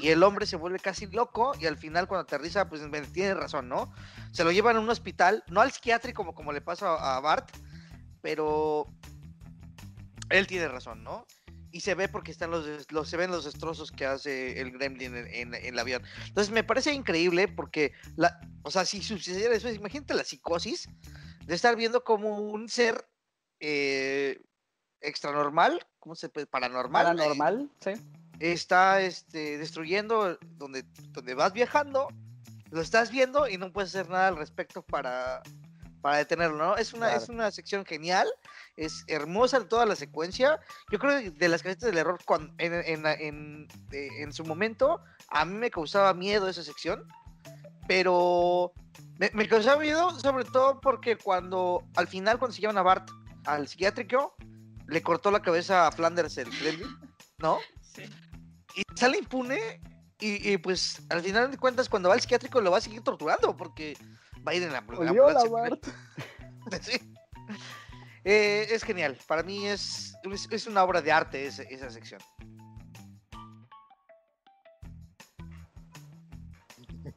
Y 0.00 0.08
el 0.08 0.22
hombre 0.22 0.46
se 0.46 0.56
vuelve 0.56 0.78
casi 0.78 1.06
loco 1.08 1.52
y 1.60 1.66
al 1.66 1.76
final 1.76 2.08
cuando 2.08 2.22
aterriza, 2.22 2.68
pues 2.70 2.80
tiene 3.12 3.34
razón, 3.34 3.68
¿no? 3.68 3.92
Se 4.32 4.42
lo 4.42 4.50
llevan 4.50 4.76
a 4.76 4.80
un 4.80 4.88
hospital, 4.88 5.44
no 5.48 5.60
al 5.60 5.72
psiquiátrico 5.72 6.22
como, 6.22 6.34
como 6.34 6.52
le 6.52 6.62
pasa 6.62 6.88
a, 6.94 7.16
a 7.16 7.20
Bart, 7.20 7.50
pero 8.22 8.86
él 10.30 10.46
tiene 10.46 10.68
razón, 10.68 11.04
¿no? 11.04 11.26
Y 11.70 11.80
se 11.80 11.94
ve 11.94 12.08
porque 12.08 12.30
están 12.30 12.50
los, 12.50 12.90
los- 12.92 13.08
se 13.10 13.16
ven 13.18 13.30
los 13.30 13.44
destrozos 13.44 13.90
que 13.90 14.06
hace 14.06 14.58
el 14.60 14.70
gremlin 14.70 15.16
en, 15.16 15.26
en- 15.26 15.54
en 15.54 15.64
el 15.74 15.78
avión. 15.78 16.02
Entonces 16.28 16.52
me 16.54 16.64
parece 16.64 16.94
increíble 16.94 17.48
porque, 17.48 17.92
la, 18.16 18.40
o 18.62 18.70
sea, 18.70 18.84
si 18.86 19.02
sucediera 19.02 19.54
eso, 19.54 19.68
imagínate 19.70 20.14
la 20.14 20.24
psicosis 20.24 20.88
de 21.46 21.54
estar 21.54 21.76
viendo 21.76 22.04
como 22.04 22.38
un 22.38 22.68
ser 22.68 23.06
eh, 23.60 24.40
extranormal, 25.00 25.84
¿cómo 25.98 26.14
se 26.14 26.28
puede? 26.28 26.46
Paranormal. 26.46 27.02
eh, 27.06 27.08
Paranormal, 27.08 27.70
sí. 27.80 27.92
está 28.40 29.00
este, 29.00 29.58
destruyendo 29.58 30.38
donde, 30.56 30.84
donde 31.10 31.34
vas 31.34 31.52
viajando, 31.52 32.08
lo 32.70 32.80
estás 32.80 33.10
viendo 33.10 33.48
y 33.48 33.58
no 33.58 33.72
puedes 33.72 33.90
hacer 33.94 34.08
nada 34.10 34.28
al 34.28 34.36
respecto 34.36 34.82
para, 34.82 35.42
para 36.00 36.16
detenerlo, 36.16 36.56
¿no? 36.56 36.76
Es 36.76 36.92
una, 36.92 37.14
es 37.14 37.24
Claro. 37.26 37.34
una 37.34 37.50
sección 37.50 37.84
genial, 37.84 38.28
es 38.76 39.04
hermosa 39.06 39.68
toda 39.68 39.86
la 39.86 39.94
secuencia. 39.96 40.58
Yo 40.90 40.98
creo 40.98 41.20
que 41.20 41.30
de 41.30 41.48
las 41.48 41.62
casitas 41.62 41.88
del 41.88 41.98
error, 41.98 42.18
cuan- 42.24 42.52
en, 42.58 42.72
en, 42.74 43.06
en- 43.06 43.68
eh, 43.92 44.08
en 44.18 44.32
su 44.32 44.44
momento, 44.44 45.00
a 45.28 45.44
mí 45.44 45.54
me 45.54 45.70
causaba 45.70 46.12
miedo 46.14 46.48
esa 46.48 46.62
sección, 46.64 47.06
pero 47.86 48.72
me, 49.18 49.30
me 49.34 49.48
causaba 49.48 49.80
miedo 49.80 50.10
sobre 50.20 50.44
todo 50.44 50.80
porque 50.80 51.16
cuando, 51.16 51.82
al 51.96 52.08
final, 52.08 52.38
cuando 52.38 52.54
se 52.54 52.60
llevan 52.60 52.78
a 52.78 52.82
Bart 52.82 53.10
al 53.46 53.68
psiquiátrico, 53.68 54.34
le 54.86 55.02
cortó 55.02 55.30
la 55.30 55.42
cabeza 55.42 55.86
a 55.86 55.92
Flanders 55.92 56.36
el 56.38 56.50
Kremlin, 56.50 56.96
¿no? 57.38 57.58
Sí. 57.80 58.02
y 58.74 58.82
sale 58.96 59.18
impune 59.18 59.80
y, 60.18 60.52
y, 60.52 60.56
pues 60.58 61.02
al 61.10 61.22
final 61.22 61.50
de 61.50 61.58
cuentas 61.58 61.88
cuando 61.88 62.08
va 62.08 62.14
al 62.14 62.20
psiquiátrico 62.20 62.60
lo 62.60 62.70
va 62.70 62.78
a 62.78 62.80
seguir 62.80 63.02
torturando 63.02 63.56
porque 63.56 63.96
va 64.46 64.52
a 64.52 64.54
ir 64.54 64.62
en 64.62 64.72
la, 64.72 64.80
la 64.80 65.12
la 65.12 65.66
él. 65.66 65.80
Sí. 66.80 67.14
Eh, 68.24 68.66
es 68.70 68.82
genial, 68.82 69.18
para 69.26 69.42
mí 69.42 69.66
es, 69.66 70.14
es, 70.32 70.48
es 70.50 70.66
una 70.66 70.82
obra 70.82 71.02
de 71.02 71.12
arte 71.12 71.46
esa, 71.46 71.62
esa 71.64 71.90
sección. 71.90 72.20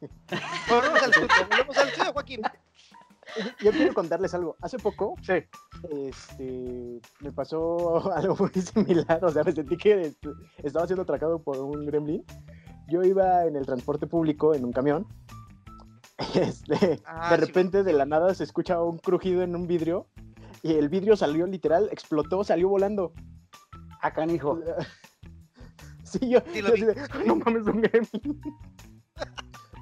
Volvemos 0.68 1.02
al 1.02 1.10
estudio, 1.10 1.28
volvemos 1.50 1.78
al 1.78 1.88
estudio, 1.88 2.12
Joaquín. 2.12 2.42
Yo 3.62 3.72
quiero 3.72 3.92
contarles 3.92 4.32
algo. 4.34 4.56
Hace 4.62 4.78
poco 4.78 5.14
Sí. 5.22 5.34
este, 5.90 7.00
me 7.20 7.30
pasó 7.32 8.10
algo 8.16 8.36
muy 8.38 8.50
similar. 8.62 9.22
O 9.24 9.30
sea, 9.30 9.44
me 9.44 9.52
sentí 9.52 9.76
que 9.76 10.14
estaba 10.62 10.86
siendo 10.86 11.02
atracado 11.02 11.38
por 11.42 11.58
un 11.58 11.84
gremlin. 11.84 12.24
Yo 12.88 13.02
iba 13.02 13.44
en 13.44 13.56
el 13.56 13.66
transporte 13.66 14.06
público 14.06 14.54
en 14.54 14.64
un 14.64 14.72
camión. 14.72 15.06
Este, 16.34 17.00
Ah, 17.04 17.30
de 17.36 17.36
sí, 17.36 17.46
repente, 17.46 17.82
de 17.82 17.92
la 17.92 18.06
nada, 18.06 18.34
se 18.34 18.44
escucha 18.44 18.82
un 18.82 18.98
crujido 18.98 19.42
en 19.42 19.54
un 19.54 19.66
vidrio. 19.66 20.06
Y 20.62 20.72
el 20.74 20.88
vidrio 20.88 21.14
salió 21.16 21.46
literal, 21.46 21.88
explotó, 21.92 22.42
salió 22.44 22.68
volando. 22.68 23.12
A 24.00 24.12
canijo. 24.12 24.58
Sí, 26.02 26.30
yo, 26.30 26.40
Sí, 26.52 26.62
yo 26.62 26.68
así 26.68 26.84
de, 26.84 26.96
no 27.26 27.36
mames, 27.36 27.66
un 27.66 27.82
gremlin. 27.82 28.40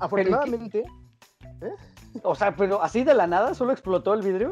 Afortunadamente, 0.00 0.84
O 2.22 2.34
sea, 2.34 2.54
pero 2.56 2.82
así 2.82 3.04
de 3.04 3.14
la 3.14 3.26
nada, 3.26 3.54
solo 3.54 3.72
explotó 3.72 4.14
el 4.14 4.22
vidrio. 4.22 4.50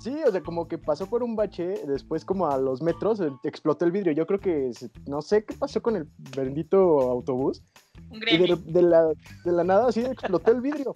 sí, 0.00 0.16
o 0.26 0.30
sea, 0.30 0.42
como 0.42 0.66
que 0.68 0.78
pasó 0.78 1.06
por 1.06 1.22
un 1.22 1.36
bache, 1.36 1.82
después 1.86 2.24
como 2.24 2.46
a 2.48 2.56
los 2.58 2.80
metros 2.82 3.20
eh, 3.20 3.30
explotó 3.44 3.84
el 3.84 3.92
vidrio. 3.92 4.12
Yo 4.12 4.26
creo 4.26 4.40
que, 4.40 4.72
se- 4.72 4.90
no 5.06 5.20
sé 5.22 5.44
qué 5.44 5.54
pasó 5.54 5.82
con 5.82 5.96
el 5.96 6.08
bendito 6.34 6.78
autobús. 7.10 7.62
Un 8.10 8.22
Y 8.28 8.38
de, 8.38 8.82
la, 8.82 9.06
de 9.44 9.52
la 9.52 9.62
nada 9.64 9.88
así 9.88 10.00
explotó 10.00 10.50
el 10.52 10.60
vidrio. 10.60 10.92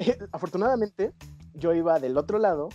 Eh, 0.00 0.18
Afortunadamente, 0.32 1.12
yo 1.54 1.72
iba 1.72 1.98
del 1.98 2.16
otro 2.18 2.38
lado 2.38 2.68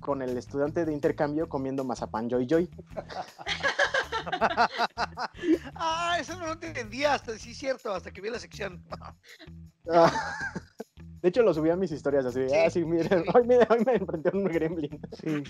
con 0.00 0.20
el 0.22 0.36
estudiante 0.36 0.84
de 0.84 0.92
intercambio 0.92 1.48
comiendo 1.48 1.84
mazapán 1.84 2.28
Joy 2.28 2.46
Joy. 2.48 2.68
ah, 5.74 6.16
eso 6.20 6.38
no 6.38 6.46
lo 6.46 6.52
entendía 6.52 7.14
hasta, 7.14 7.38
sí, 7.38 7.54
cierto, 7.54 7.94
hasta 7.94 8.10
que 8.10 8.20
vi 8.20 8.30
la 8.30 8.38
sección. 8.38 8.82
Ah, 9.90 10.10
De 11.22 11.28
hecho, 11.28 11.42
lo 11.42 11.54
subí 11.54 11.70
a 11.70 11.76
mis 11.76 11.92
historias 11.92 12.26
así. 12.26 12.48
Sí, 12.48 12.54
ah, 12.56 12.68
sí, 12.68 12.84
miren, 12.84 13.22
sí. 13.22 13.30
hoy 13.32 13.46
me, 13.46 13.56
hoy 13.56 13.84
me 13.86 13.94
enfrenté 13.94 14.30
a 14.30 14.32
un 14.32 14.44
gremlin. 14.44 15.00
Sí. 15.12 15.44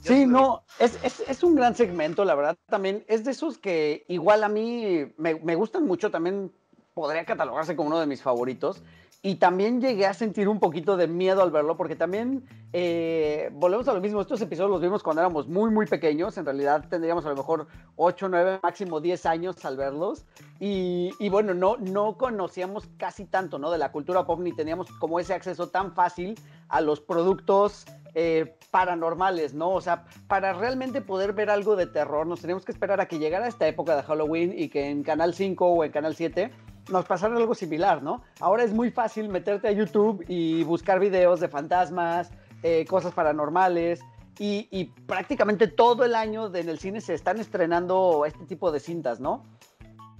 Sí, 0.00 0.26
no, 0.26 0.64
es, 0.78 0.98
es, 1.02 1.20
es 1.26 1.42
un 1.42 1.54
gran 1.54 1.74
segmento, 1.74 2.24
la 2.24 2.34
verdad. 2.34 2.58
También 2.66 3.04
es 3.08 3.24
de 3.24 3.30
esos 3.30 3.56
que 3.56 4.04
igual 4.08 4.44
a 4.44 4.48
mí 4.48 5.14
me, 5.16 5.36
me 5.36 5.54
gustan 5.54 5.86
mucho, 5.86 6.10
también 6.10 6.52
podría 6.94 7.24
catalogarse 7.24 7.74
como 7.74 7.88
uno 7.88 8.00
de 8.00 8.06
mis 8.06 8.22
favoritos. 8.22 8.82
Y 9.20 9.36
también 9.36 9.80
llegué 9.80 10.06
a 10.06 10.12
sentir 10.12 10.48
un 10.48 10.60
poquito 10.60 10.98
de 10.98 11.08
miedo 11.08 11.42
al 11.42 11.50
verlo, 11.50 11.78
porque 11.78 11.96
también 11.96 12.44
eh, 12.74 13.48
volvemos 13.54 13.88
a 13.88 13.94
lo 13.94 14.00
mismo. 14.02 14.20
Estos 14.20 14.42
episodios 14.42 14.70
los 14.70 14.82
vimos 14.82 15.02
cuando 15.02 15.22
éramos 15.22 15.48
muy, 15.48 15.70
muy 15.70 15.86
pequeños. 15.86 16.36
En 16.36 16.44
realidad 16.44 16.84
tendríamos 16.90 17.24
a 17.24 17.30
lo 17.30 17.36
mejor 17.36 17.66
8, 17.96 18.28
9, 18.28 18.60
máximo 18.62 19.00
10 19.00 19.24
años 19.24 19.64
al 19.64 19.78
verlos. 19.78 20.26
Y, 20.60 21.10
bueno, 21.30 21.54
no, 21.54 21.78
no 21.78 22.18
conocíamos 22.18 22.86
casi 22.98 23.24
tanto 23.24 23.58
¿no? 23.58 23.70
de 23.70 23.78
la 23.78 23.92
cultura 23.92 24.26
pop, 24.26 24.40
ni 24.40 24.54
teníamos 24.54 24.90
como 24.98 25.18
ese 25.18 25.32
acceso 25.32 25.70
tan 25.70 25.94
fácil 25.94 26.38
a 26.68 26.82
los 26.82 27.00
productos 27.00 27.86
eh, 28.14 28.56
paranormales, 28.70 29.54
¿no? 29.54 29.70
O 29.70 29.80
sea, 29.80 30.04
para 30.28 30.52
realmente 30.52 31.00
poder 31.00 31.32
ver 31.32 31.50
algo 31.50 31.76
de 31.76 31.86
terror, 31.86 32.26
nos 32.26 32.40
teníamos 32.40 32.64
que 32.64 32.72
esperar 32.72 33.00
a 33.00 33.08
que 33.08 33.18
llegara 33.18 33.48
esta 33.48 33.66
época 33.66 33.96
de 33.96 34.02
Halloween 34.02 34.54
y 34.56 34.68
que 34.68 34.90
en 34.90 35.02
Canal 35.02 35.34
5 35.34 35.66
o 35.66 35.84
en 35.84 35.90
Canal 35.90 36.14
7 36.14 36.52
nos 36.90 37.04
pasara 37.06 37.36
algo 37.36 37.54
similar, 37.54 38.02
¿no? 38.02 38.22
Ahora 38.40 38.62
es 38.64 38.72
muy 38.72 38.90
fácil 38.90 39.28
meterte 39.28 39.68
a 39.68 39.72
YouTube 39.72 40.24
y 40.28 40.62
buscar 40.64 41.00
videos 41.00 41.40
de 41.40 41.48
fantasmas, 41.48 42.30
eh, 42.62 42.84
cosas 42.88 43.12
paranormales. 43.14 44.00
Y, 44.38 44.66
y 44.72 44.86
prácticamente 44.86 45.68
todo 45.68 46.04
el 46.04 46.14
año 46.16 46.48
de- 46.50 46.60
en 46.60 46.68
el 46.68 46.78
cine 46.80 47.00
se 47.00 47.14
están 47.14 47.38
estrenando 47.38 48.24
este 48.26 48.44
tipo 48.46 48.72
de 48.72 48.80
cintas, 48.80 49.20
¿no? 49.20 49.44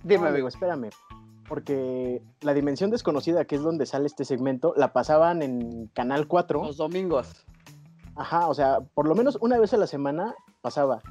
Dime, 0.05 0.29
amigo. 0.29 0.47
espérame. 0.49 0.91
Porque 1.49 2.23
la 2.41 2.55
dimensión 2.55 2.91
desconocida, 2.91 3.45
que 3.45 3.57
es 3.57 3.63
donde 3.63 3.87
sale 3.87 4.07
este 4.07 4.25
segmento, 4.25 4.73
la 4.77 4.93
pasaban 4.93 5.43
en 5.43 5.89
Canal 5.89 6.27
4. 6.29 6.65
Los 6.65 6.77
domingos. 6.77 7.45
Ajá, 8.17 8.47
o 8.47 8.55
sea, 8.55 8.79
por 8.95 9.07
lo 9.09 9.15
menos 9.15 9.37
una 9.41 9.59
vez 9.59 9.75
a 9.75 9.77
la 9.77 9.87
semana 9.89 10.35
pasaba. 10.63 11.03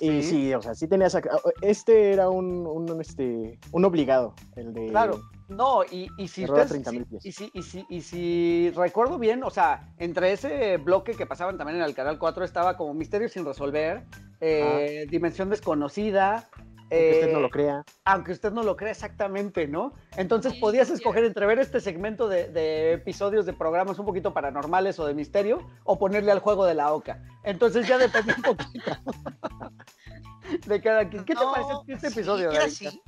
Y 0.00 0.22
Sí. 0.22 0.54
o 0.54 0.62
sea, 0.62 0.74
sí 0.74 0.88
tenías... 0.88 1.16
Este 1.60 2.12
era 2.12 2.28
un, 2.30 2.66
un, 2.66 3.00
este, 3.00 3.58
un 3.72 3.84
obligado, 3.84 4.34
el 4.56 4.72
de... 4.72 4.86
Claro. 4.88 5.20
No, 5.48 5.82
y, 5.84 6.08
y 6.16 6.28
si 6.28 6.42
Terror 6.42 6.60
a 6.60 6.62
ustedes- 6.62 6.82
30,000 6.84 7.04
si- 7.04 7.10
pies. 7.10 7.26
y, 7.26 7.32
si, 7.32 7.50
y, 7.54 7.62
si, 7.62 7.86
y 7.90 8.00
si 8.02 8.70
recuerdo 8.70 9.18
bien, 9.18 9.42
o 9.42 9.50
sea, 9.50 9.92
entre 9.98 10.32
ese 10.32 10.76
bloque 10.76 11.12
que 11.14 11.26
pasaban 11.26 11.58
también 11.58 11.78
en 11.80 11.84
el 11.84 11.94
Canal 11.94 12.18
4 12.18 12.44
estaba 12.44 12.76
como 12.76 12.94
Misterio 12.94 13.28
sin 13.28 13.44
resolver, 13.44 14.04
eh, 14.40 15.06
Dimensión 15.10 15.50
desconocida. 15.50 16.48
Aunque 16.92 17.10
usted 17.12 17.32
no 17.32 17.38
eh, 17.38 17.42
lo 17.42 17.50
crea. 17.50 17.84
aunque 18.04 18.32
usted 18.32 18.52
no 18.52 18.62
lo 18.64 18.76
crea 18.76 18.90
exactamente, 18.90 19.68
¿no? 19.68 19.94
Entonces 20.16 20.52
Sí, 20.54 20.60
podías 20.60 20.88
sí, 20.88 20.94
escoger 20.94 21.24
entre 21.24 21.46
ver 21.46 21.58
este 21.60 21.80
segmento 21.80 22.28
de, 22.28 22.48
de 22.48 22.92
episodios 22.94 23.46
de 23.46 23.52
programas 23.52 23.98
un 23.98 24.06
poquito 24.06 24.34
paranormales 24.34 24.98
o 24.98 25.06
de 25.06 25.14
misterio 25.14 25.66
o 25.84 25.98
ponerle 25.98 26.32
al 26.32 26.40
juego 26.40 26.66
de 26.66 26.74
la 26.74 26.92
oca. 26.92 27.22
Entonces 27.44 27.86
ya 27.86 27.96
depende 27.98 28.34
un 28.36 28.42
poquito 28.42 28.90
de 30.66 30.80
cada 30.80 31.08
quien. 31.08 31.24
¿Qué 31.24 31.34
te 31.34 31.40
No, 31.40 31.52
pareció 31.52 31.84
este 31.86 32.10
sí, 32.10 32.18
episodio, 32.18 32.50
así. 32.50 33.02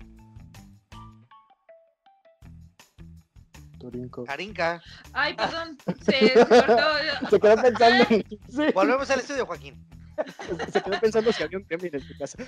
Turinco. 3.79 4.25
Karinka. 4.25 4.81
Ay, 5.13 5.35
perdón. 5.35 5.77
Se, 6.03 6.13
se 6.29 6.47
cortó. 6.47 6.83
Se 7.31 7.41
quedó 7.41 7.57
pensando, 7.63 8.05
en- 8.11 8.25
Sí. 8.49 8.73
Volvemos 8.75 9.11
al 9.11 9.19
estudio, 9.21 9.45
Joaquín. 9.47 9.75
se 10.73 10.83
quedó 10.83 11.01
pensando 11.01 11.33
si 11.33 11.43
había 11.43 11.59
un 11.59 11.67
gremlin 11.67 11.95
en 11.95 12.07
tu 12.07 12.17
casa. 12.17 12.39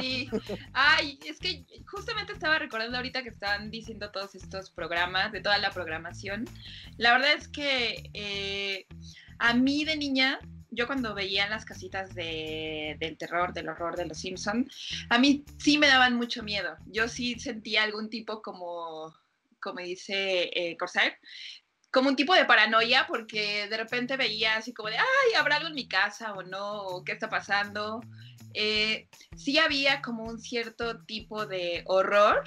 Sí. 0.00 0.28
Ay, 0.72 1.18
es 1.24 1.38
que 1.38 1.64
justamente 1.86 2.32
estaba 2.32 2.58
recordando 2.58 2.96
ahorita 2.96 3.22
que 3.22 3.30
estaban 3.30 3.70
diciendo 3.70 4.10
todos 4.10 4.34
estos 4.34 4.70
programas, 4.70 5.32
de 5.32 5.40
toda 5.40 5.58
la 5.58 5.70
programación. 5.70 6.44
La 6.96 7.12
verdad 7.12 7.32
es 7.34 7.48
que 7.48 8.10
eh, 8.14 8.86
a 9.38 9.54
mí 9.54 9.84
de 9.84 9.96
niña, 9.96 10.38
yo 10.70 10.86
cuando 10.86 11.14
veía 11.14 11.48
las 11.48 11.64
casitas 11.64 12.14
de, 12.14 12.96
del 12.98 13.16
terror, 13.16 13.52
del 13.52 13.68
horror 13.68 13.96
de 13.96 14.06
los 14.06 14.18
Simpson, 14.18 14.68
a 15.08 15.18
mí 15.18 15.44
sí 15.58 15.78
me 15.78 15.86
daban 15.86 16.16
mucho 16.16 16.42
miedo. 16.42 16.76
Yo 16.86 17.08
sí 17.08 17.38
sentía 17.38 17.82
algún 17.82 18.10
tipo 18.10 18.42
como, 18.42 19.14
como 19.60 19.80
dice 19.80 20.50
eh, 20.52 20.76
Corsair, 20.76 21.14
como 21.94 22.08
un 22.08 22.16
tipo 22.16 22.34
de 22.34 22.44
paranoia 22.44 23.06
porque 23.06 23.68
de 23.68 23.76
repente 23.76 24.16
veía 24.16 24.56
así 24.56 24.74
como 24.74 24.88
de, 24.88 24.96
ay, 24.96 25.34
¿habrá 25.38 25.56
algo 25.56 25.68
en 25.68 25.74
mi 25.74 25.86
casa 25.86 26.32
o 26.32 26.42
no? 26.42 26.82
¿O 26.82 27.04
¿Qué 27.04 27.12
está 27.12 27.30
pasando? 27.30 28.00
Eh, 28.52 29.06
sí 29.36 29.58
había 29.58 30.02
como 30.02 30.24
un 30.24 30.40
cierto 30.40 31.00
tipo 31.04 31.46
de 31.46 31.84
horror 31.86 32.42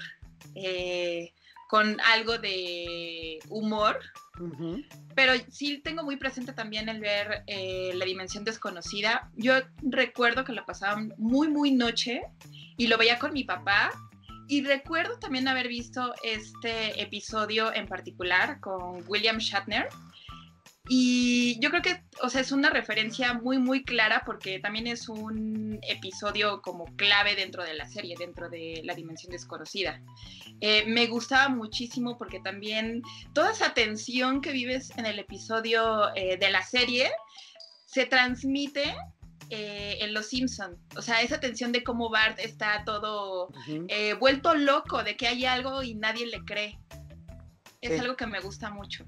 eh, 0.54 1.34
con 1.70 1.98
algo 2.02 2.38
de 2.38 3.40
humor, 3.48 4.00
Ujú. 4.38 4.84
pero 5.16 5.32
sí 5.50 5.78
tengo 5.78 6.04
muy 6.04 6.18
presente 6.18 6.52
también 6.52 6.90
el 6.90 7.00
ver 7.00 7.44
eh, 7.48 7.92
la 7.96 8.04
dimensión 8.04 8.44
desconocida. 8.44 9.32
Yo 9.38 9.54
recuerdo 9.82 10.44
que 10.44 10.52
lo 10.52 10.66
pasaban 10.66 11.14
muy, 11.18 11.48
muy 11.48 11.72
noche 11.72 12.22
y 12.76 12.88
lo 12.88 12.98
veía 12.98 13.18
con 13.18 13.32
mi 13.32 13.46
papá. 13.46 13.92
Y 14.48 14.64
recuerdo 14.64 15.20
también 15.20 15.48
haber 15.48 15.68
visto 15.68 16.14
este 16.24 17.02
episodio 17.02 17.74
en 17.74 17.88
particular 17.88 18.60
con 18.62 19.04
William 19.08 19.38
Shatner. 19.40 19.90
Y 20.90 21.60
yo 21.60 21.70
creo 21.70 21.82
que, 21.82 22.02
o 22.24 22.30
sea, 22.30 22.40
es 22.40 22.54
una 22.54 22.70
referencia 22.70 23.34
muy, 23.34 23.58
muy 23.58 23.84
clara 23.84 24.24
porque 24.26 24.60
también 24.60 24.88
es 24.88 25.10
un 25.10 25.80
episodio 25.82 26.62
como 26.62 26.86
clave 26.96 27.36
dentro 27.36 27.64
de 27.64 27.74
la 27.74 27.90
serie, 27.90 28.16
dentro 28.18 28.50
de 28.50 28.82
la 28.86 28.96
dimensión 28.96 29.32
desconocida. 29.32 30.02
Eh, 30.62 30.86
me 30.88 31.08
gustaba 31.08 31.50
muchísimo 31.50 32.18
porque 32.18 32.40
también 32.40 33.02
toda 33.34 33.52
esa 33.52 33.74
tensión 33.74 34.40
que 34.40 34.54
vives 34.54 34.92
en 34.98 35.06
el 35.06 35.20
episodio 35.20 36.16
eh, 36.16 36.38
de 36.38 36.50
la 36.52 36.62
serie 36.62 37.12
se 37.86 38.06
transmite 38.06 38.96
eh, 39.50 39.98
en 40.02 40.14
Los 40.14 40.28
Simpson. 40.28 40.78
O 40.96 41.02
sea, 41.02 41.22
esa 41.22 41.40
tensión 41.40 41.72
de 41.72 41.84
cómo 41.84 42.10
Bart 42.10 42.40
está 42.40 42.84
todo 42.86 43.50
eh, 43.88 44.14
vuelto 44.16 44.54
loco 44.56 45.04
de 45.04 45.16
que 45.18 45.28
hay 45.28 45.46
algo 45.46 45.84
y 45.84 45.96
nadie 45.96 46.26
le 46.28 46.44
cree. 46.44 46.80
Es 47.82 47.94
Sí. 47.94 48.00
algo 48.00 48.16
que 48.16 48.26
me 48.28 48.40
gusta 48.40 48.70
mucho. 48.70 49.06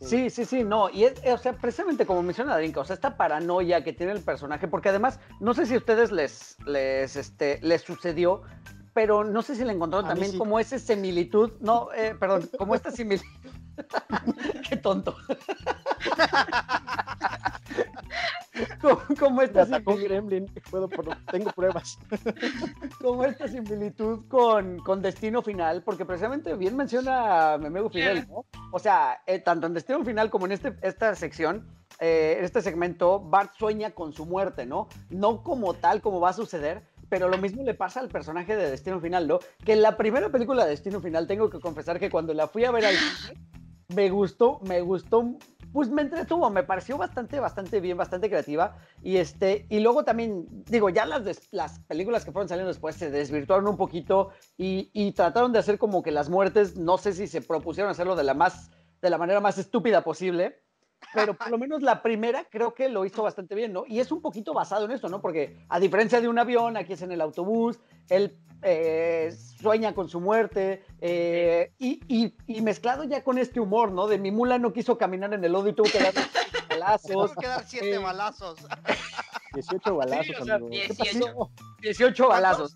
Sí, 0.00 0.30
sí, 0.30 0.44
sí, 0.44 0.64
no, 0.64 0.90
y 0.90 1.04
es, 1.04 1.14
o 1.26 1.38
sea, 1.38 1.52
precisamente 1.52 2.04
como 2.06 2.22
menciona 2.24 2.54
Darinka, 2.54 2.80
o 2.80 2.84
sea, 2.84 2.94
esta 2.94 3.16
paranoia 3.16 3.84
que 3.84 3.92
tiene 3.92 4.10
el 4.12 4.20
personaje, 4.20 4.66
porque 4.66 4.88
además, 4.88 5.20
no 5.38 5.54
sé 5.54 5.64
si 5.64 5.74
a 5.74 5.78
ustedes 5.78 6.10
les, 6.10 6.56
les, 6.66 7.14
este, 7.14 7.60
les 7.62 7.82
sucedió, 7.82 8.42
pero 8.94 9.22
no 9.22 9.42
sé 9.42 9.54
si 9.54 9.64
le 9.64 9.72
encontraron 9.72 10.08
también 10.08 10.32
sí. 10.32 10.38
como 10.38 10.58
esa 10.58 10.76
similitud, 10.80 11.52
no, 11.60 11.88
eh, 11.94 12.16
perdón, 12.18 12.50
como 12.58 12.74
esta 12.74 12.90
similitud, 12.90 13.28
qué 14.68 14.76
tonto, 14.76 15.16
como, 18.80 19.00
como 19.18 19.36
Me 19.36 19.44
esta 19.44 19.62
atacó 19.62 19.96
gremlin. 19.96 20.46
Puedo 20.70 20.88
tengo 21.30 21.50
pruebas. 21.52 21.98
como 23.00 23.24
esta 23.24 23.48
similitud 23.48 24.26
con, 24.28 24.78
con 24.80 25.02
Destino 25.02 25.42
Final, 25.42 25.82
porque 25.82 26.04
precisamente 26.04 26.54
bien 26.54 26.76
menciona 26.76 27.58
Memego 27.58 27.90
Fidel, 27.90 28.26
¿no? 28.28 28.44
O 28.72 28.78
sea, 28.78 29.22
eh, 29.26 29.38
tanto 29.38 29.66
en 29.66 29.74
Destino 29.74 30.04
Final 30.04 30.30
como 30.30 30.46
en 30.46 30.52
este, 30.52 30.76
esta 30.82 31.14
sección, 31.14 31.66
eh, 32.00 32.36
en 32.38 32.44
este 32.44 32.62
segmento, 32.62 33.20
Bart 33.20 33.52
sueña 33.58 33.92
con 33.92 34.12
su 34.12 34.26
muerte, 34.26 34.66
¿no? 34.66 34.88
No 35.10 35.42
como 35.42 35.74
tal 35.74 36.00
como 36.00 36.20
va 36.20 36.30
a 36.30 36.34
suceder, 36.34 36.82
pero 37.08 37.28
lo 37.28 37.38
mismo 37.38 37.62
le 37.62 37.74
pasa 37.74 38.00
al 38.00 38.08
personaje 38.08 38.56
de 38.56 38.70
Destino 38.70 39.00
Final, 39.00 39.28
¿no? 39.28 39.38
Que 39.64 39.74
en 39.74 39.82
la 39.82 39.96
primera 39.96 40.30
película 40.30 40.64
de 40.64 40.70
Destino 40.70 41.00
Final, 41.00 41.26
tengo 41.26 41.50
que 41.50 41.60
confesar 41.60 41.98
que 42.00 42.10
cuando 42.10 42.32
la 42.32 42.48
fui 42.48 42.64
a 42.64 42.70
ver 42.70 42.86
al 42.86 42.94
cine, 42.94 43.38
me 43.94 44.10
gustó, 44.10 44.60
me 44.66 44.80
gustó, 44.80 45.36
pues 45.72 45.88
me 45.88 46.02
entretuvo, 46.02 46.50
me 46.50 46.62
pareció 46.62 46.98
bastante, 46.98 47.40
bastante 47.40 47.80
bien, 47.80 47.96
bastante 47.96 48.28
creativa. 48.28 48.76
Y 49.02 49.16
este, 49.16 49.66
y 49.70 49.80
luego 49.80 50.04
también, 50.04 50.46
digo, 50.66 50.90
ya 50.90 51.06
las, 51.06 51.48
las 51.50 51.78
películas 51.80 52.24
que 52.24 52.32
fueron 52.32 52.48
saliendo 52.48 52.68
después 52.68 52.96
se 52.96 53.10
desvirtuaron 53.10 53.66
un 53.66 53.76
poquito 53.76 54.30
y, 54.56 54.90
y 54.92 55.12
trataron 55.12 55.52
de 55.52 55.58
hacer 55.58 55.78
como 55.78 56.02
que 56.02 56.10
las 56.10 56.28
muertes, 56.28 56.76
no 56.76 56.98
sé 56.98 57.12
si 57.12 57.26
se 57.26 57.40
propusieron 57.40 57.90
hacerlo 57.90 58.16
de 58.16 58.24
la 58.24 58.34
más, 58.34 58.70
de 59.00 59.10
la 59.10 59.18
manera 59.18 59.40
más 59.40 59.58
estúpida 59.58 60.02
posible. 60.02 60.62
pero 61.14 61.34
por 61.34 61.50
lo 61.50 61.58
menos 61.58 61.82
la 61.82 62.02
primera 62.02 62.44
creo 62.50 62.74
que 62.74 62.88
lo 62.88 63.04
hizo 63.04 63.22
bastante 63.22 63.54
bien, 63.54 63.72
¿no? 63.72 63.84
Y 63.86 64.00
es 64.00 64.12
un 64.12 64.22
poquito 64.22 64.54
basado 64.54 64.84
en 64.84 64.92
esto, 64.92 65.08
¿no? 65.08 65.20
Porque 65.20 65.64
a 65.68 65.80
diferencia 65.80 66.20
de 66.20 66.28
un 66.28 66.38
avión, 66.38 66.76
aquí 66.76 66.92
es 66.92 67.02
en 67.02 67.12
el 67.12 67.20
autobús, 67.20 67.80
él 68.08 68.38
eh, 68.62 69.34
sueña 69.60 69.94
con 69.94 70.08
su 70.08 70.20
muerte, 70.20 70.84
eh, 71.00 71.72
y, 71.78 72.00
y, 72.46 72.60
mezclado 72.62 73.04
ya 73.04 73.22
con 73.24 73.38
este 73.38 73.60
humor, 73.60 73.92
¿no? 73.92 74.06
De 74.06 74.18
mi 74.18 74.30
mula 74.30 74.58
no 74.58 74.72
quiso 74.72 74.96
caminar 74.98 75.34
en 75.34 75.44
el 75.44 75.52
lodo 75.52 75.68
y 75.68 75.72
tuvo 75.72 75.90
que 75.90 75.98
dar 75.98 76.14
balazos. 76.68 77.10
Tuvo 77.10 77.34
que 77.40 77.46
dar 77.46 77.64
siete 77.66 77.94
Eh, 77.94 77.98
balazos. 77.98 78.58
18 79.54 79.96
balazos, 79.96 80.26
Sí, 80.26 80.32
o 80.40 80.44
sea, 80.44 80.54
amigo. 80.54 80.70
¿Qué 80.70 80.86
18. 80.88 81.20
pasó? 81.26 81.50
18 81.82 82.28
balazos. 82.28 82.74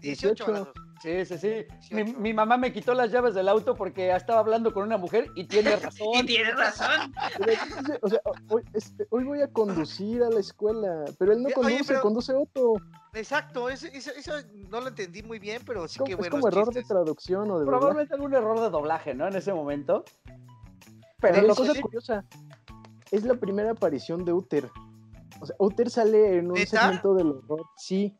18 0.00 0.34
18. 0.34 0.46
balazos. 0.52 0.85
Sí, 1.02 1.24
sí, 1.26 1.36
sí. 1.38 1.48
Mi, 1.90 2.02
18. 2.04 2.20
mi 2.20 2.32
mamá 2.34 2.56
me 2.56 2.72
quitó 2.72 2.94
las 2.94 3.12
llaves 3.12 3.34
del 3.34 3.48
auto 3.48 3.74
porque 3.76 4.14
estaba 4.14 4.40
hablando 4.40 4.72
con 4.72 4.82
una 4.84 4.96
mujer 4.96 5.28
y 5.36 5.44
tiene 5.46 5.76
razón. 5.76 6.08
Y 6.14 6.24
tienes 6.26 6.56
razón. 6.56 7.12
Pero 7.44 7.60
o 8.02 8.08
sea, 8.08 8.20
hoy, 8.48 8.62
este, 8.72 9.06
hoy 9.10 9.24
voy 9.24 9.42
a 9.42 9.48
conducir 9.48 10.22
a 10.22 10.30
la 10.30 10.40
escuela, 10.40 11.04
pero 11.18 11.32
él 11.32 11.42
no 11.42 11.46
Oye, 11.48 11.54
conduce, 11.54 11.84
pero- 11.86 12.00
conduce 12.02 12.32
Otto. 12.34 12.74
Exacto, 13.12 13.68
eso, 13.70 13.86
eso, 13.92 14.10
eso 14.16 14.32
no 14.70 14.80
lo 14.80 14.88
entendí 14.88 15.22
muy 15.22 15.38
bien, 15.38 15.62
pero 15.66 15.86
sí 15.88 15.94
Es 15.94 15.98
como, 15.98 16.06
que 16.06 16.12
es 16.12 16.18
bueno. 16.18 16.30
como 16.36 16.48
error 16.48 16.72
de 16.74 16.82
traducción 16.82 17.50
o 17.50 17.58
de 17.58 17.64
doblaje. 17.64 17.66
Probablemente 17.78 18.14
algún 18.14 18.34
error 18.34 18.60
de 18.60 18.70
doblaje, 18.70 19.14
¿no? 19.14 19.26
En 19.28 19.36
ese 19.36 19.52
momento. 19.54 20.04
Pero 21.20 21.34
Pero 21.34 21.46
lo 21.46 21.54
cosa 21.54 21.72
sí- 21.72 21.80
curiosa, 21.80 22.24
es 23.10 23.24
la 23.24 23.34
primera 23.34 23.70
aparición 23.72 24.24
de 24.24 24.32
Uther. 24.32 24.70
O 25.40 25.46
sea, 25.46 25.56
Uther 25.58 25.90
sale 25.90 26.38
en 26.38 26.46
un 26.48 26.54
¿Neta? 26.54 26.80
segmento 26.82 27.14
del 27.14 27.28
horror. 27.30 27.62
Sí, 27.76 28.18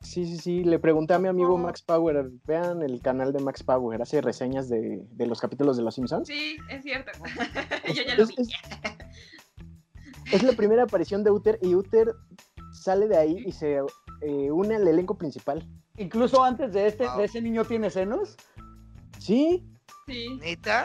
sí, 0.00 0.24
sí, 0.26 0.38
sí. 0.38 0.64
Le 0.64 0.78
pregunté 0.78 1.14
a 1.14 1.18
mi 1.18 1.28
amigo. 1.28 1.56
Max 1.58 1.82
Power, 1.82 2.30
vean 2.46 2.82
el 2.82 3.00
canal 3.02 3.32
de 3.32 3.40
Max 3.40 3.62
Power, 3.62 4.00
hace 4.02 4.20
reseñas 4.20 4.68
de, 4.68 5.02
de 5.10 5.26
los 5.26 5.40
capítulos 5.40 5.76
de 5.76 5.82
Los 5.82 5.94
Simpsons. 5.94 6.26
Sí, 6.28 6.56
es 6.70 6.82
cierto. 6.82 7.10
Es- 7.84 7.94
Yo 7.96 8.02
ya 8.04 8.16
lo 8.16 8.22
es- 8.24 8.28
vi. 8.28 8.34
es- 8.38 8.48
Es 10.32 10.42
la 10.42 10.52
primera 10.52 10.82
aparición 10.82 11.24
de 11.24 11.30
Uther 11.30 11.58
y 11.62 11.74
Uther 11.74 12.14
sale 12.72 13.08
de 13.08 13.16
ahí 13.16 13.42
y 13.46 13.52
se 13.52 13.78
eh, 14.20 14.50
une 14.50 14.76
al 14.76 14.86
elenco 14.86 15.16
principal. 15.16 15.66
incluso 15.96 16.44
antes 16.44 16.72
de 16.72 16.86
este, 16.86 17.06
Wow. 17.06 17.18
de 17.18 17.24
ese 17.24 17.40
niño 17.40 17.64
tiene 17.64 17.90
senos. 17.90 18.36
Sí, 19.18 19.64
Sí. 20.06 20.38
¿Neta? 20.40 20.84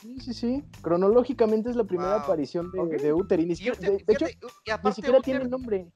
Sí, 0.00 0.20
sí, 0.20 0.34
sí. 0.34 0.64
Cronológicamente 0.82 1.70
es 1.70 1.76
la 1.76 1.84
primera 1.84 2.14
Wow. 2.14 2.20
aparición 2.20 2.70
de, 2.70 2.80
Ok. 2.80 2.90
de 2.92 3.12
Uther 3.12 3.40
y 3.40 3.46
ni 3.46 3.52
Y 3.52 3.56
siquiera, 3.56 3.76
Uther- 3.78 3.98
de, 3.98 4.04
de 4.04 4.12
hecho, 4.12 4.26
y 4.28 4.38
ni 4.66 4.72
aparte 4.72 4.94
siquiera 4.96 5.18
Uther- 5.18 5.24
tiene 5.24 5.44
nombre. 5.48 5.92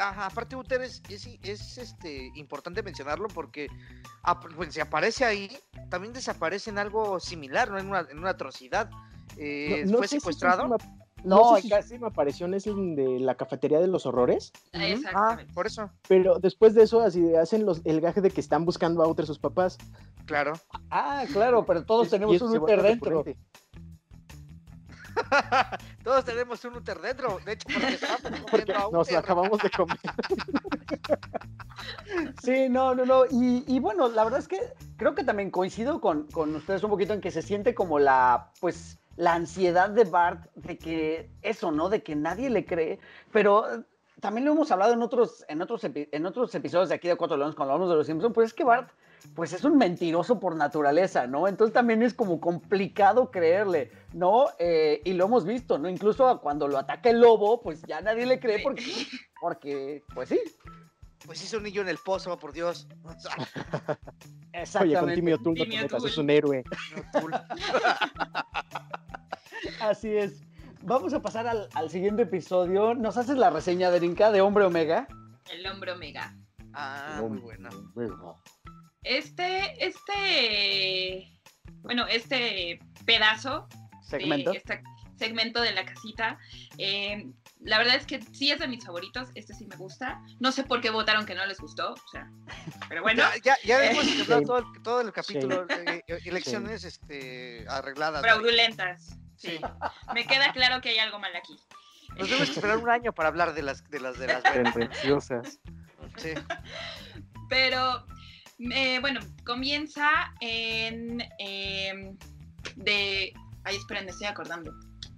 ajá, 0.00 0.26
aparte 0.26 0.56
Uther 0.56 0.82
es, 0.82 1.02
es, 1.08 1.26
es, 1.42 1.78
este, 1.78 2.30
importante 2.34 2.82
mencionarlo 2.82 3.28
porque 3.28 3.68
pues, 4.56 4.74
si 4.74 4.80
aparece 4.80 5.24
ahí, 5.24 5.50
también 5.90 6.12
desaparece 6.12 6.70
en 6.70 6.78
algo 6.78 7.20
similar, 7.20 7.70
¿no? 7.70 7.78
En 7.78 7.86
una, 7.88 8.00
en 8.10 8.18
una 8.18 8.30
atrocidad. 8.30 8.90
Eh, 9.36 9.82
No- 9.86 9.92
no 9.92 9.98
fue 9.98 10.08
si 10.08 10.18
secuestrado. 10.18 10.76
No, 11.24 11.36
No, 11.52 11.56
sé 11.56 11.62
si 11.62 11.68
su 11.68 11.74
casi- 11.74 11.92
última 11.94 12.08
aparición 12.08 12.54
es 12.54 12.66
el 12.66 12.94
de 12.96 13.18
la 13.20 13.34
cafetería 13.34 13.80
de 13.80 13.86
los 13.88 14.04
horrores, 14.06 14.52
Ah, 14.74 14.86
Exactamente. 14.86 15.52
por 15.54 15.66
eso, 15.66 15.90
pero 16.06 16.38
después 16.38 16.74
de 16.74 16.82
eso 16.82 17.00
así 17.00 17.34
hacen 17.34 17.64
los, 17.64 17.80
el 17.84 18.00
gaje 18.00 18.20
de 18.20 18.30
que 18.30 18.40
están 18.40 18.64
buscando 18.64 19.02
a 19.02 19.08
Uther 19.08 19.26
sus 19.26 19.38
papás. 19.38 19.78
claro. 20.26 20.52
Ah, 20.90 21.24
claro, 21.32 21.64
pero 21.64 21.84
todos 21.84 22.10
tenemos 22.10 22.40
un 22.42 22.58
vuelve 22.58 22.82
dentro. 22.82 23.24
Todos 26.02 26.24
tenemos 26.24 26.64
un 26.64 26.74
Uther 26.76 27.00
dentro. 27.00 27.38
De 27.46 27.52
hecho, 27.52 27.66
porque 27.72 27.94
estamos 27.94 28.40
comiendo 28.50 28.74
a 28.76 28.90
Nos 28.90 29.10
lo 29.12 29.18
acabamos 29.18 29.58
de 29.62 29.70
comer. 29.70 29.98
Sí, 32.42 32.68
no, 32.70 32.94
no, 32.94 33.04
no. 33.04 33.24
Y, 33.30 33.64
y 33.66 33.78
bueno, 33.80 34.08
la 34.08 34.24
verdad 34.24 34.38
es 34.40 34.48
que 34.48 34.58
creo 34.96 35.14
que 35.14 35.24
también 35.24 35.50
coincido 35.50 36.00
con, 36.00 36.24
con 36.30 36.54
ustedes 36.54 36.82
un 36.84 36.90
poquito 36.90 37.12
en 37.12 37.20
que 37.20 37.30
se 37.30 37.42
siente 37.42 37.74
como 37.74 37.98
la, 37.98 38.50
pues, 38.60 38.98
la 39.16 39.34
ansiedad 39.34 39.90
de 39.90 40.04
Bart 40.04 40.46
de 40.54 40.78
que 40.78 41.30
eso, 41.42 41.70
¿no? 41.70 41.88
De 41.88 42.02
que 42.02 42.16
nadie 42.16 42.50
le 42.50 42.64
cree. 42.64 42.98
Pero 43.32 43.72
eh, 43.72 43.82
también 44.20 44.44
lo 44.44 44.52
hemos 44.52 44.70
hablado 44.70 44.92
en 44.92 45.02
otros, 45.02 45.44
en 45.48 45.62
otros, 45.62 45.82
en 45.84 46.26
otros 46.26 46.54
episodios 46.54 46.88
de 46.88 46.94
aquí 46.94 47.08
de 47.08 47.16
Cuatro 47.16 47.36
Leones 47.36 47.54
cuando 47.54 47.74
hablamos 47.74 47.90
de 47.90 47.96
los 47.96 48.06
Simpsons, 48.06 48.34
pues 48.34 48.48
es 48.48 48.54
que 48.54 48.64
Bart, 48.64 48.90
pues 49.34 49.52
es 49.52 49.64
un 49.64 49.76
mentiroso 49.76 50.38
por 50.38 50.56
naturaleza, 50.56 51.26
¿no? 51.26 51.48
Entonces 51.48 51.72
también 51.72 52.02
es 52.02 52.14
como 52.14 52.40
complicado 52.40 53.30
creerle, 53.30 53.90
¿no? 54.12 54.46
Eh, 54.58 55.00
y 55.04 55.12
lo 55.14 55.26
hemos 55.26 55.44
visto, 55.44 55.78
¿no? 55.78 55.88
Incluso 55.88 56.40
cuando 56.40 56.68
lo 56.68 56.78
ataca 56.78 57.10
el 57.10 57.20
lobo, 57.20 57.60
pues 57.62 57.82
ya 57.82 58.00
nadie 58.00 58.26
le 58.26 58.40
cree 58.40 58.62
porque, 58.62 58.84
porque 59.40 60.02
pues 60.14 60.28
sí, 60.30 60.40
Pues 61.24 61.42
hizo 61.42 61.56
un 61.56 61.62
niño 61.62 61.82
en 61.82 61.88
el 61.88 61.98
pozo, 61.98 62.38
por 62.38 62.52
Dios. 62.52 62.86
Oye, 63.04 63.16
exactamente. 64.52 65.00
con 65.00 65.14
Timmy 65.14 65.32
O'Toole 65.32 65.58
no 65.58 65.64
te 65.70 65.82
metas, 65.82 66.04
es 66.04 66.18
un 66.18 66.30
héroe. 66.30 66.64
Así 69.80 70.16
es. 70.16 70.42
Vamos 70.82 71.14
a 71.14 71.22
pasar 71.22 71.46
al, 71.46 71.68
al 71.74 71.90
siguiente 71.90 72.22
episodio. 72.22 72.94
¿Nos 72.94 73.16
haces 73.16 73.38
la 73.38 73.50
reseña 73.50 73.90
de 73.90 74.00
Rinca 74.00 74.30
de 74.30 74.42
Hombre 74.42 74.64
Omega? 74.64 75.08
El 75.50 75.66
hombre 75.66 75.92
omega. 75.92 76.36
Ah, 76.72 77.20
muy 77.22 77.38
bueno. 77.38 77.70
Este, 79.02 79.84
este, 79.84 81.38
bueno, 81.82 82.06
este 82.06 82.78
pedazo 83.04 83.68
Segmento. 84.02 84.52
de 84.52 84.62
segmento 85.16 85.60
de 85.60 85.72
la 85.72 85.84
casita, 85.84 86.38
eh, 86.78 87.26
la 87.60 87.78
verdad 87.78 87.96
es 87.96 88.06
que 88.06 88.20
sí 88.32 88.50
es 88.50 88.58
de 88.58 88.68
mis 88.68 88.84
favoritos, 88.84 89.28
este 89.34 89.54
sí 89.54 89.66
me 89.66 89.76
gusta. 89.76 90.20
No 90.40 90.52
sé 90.52 90.64
por 90.64 90.80
qué 90.80 90.90
votaron 90.90 91.24
que 91.24 91.34
no 91.34 91.46
les 91.46 91.58
gustó, 91.58 91.92
o 91.92 92.08
sea, 92.10 92.30
pero 92.88 93.02
bueno. 93.02 93.22
Ya, 93.42 93.56
ya, 93.64 93.64
ya 93.64 93.90
hemos 93.90 94.04
Eh, 94.06 94.24
Sí. 94.24 94.26
todo 94.26 94.58
el, 94.58 94.82
todo 94.82 95.00
el 95.00 95.12
capítulo, 95.12 95.66
eh, 95.68 96.04
eh, 96.06 96.18
elecciones 96.24 96.84
este, 96.84 97.64
arregladas. 97.68 98.22
¿no? 98.22 98.28
fraudulentas. 98.28 99.16
Sí. 99.36 99.50
Sí. 99.50 99.60
Me 100.14 100.26
queda 100.26 100.52
claro 100.52 100.80
que 100.80 100.90
hay 100.90 100.98
algo 100.98 101.18
mal 101.18 101.34
aquí. 101.36 101.56
Nos 102.16 102.28
debemos 102.28 102.50
esperar 102.50 102.76
un 102.78 102.88
año 102.88 103.12
para 103.12 103.28
hablar 103.28 103.54
de 103.54 103.62
las 103.62 103.82
de 103.90 104.00
las 104.00 104.18
de 104.18 104.28
las. 104.28 104.42
Tendenciosas. 104.42 105.58
Sí. 106.16 106.30
Pero 107.48 108.06
eh, 108.58 108.98
bueno, 109.00 109.20
comienza 109.44 110.32
en 110.40 111.20
em, 111.38 112.16
de. 112.76 113.32
Ay, 113.64 113.76
esperen, 113.76 114.04
me 114.04 114.10
estoy 114.12 114.26
acordando. 114.26 114.72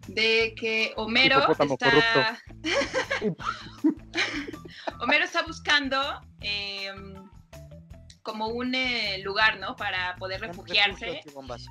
De 0.09 0.55
que 0.55 0.93
Homero 0.97 1.41
está. 1.59 2.39
Homero 5.01 5.25
está 5.25 5.43
buscando 5.43 6.01
em, 6.41 7.15
como 8.23 8.49
un 8.49 8.75
eh, 8.75 9.19
lugar, 9.25 9.59
¿no? 9.59 9.77
Para 9.77 10.17
poder 10.17 10.41
refugiarse 10.41 11.21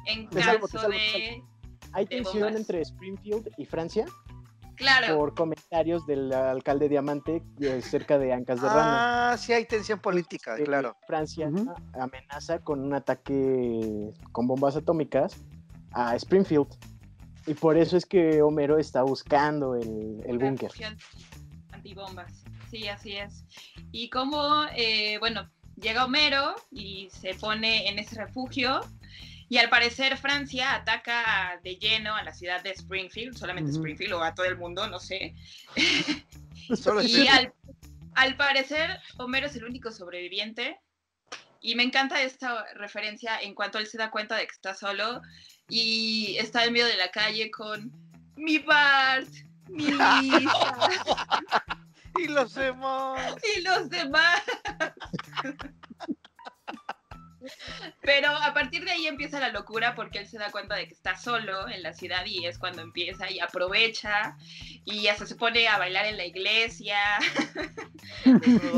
en 0.06 0.32
salvo, 0.32 0.68
caso 0.68 0.80
salvo, 0.80 0.90
de. 0.90 1.42
Hay 1.94 2.06
tensión 2.06 2.56
entre 2.56 2.82
Springfield 2.82 3.50
y 3.58 3.66
Francia 3.66 4.06
Claro. 4.76 5.18
por 5.18 5.36
comentarios 5.36 6.06
del 6.06 6.32
alcalde 6.34 6.90
Diamante 6.90 7.42
eh, 7.60 7.82
cerca 7.82 8.18
de 8.18 8.34
Ancas 8.34 8.62
de 8.62 8.68
Rana. 8.68 9.32
Ah, 9.32 9.38
sí 9.38 9.54
hay 9.54 9.66
tensión 9.66 10.00
política, 10.00 10.58
Eh, 10.58 10.64
claro. 10.64 10.98
Francia 11.08 11.50
amenaza 11.94 12.60
con 12.60 12.82
un 12.82 12.94
ataque 12.94 14.12
con 14.32 14.48
bombas 14.48 14.76
atómicas 14.76 15.38
a 15.92 16.16
Springfield. 16.16 16.68
Y 17.48 17.54
por 17.54 17.78
eso 17.78 17.98
es 17.98 18.06
que 18.06 18.42
Homero 18.42 18.80
está 18.80 19.04
buscando 19.04 19.76
el, 19.76 20.22
el 20.26 20.38
búnker. 20.38 20.72
Antibombas. 21.72 22.44
Sí, 22.72 22.88
así 22.88 23.16
es. 23.18 23.46
Y 23.92 24.10
como, 24.10 24.66
eh, 24.76 25.18
bueno, 25.20 25.50
llega 25.76 26.06
Homero 26.06 26.56
y 26.72 27.10
se 27.12 27.36
pone 27.36 27.88
en 27.88 28.00
ese 28.00 28.16
refugio. 28.16 28.82
Y 29.48 29.58
al 29.58 29.70
parecer 29.70 30.18
Francia 30.18 30.74
ataca 30.74 31.60
de 31.64 31.76
lleno 31.76 32.16
a 32.16 32.24
la 32.24 32.34
ciudad 32.34 32.64
de 32.64 32.72
Springfield, 32.72 33.38
solamente. 33.38 33.72
Springfield 33.72 34.14
o 34.14 34.24
a 34.24 34.34
todo 34.34 34.48
el 34.48 34.58
mundo, 34.58 34.88
no 34.88 35.00
sé. 35.00 35.36
Solo 36.76 37.04
Y 37.04 37.28
al, 37.28 37.54
al 38.16 38.36
parecer 38.38 39.00
Homero 39.18 39.46
es 39.46 39.56
el 39.56 39.66
único 39.66 39.92
sobreviviente. 39.92 40.80
Y 41.62 41.76
me 41.76 41.84
encanta 41.84 42.22
esta 42.22 42.66
referencia 42.74 43.40
en 43.40 43.54
cuanto 43.56 43.78
él 43.78 43.88
se 43.88 43.98
da 43.98 44.12
cuenta 44.12 44.36
de 44.36 44.46
que 44.46 44.52
está 44.52 44.74
solo 44.76 45.22
y 45.70 46.38
está 46.38 46.66
en 46.66 46.74
medio 46.74 46.86
de 46.86 46.98
la 46.98 47.10
calle 47.12 47.50
con 47.52 47.92
mi 48.36 48.60
Bart, 48.60 49.30
mi 49.70 49.86
Lisa 49.86 50.90
Y 52.18 52.28
los 52.28 52.54
demás. 52.54 53.36
y 53.58 53.62
los 53.62 53.90
demás. 53.90 54.42
Pero 58.02 58.30
a 58.30 58.54
partir 58.54 58.86
de 58.86 58.92
ahí 58.92 59.06
empieza 59.06 59.40
la 59.40 59.50
locura 59.50 59.96
porque 59.96 60.20
él 60.20 60.28
se 60.28 60.38
da 60.38 60.50
cuenta 60.50 60.76
de 60.76 60.88
que 60.88 60.94
está 60.94 61.16
solo 61.18 61.68
en 61.68 61.84
la 61.84 61.94
ciudad 61.94 62.26
y 62.26 62.46
es 62.46 62.58
cuando 62.58 62.82
empieza 62.82 63.30
y 63.30 63.40
aprovecha 63.40 64.38
y 64.86 65.08
hasta 65.08 65.26
se 65.26 65.36
pone 65.36 65.68
a 65.68 65.78
bailar 65.78 66.06
en 66.06 66.18
la 66.18 66.26
iglesia. 66.26 66.98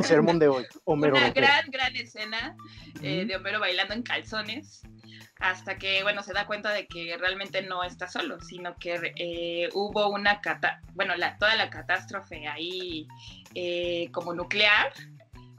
Sermón 0.03 0.39
de 0.39 0.47
hoy. 0.47 0.65
Homero 0.83 1.15
Una 1.15 1.29
gran, 1.29 1.69
gran 1.69 1.95
escena 1.95 2.57
eh, 3.01 3.25
de 3.25 3.35
Homero 3.35 3.59
bailando 3.59 3.93
en 3.93 4.03
calzones 4.03 4.81
hasta 5.39 5.77
que, 5.77 6.03
bueno, 6.03 6.23
se 6.23 6.33
da 6.33 6.47
cuenta 6.47 6.71
de 6.71 6.87
que 6.87 7.17
realmente 7.17 7.61
no 7.61 7.83
está 7.83 8.07
solo, 8.07 8.39
sino 8.41 8.75
que 8.75 9.13
eh, 9.15 9.69
hubo 9.73 10.09
una 10.09 10.41
cata, 10.41 10.81
bueno, 10.93 11.15
la, 11.15 11.37
toda 11.37 11.55
la 11.55 11.69
catástrofe 11.69 12.47
ahí 12.47 13.07
eh, 13.53 14.09
como 14.11 14.33
nuclear 14.33 14.91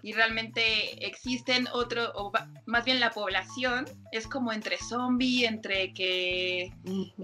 y 0.03 0.13
realmente 0.13 1.07
existen 1.07 1.67
otro, 1.73 2.13
o 2.15 2.33
más 2.67 2.85
bien 2.85 3.01
la 3.01 3.11
población 3.11 3.85
es 4.13 4.27
como 4.27 4.53
entre 4.53 4.79
zombie, 4.79 5.45
entre 5.45 5.93
que 5.93 6.73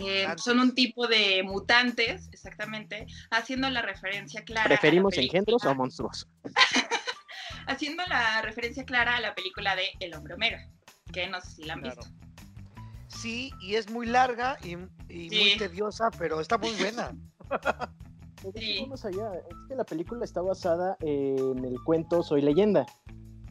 eh, 0.00 0.26
son 0.36 0.58
un 0.58 0.74
tipo 0.74 1.06
de 1.06 1.42
mutantes, 1.44 2.28
exactamente, 2.32 3.06
haciendo 3.30 3.70
la 3.70 3.82
referencia 3.82 4.44
clara. 4.44 4.68
¿Preferimos 4.68 5.16
engendros 5.16 5.64
o 5.64 5.74
monstruos? 5.74 6.28
haciendo 7.66 8.04
la 8.06 8.42
referencia 8.42 8.84
clara 8.84 9.16
a 9.16 9.20
la 9.20 9.34
película 9.34 9.76
de 9.76 9.90
El 10.00 10.14
Hombre 10.14 10.34
Omega, 10.34 10.68
que 11.12 11.28
no 11.28 11.40
sé 11.40 11.50
si 11.52 11.64
la 11.64 11.74
han 11.74 11.82
visto. 11.82 12.04
Sí, 13.16 13.52
y 13.60 13.76
es 13.76 13.90
muy 13.90 14.06
larga 14.06 14.58
y, 14.64 14.76
muy 14.76 15.56
tediosa, 15.58 16.10
pero 16.18 16.40
está 16.40 16.58
muy 16.58 16.72
buena. 16.72 17.12
Sí. 18.54 18.86
allá. 19.04 19.32
Es 19.36 19.68
que 19.68 19.74
la 19.74 19.84
película 19.84 20.22
está 20.22 20.42
basada 20.42 20.98
en 21.00 21.64
el 21.64 21.82
cuento 21.82 22.22
Soy 22.22 22.42
leyenda, 22.42 22.84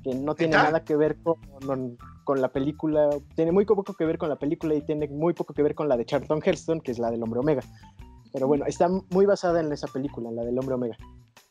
que 0.03 0.13
no 0.13 0.35
tiene 0.35 0.55
nada 0.55 0.83
que 0.83 0.95
ver 0.95 1.17
con, 1.23 1.97
con, 2.23 2.41
la 2.41 2.49
película, 2.49 3.09
tiene 3.35 3.51
muy 3.51 3.65
poco 3.65 3.95
que 3.95 4.05
ver 4.05 4.19
con 4.19 4.29
la 4.29 4.35
película 4.35 4.75
y 4.75 4.81
tiene 4.81 5.07
muy 5.07 5.33
poco 5.33 5.55
que 5.55 5.63
ver 5.63 5.73
con 5.73 5.89
la 5.89 5.97
de 5.97 6.05
Charlton 6.05 6.41
Heston, 6.43 6.79
que 6.79 6.91
es 6.91 6.99
la 6.99 7.09
del 7.09 7.23
Hombre 7.23 7.39
Omega. 7.39 7.63
Pero 8.31 8.47
bueno, 8.47 8.65
está 8.65 8.87
muy 9.09 9.25
basada 9.25 9.61
en 9.61 9.71
esa 9.71 9.87
película, 9.87 10.29
la 10.31 10.43
del 10.43 10.59
Hombre 10.59 10.75
Omega. 10.75 10.97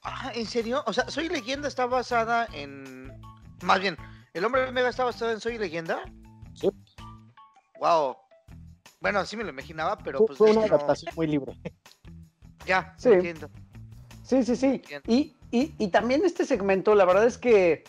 Ah, 0.05 0.33
¿en 0.35 0.47
serio? 0.47 0.83
O 0.87 0.93
sea, 0.93 1.09
Soy 1.09 1.29
leyenda 1.29 1.69
está 1.69 1.87
basada 1.87 2.47
en... 2.53 3.11
Más 3.63 3.81
bien, 3.81 3.97
¿el 4.35 4.45
Hombre 4.45 4.69
Omega 4.69 4.89
está 4.89 5.05
basado 5.05 5.31
en 5.31 5.41
Soy 5.41 5.59
leyenda? 5.59 6.01
Sí. 6.55 6.71
Wow. 7.83 8.17
Bueno, 9.01 9.19
así 9.19 9.37
me 9.37 9.43
lo 9.43 9.51
imaginaba, 9.51 9.99
pero 9.99 10.19
fue, 10.19 10.27
pues... 10.29 10.39
Fue 10.39 10.51
una 10.53 10.67
adaptación 10.67 11.13
muy 11.17 11.27
libre. 11.27 11.53
Ya, 12.65 12.95
sí. 12.97 13.09
entiendo. 13.09 13.51
Sí, 14.23 14.45
sí, 14.45 14.55
sí. 14.55 14.81
Y, 15.09 15.35
y, 15.51 15.89
también 15.89 16.25
este 16.25 16.45
segmento, 16.45 16.95
la 16.95 17.05
verdad 17.05 17.27
es 17.27 17.37
que 17.37 17.83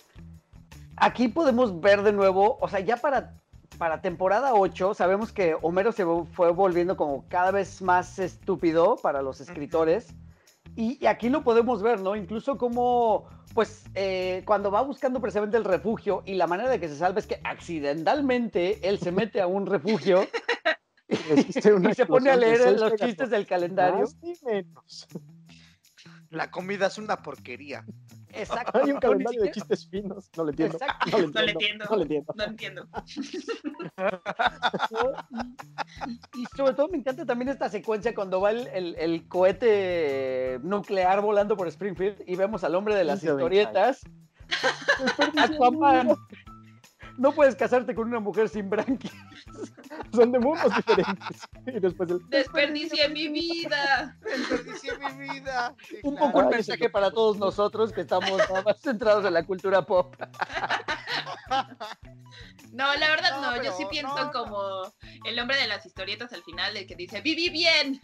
aquí 0.95 1.27
podemos 1.27 1.79
ver 1.79 2.01
de 2.01 2.11
nuevo, 2.11 2.57
o 2.59 2.67
sea, 2.67 2.79
ya 2.79 2.97
para, 2.97 3.39
para 3.77 4.01
temporada 4.01 4.55
8, 4.55 4.95
sabemos 4.95 5.31
que 5.31 5.55
Homero 5.61 5.91
se 5.91 6.07
fue 6.31 6.51
volviendo 6.51 6.97
como 6.97 7.27
cada 7.29 7.51
vez 7.51 7.83
más 7.83 8.17
estúpido 8.17 8.95
para 8.95 9.21
los 9.21 9.41
escritores. 9.41 10.07
Y, 10.75 11.05
aquí 11.05 11.29
lo 11.29 11.43
podemos 11.43 11.83
ver, 11.83 12.01
¿no? 12.01 12.15
Incluso 12.15 12.57
como, 12.57 13.27
pues, 13.53 13.83
eh, 13.95 14.41
cuando 14.45 14.71
va 14.71 14.81
buscando 14.81 15.21
precisamente 15.21 15.57
el 15.57 15.63
refugio 15.63 16.23
y 16.25 16.35
la 16.35 16.47
manera 16.47 16.69
de 16.69 16.79
que 16.79 16.87
se 16.87 16.95
salve 16.95 17.19
es 17.19 17.27
que 17.27 17.39
accidentalmente 17.43 18.87
él 18.87 18.99
se 18.99 19.11
mete 19.11 19.41
a 19.41 19.47
un 19.47 19.65
refugio 19.65 20.27
y 21.07 21.53
se 21.93 22.05
pone 22.05 22.31
a 22.31 22.35
leer 22.35 22.79
los 22.79 22.95
chistes 22.95 23.29
del 23.29 23.45
calendario. 23.45 24.05
La 26.29 26.49
comida 26.49 26.87
es 26.87 26.97
una 26.97 27.21
porquería. 27.21 27.85
Exacto. 28.34 28.79
Hay 28.84 28.91
un 28.91 28.99
calendario 28.99 29.43
de 29.43 29.51
chistes 29.51 29.88
finos. 29.88 30.29
No 30.36 30.45
le 30.45 30.51
entiendo. 30.51 30.77
No 31.34 31.41
le 31.41 31.51
entiendo. 31.51 31.86
No 31.89 31.95
le 31.95 32.03
entiendo. 32.03 32.34
No 32.36 32.43
entiendo. 32.43 32.88
y, 36.36 36.45
sobre 36.55 36.73
todo 36.73 36.89
me 36.89 36.97
encanta 36.97 37.25
también 37.25 37.49
esta 37.49 37.69
secuencia 37.69 38.13
cuando 38.15 38.41
va 38.41 38.51
el, 38.51 38.95
el, 38.97 39.27
cohete 39.27 40.59
nuclear 40.63 41.21
volando 41.21 41.55
por 41.55 41.67
Springfield 41.67 42.23
y 42.25 42.36
vemos 42.36 42.63
al 42.63 42.75
hombre 42.75 42.95
de 42.95 43.03
las 43.03 43.23
historietas. 43.23 44.01
Aquaman 45.38 46.15
no 47.18 47.32
puedes 47.32 47.55
casarte 47.55 47.93
con 47.95 48.07
una 48.07 48.20
mujer 48.20 48.49
sin 48.49 48.70
branquias. 48.70 49.14
Son 50.14 50.32
de 50.32 50.39
mundos 50.39 50.76
diferentes. 50.76 51.47
Y 51.68 51.80
después 51.80 52.09
el... 52.09 52.20
Desperdicié 52.30 53.09
mi 53.09 53.28
vida. 53.28 54.18
Desperdicié 54.22 54.97
mi 54.97 55.30
vida. 55.30 55.76
Un 56.03 56.16
poco 56.16 56.41
el 56.41 56.47
mensaje 56.47 56.89
para 56.89 57.11
todos 57.11 57.38
nosotros 57.38 57.91
que 57.91 58.01
estamos 58.01 58.41
más 58.66 58.80
centrados 58.82 59.26
en 59.26 59.34
la 59.34 59.43
cultura 59.43 59.86
pop. 59.86 60.16
No, 62.72 62.91
la 62.95 63.09
verdad 63.11 63.39
no, 63.39 63.61
yo 63.61 63.72
sí 63.78 63.86
pienso 63.91 64.32
como 64.34 64.91
el 65.26 65.38
hombre 65.38 65.57
de 65.57 65.68
las 65.68 65.86
historietas 65.86 66.34
al 66.34 66.41
final, 66.41 66.76
el 66.76 66.88
que 66.88 66.95
dice, 66.95 67.22
viví 67.22 67.49
bien. 67.49 68.01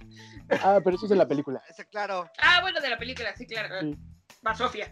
Ah, 0.64 0.80
pero 0.84 0.95
eso 0.95 1.07
es 1.07 1.10
de 1.10 1.16
la 1.16 1.28
película. 1.28 1.60
claro. 1.89 2.30
Ah, 2.38 2.60
bueno, 2.62 2.80
de 2.80 2.89
la 2.89 2.99
película, 2.99 3.36
sí, 3.36 3.47
claro. 3.47 3.97
Va 4.45 4.53
Sofía. 4.53 4.91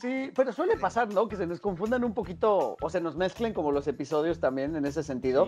Sí, 0.00 0.32
pero 0.34 0.52
suele 0.52 0.76
pasar, 0.78 1.12
¿no? 1.12 1.28
Que 1.28 1.36
se 1.36 1.46
nos 1.46 1.60
confundan 1.60 2.04
un 2.04 2.14
poquito 2.14 2.76
o 2.80 2.90
se 2.90 3.00
nos 3.00 3.16
mezclen 3.16 3.52
como 3.52 3.70
los 3.70 3.86
episodios 3.86 4.40
también 4.40 4.74
en 4.74 4.86
ese 4.86 5.02
sentido. 5.02 5.46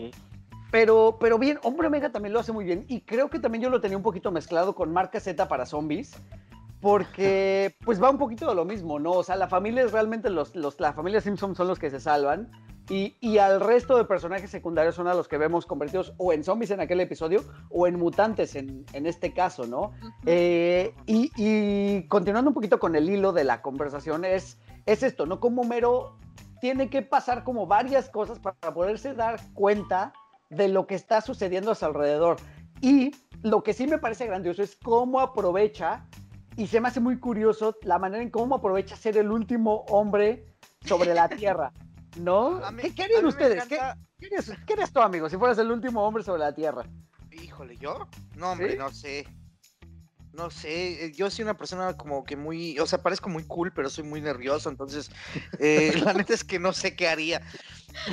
Pero, 0.71 1.17
pero 1.19 1.39
bien, 1.39 1.59
Hombre 1.63 1.89
Omega 1.89 2.13
también 2.13 2.35
lo 2.35 2.41
hace 2.41 2.53
muy 2.53 2.65
bien 2.65 2.85
y 2.89 3.03
creo 3.03 3.31
que 3.31 3.39
también 3.39 3.63
yo 3.63 3.71
lo 3.71 3.81
tenía 3.81 3.97
un 3.97 4.03
poquito 4.03 4.31
mezclado 4.31 4.75
con 4.75 4.93
Marca 4.93 5.21
Z 5.21 5.49
para 5.49 5.65
zombies 5.65 6.15
porque 6.81 7.77
pues 7.85 8.03
va 8.03 8.11
un 8.11 8.19
poquito 8.19 8.47
de 8.47 8.55
lo 8.55 8.65
mismo, 8.67 8.99
¿no? 8.99 9.13
O 9.13 9.23
sea, 9.23 9.37
la 9.37 9.49
familia 9.49 9.85
es 9.85 9.93
realmente 9.93 10.29
los, 10.29 10.55
los 10.55 10.79
la 10.81 10.93
familia 10.93 11.23
Simpson 11.23 11.55
son 11.55 11.69
los 11.69 11.79
que 11.79 11.91
se 11.91 12.01
salvan 12.01 12.51
y, 12.95 13.39
al 13.39 13.61
resto 13.61 13.97
de 13.97 14.05
personajes 14.05 14.51
secundarios 14.51 14.97
son 14.97 15.09
a 15.09 15.15
los 15.15 15.27
que 15.27 15.39
vemos 15.39 15.65
convertidos 15.65 16.13
o 16.19 16.35
en 16.35 16.45
zombies 16.45 16.73
en 16.73 16.81
aquel 16.81 17.01
episodio 17.01 17.43
o 17.71 17.87
en 17.87 17.99
mutantes 17.99 18.55
en, 18.55 18.85
este 18.93 19.33
caso, 19.33 19.67
¿no? 19.67 19.93
Eh, 20.27 20.95
y, 21.07 22.07
continuando 22.09 22.51
un 22.51 22.55
poquito 22.55 22.79
con 22.79 22.95
el 22.95 23.09
hilo 23.09 23.33
de 23.33 23.45
la 23.45 23.63
conversación, 23.63 24.27
es, 24.27 24.59
es 24.85 25.03
esto, 25.03 25.25
¿no? 25.25 25.41
Como 25.41 25.63
Homero 25.63 26.19
tiene 26.61 26.91
que 26.91 27.01
pasar 27.01 27.45
como 27.45 27.67
varias 27.67 28.11
cosas 28.11 28.39
para 28.39 28.75
poderse 28.75 29.15
dar 29.15 29.41
cuenta 29.55 30.13
de 30.51 30.69
lo 30.69 30.87
que 30.87 30.95
está 30.95 31.23
sucediendo 31.23 31.71
a 31.71 31.75
su 31.75 31.87
alrededor. 31.87 32.37
Y 32.83 33.13
lo 33.43 33.63
que 33.63 33.73
sí 33.73 33.87
me 33.87 33.97
parece 33.97 34.27
grandioso 34.27 34.63
es 34.63 34.77
cómo 34.77 35.21
aprovecha, 35.21 36.07
y 36.57 36.67
se 36.67 36.79
me 36.79 36.89
hace 36.89 37.01
muy 37.01 37.19
curioso 37.19 37.75
la 37.85 37.99
manera 37.99 38.23
en 38.23 38.29
cómo 38.29 38.57
aprovecha 38.57 38.97
ser 38.97 39.17
el 39.17 39.31
último 39.31 39.87
hombre 39.89 40.45
sobre 40.85 41.15
la 41.15 41.29
Tierra. 41.31 41.73
¿No? 42.17 42.61
¿Qué, 42.95 43.03
harían 43.03 43.27
ustedes? 43.27 43.65
¿Qué, 43.67 43.79
harías, 43.79 44.93
tú, 44.93 45.01
amigo, 45.01 45.29
si 45.29 45.37
fueras 45.37 45.59
el 45.59 45.71
último 45.71 46.07
hombre 46.07 46.23
sobre 46.23 46.41
la 46.41 46.55
Tierra? 46.55 46.85
Híjole, 47.31 47.77
¿yo? 47.79 48.09
No, 48.37 48.53
hombre, 48.53 48.77
no 48.77 48.91
sé. 48.91 49.27
No 50.33 50.51
sé, 50.51 51.05
eh, 51.05 51.13
yo 51.13 51.31
soy 51.31 51.43
una 51.43 51.57
persona 51.57 51.95
como 51.95 52.25
que 52.25 52.37
muy, 52.37 52.79
o 52.79 52.87
sea, 52.87 53.03
parezco 53.03 53.29
muy 53.29 53.45
cool, 53.45 53.71
pero 53.71 53.91
soy 53.91 54.05
muy 54.05 54.23
nervioso, 54.23 54.71
entonces 54.71 55.11
eh, 55.59 55.93
la 56.05 56.15
neta 56.15 56.33
es 56.33 56.43
que 56.43 56.59
no 56.59 56.73
sé 56.73 56.97
qué 56.97 57.09
haría. 57.09 57.43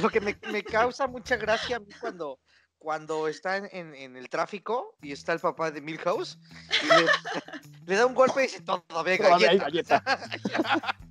Lo 0.02 0.10
que 0.10 0.20
me, 0.20 0.36
causa 0.64 1.08
mucha 1.08 1.38
gracia 1.38 1.78
a 1.78 1.80
mí 1.80 1.88
cuando, 2.02 2.40
cuando 2.78 3.30
está 3.30 3.58
en, 3.58 3.96
el 3.96 4.30
tráfico 4.30 4.98
y 5.02 5.14
está 5.14 5.32
el 5.32 5.40
papá 5.40 5.72
de 5.72 5.80
Milhouse 5.80 6.38
y 6.84 7.90
le, 7.90 7.96
da 7.96 8.06
un 8.06 8.14
golpe 8.14 8.42
y 8.44 8.48
dice, 8.48 8.62
todavía 8.62 9.18
galleta. 9.18 10.04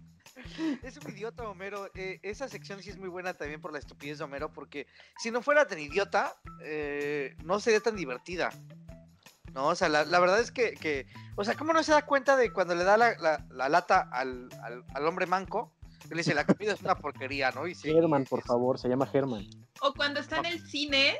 es 0.82 0.96
un 0.96 1.10
idiota 1.10 1.48
Homero. 1.48 1.90
Eh, 1.94 2.20
esa 2.22 2.48
sección 2.48 2.82
sí 2.82 2.90
es 2.90 2.98
muy 2.98 3.08
buena 3.08 3.34
también 3.34 3.60
por 3.60 3.72
la 3.72 3.78
estupidez 3.78 4.18
de 4.18 4.24
Homero, 4.24 4.52
porque 4.52 4.86
si 5.18 5.30
no 5.30 5.42
fuera 5.42 5.66
tan 5.66 5.78
idiota, 5.78 6.34
eh, 6.62 7.36
no 7.44 7.60
sería 7.60 7.80
tan 7.80 7.96
divertida. 7.96 8.50
No, 9.54 9.68
o 9.68 9.74
sea, 9.74 9.88
la, 9.88 10.04
verdad 10.04 10.40
es 10.40 10.52
que, 10.52 11.06
o 11.36 11.44
sea, 11.44 11.54
¿cómo 11.54 11.72
no 11.72 11.82
se 11.82 11.92
da 11.92 12.04
cuenta 12.04 12.36
de 12.36 12.52
cuando 12.52 12.74
le 12.74 12.84
da 12.84 12.96
la, 12.96 13.68
lata 13.68 14.08
al, 14.12 14.48
hombre 15.04 15.26
manco? 15.26 15.72
le 16.10 16.16
dice, 16.16 16.34
la 16.34 16.46
comida 16.46 16.72
es 16.72 16.80
una 16.80 16.94
porquería, 16.94 17.50
¿no? 17.50 17.66
Y 17.66 17.74
German, 17.74 18.24
por 18.24 18.42
favor, 18.42 18.78
se 18.78 18.88
llama 18.88 19.06
German. 19.06 19.46
O 19.80 19.92
cuando 19.92 20.20
está 20.20 20.38
en 20.38 20.46
el 20.46 20.66
cine 20.66 21.18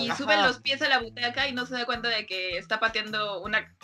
y 0.00 0.10
sube 0.12 0.36
los 0.36 0.60
pies 0.60 0.82
a 0.82 0.88
la 0.88 1.00
butaca 1.00 1.48
y 1.48 1.52
no 1.52 1.66
se 1.66 1.74
da 1.74 1.84
cuenta 1.84 2.08
de 2.08 2.26
que 2.26 2.56
está 2.58 2.80
pateando 2.80 3.42
una 3.42 3.74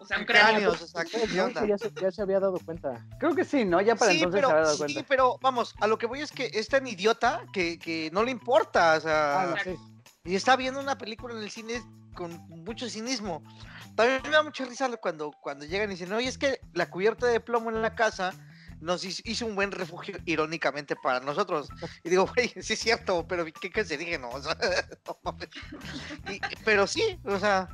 o 0.00 0.04
sea, 0.04 0.18
un 0.18 0.24
cráneo. 0.24 0.74
ya, 0.74 2.10
se, 2.10 2.22
había 2.22 2.40
dado 2.40 2.58
cuenta. 2.64 3.06
Creo 3.18 3.34
que 3.34 3.44
sí, 3.44 3.64
¿no? 3.64 3.80
Ya 3.80 3.94
para 3.94 4.12
entonces 4.12 4.40
pero, 4.40 4.48
se 4.48 4.54
había 4.54 4.64
dado 4.64 4.78
cuenta. 4.78 5.00
Sí, 5.00 5.06
pero 5.08 5.38
vamos, 5.40 5.74
a 5.80 5.86
lo 5.86 5.98
que 5.98 6.06
voy 6.06 6.20
es 6.20 6.32
que 6.32 6.50
es 6.52 6.68
tan 6.68 6.86
idiota 6.86 7.44
que, 7.52 7.78
que 7.78 8.10
no 8.12 8.22
le 8.22 8.30
importa, 8.30 8.96
o 8.96 9.00
sea. 9.00 9.42
Ah, 9.42 9.54
y 10.24 10.34
está 10.34 10.56
viendo 10.56 10.80
una 10.80 10.98
película 10.98 11.34
en 11.34 11.42
el 11.42 11.50
cine 11.50 11.82
con 12.14 12.32
mucho 12.48 12.88
cinismo. 12.88 13.42
También 13.94 14.20
me 14.24 14.30
da 14.30 14.42
mucha 14.42 14.64
risa 14.64 14.90
cuando, 14.96 15.32
cuando 15.40 15.64
llegan 15.64 15.88
y 15.90 15.94
dicen, 15.94 16.12
oye, 16.12 16.28
es 16.28 16.36
que 16.36 16.60
la 16.74 16.90
cubierta 16.90 17.26
de 17.26 17.40
plomo 17.40 17.70
en 17.70 17.80
la 17.80 17.94
casa 17.94 18.32
nos 18.80 19.04
hizo 19.04 19.46
un 19.46 19.54
buen 19.54 19.72
refugio 19.72 20.18
irónicamente 20.24 20.96
para 20.96 21.20
nosotros. 21.20 21.68
Y 22.04 22.10
digo, 22.10 22.26
güey, 22.26 22.48
sí 22.60 22.74
es 22.74 22.78
cierto, 22.78 23.26
pero 23.26 23.44
¿qué, 23.44 23.70
qué 23.70 23.84
se 23.84 23.96
dije? 23.96 24.18
No, 24.18 24.28
o 24.30 24.42
sea, 24.42 24.56
pero 26.64 26.86
sí, 26.86 27.18
o 27.24 27.38
sea, 27.38 27.68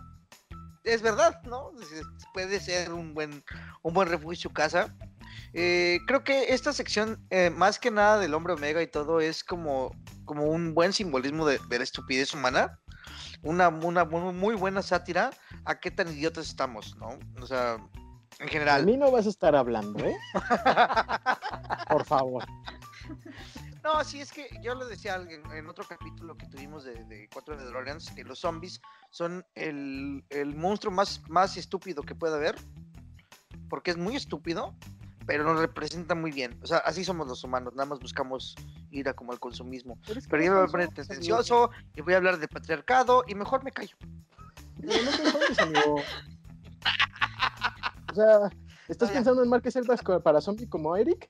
es 0.85 1.03
verdad, 1.03 1.43
¿no? 1.45 1.72
Puede 2.32 2.61
ser 2.61 2.93
un 2.93 3.14
buen, 3.14 3.43
un 3.82 3.95
buen 3.95 4.09
refugio 4.09 4.53
casa. 4.53 4.95
Eh, 5.53 5.99
creo 6.07 6.24
que 6.24 6.53
esta 6.53 6.72
sección, 6.72 7.24
eh, 7.30 7.51
más 7.51 7.78
que 7.78 7.91
nada 7.91 8.18
del 8.18 8.35
hombre 8.35 8.53
omega 8.53 8.82
y 8.82 8.87
todo, 8.87 9.20
es 9.20 9.43
como, 9.43 9.95
como 10.24 10.45
un 10.45 10.74
buen 10.74 10.93
simbolismo 10.93 11.47
de, 11.47 11.59
la 11.68 11.85
estupidez 11.85 12.35
humana. 12.35 12.78
Una, 13.43 13.68
una, 13.68 14.05
muy 14.05 14.55
buena 14.55 14.82
sátira 14.82 15.30
a 15.64 15.78
qué 15.78 15.91
tan 15.91 16.09
idiotas 16.09 16.49
estamos, 16.49 16.97
¿no? 16.97 17.18
O 17.43 17.47
sea, 17.47 17.76
en 18.39 18.49
general. 18.49 18.82
A 18.82 18.85
mí 18.85 18.97
no 18.97 19.11
vas 19.11 19.26
a 19.26 19.30
estar 19.30 19.55
hablando, 19.55 20.05
¿eh? 20.05 20.16
Por 21.89 22.05
favor. 22.05 22.45
No, 23.85 24.03
sí, 24.03 24.22
es 24.22 24.32
que 24.32 24.49
yo 24.62 24.74
le 24.74 24.87
decía 24.87 25.22
en, 25.53 25.68
otro 25.68 25.85
capítulo 25.87 26.39
que 26.39 26.47
tuvimos 26.47 26.85
de, 26.85 27.05
de 27.05 27.28
Cuatro 27.30 27.55
de 27.55 27.66
DeLoreans 27.66 28.12
que 28.12 28.24
los 28.24 28.39
zombies 28.39 28.80
son 29.11 29.45
el, 29.55 30.24
monstruo 30.57 30.91
más, 30.91 31.20
más 31.28 31.59
estúpido 31.59 32.03
que 32.03 32.14
puede 32.14 32.35
haber, 32.35 32.57
porque 33.68 33.91
es 33.91 33.99
muy 33.99 34.16
estúpido, 34.16 34.74
pero 35.26 35.45
nos 35.45 35.61
representa 35.61 36.14
muy 36.14 36.32
bien. 36.32 36.59
O 36.62 36.66
sea, 36.66 36.78
así 36.78 37.05
somos 37.05 37.28
los 37.28 37.45
humanos, 37.45 37.74
nada 37.74 37.85
más 37.85 38.01
buscamos 38.01 38.57
ir 38.91 39.07
a 39.07 39.12
como 39.12 39.32
al 39.32 39.39
consumismo. 39.39 39.99
Pero, 40.07 40.43
yo 40.43 40.53
me 40.53 40.59
voy 40.61 40.66
a 40.66 40.70
poner 40.72 40.89
tendencioso 40.89 41.70
y 41.95 42.01
voy 42.01 42.14
a 42.14 42.16
hablar 42.16 42.39
de 42.39 42.49
patriarcado 42.49 43.22
y 43.26 43.35
mejor 43.35 43.62
me 43.64 43.70
callo. 43.70 43.97
No, 44.78 44.93
no 44.95 45.55
te 45.55 45.62
amigo. 45.62 45.97
O 48.11 48.14
sea, 48.14 48.51
¿estás 48.89 49.11
pensando 49.11 49.43
en 49.43 49.51
Marques 49.51 49.74
Celtas 49.74 50.01
para 50.22 50.41
zombie 50.41 50.68
como 50.68 50.97
Eric? 50.97 51.28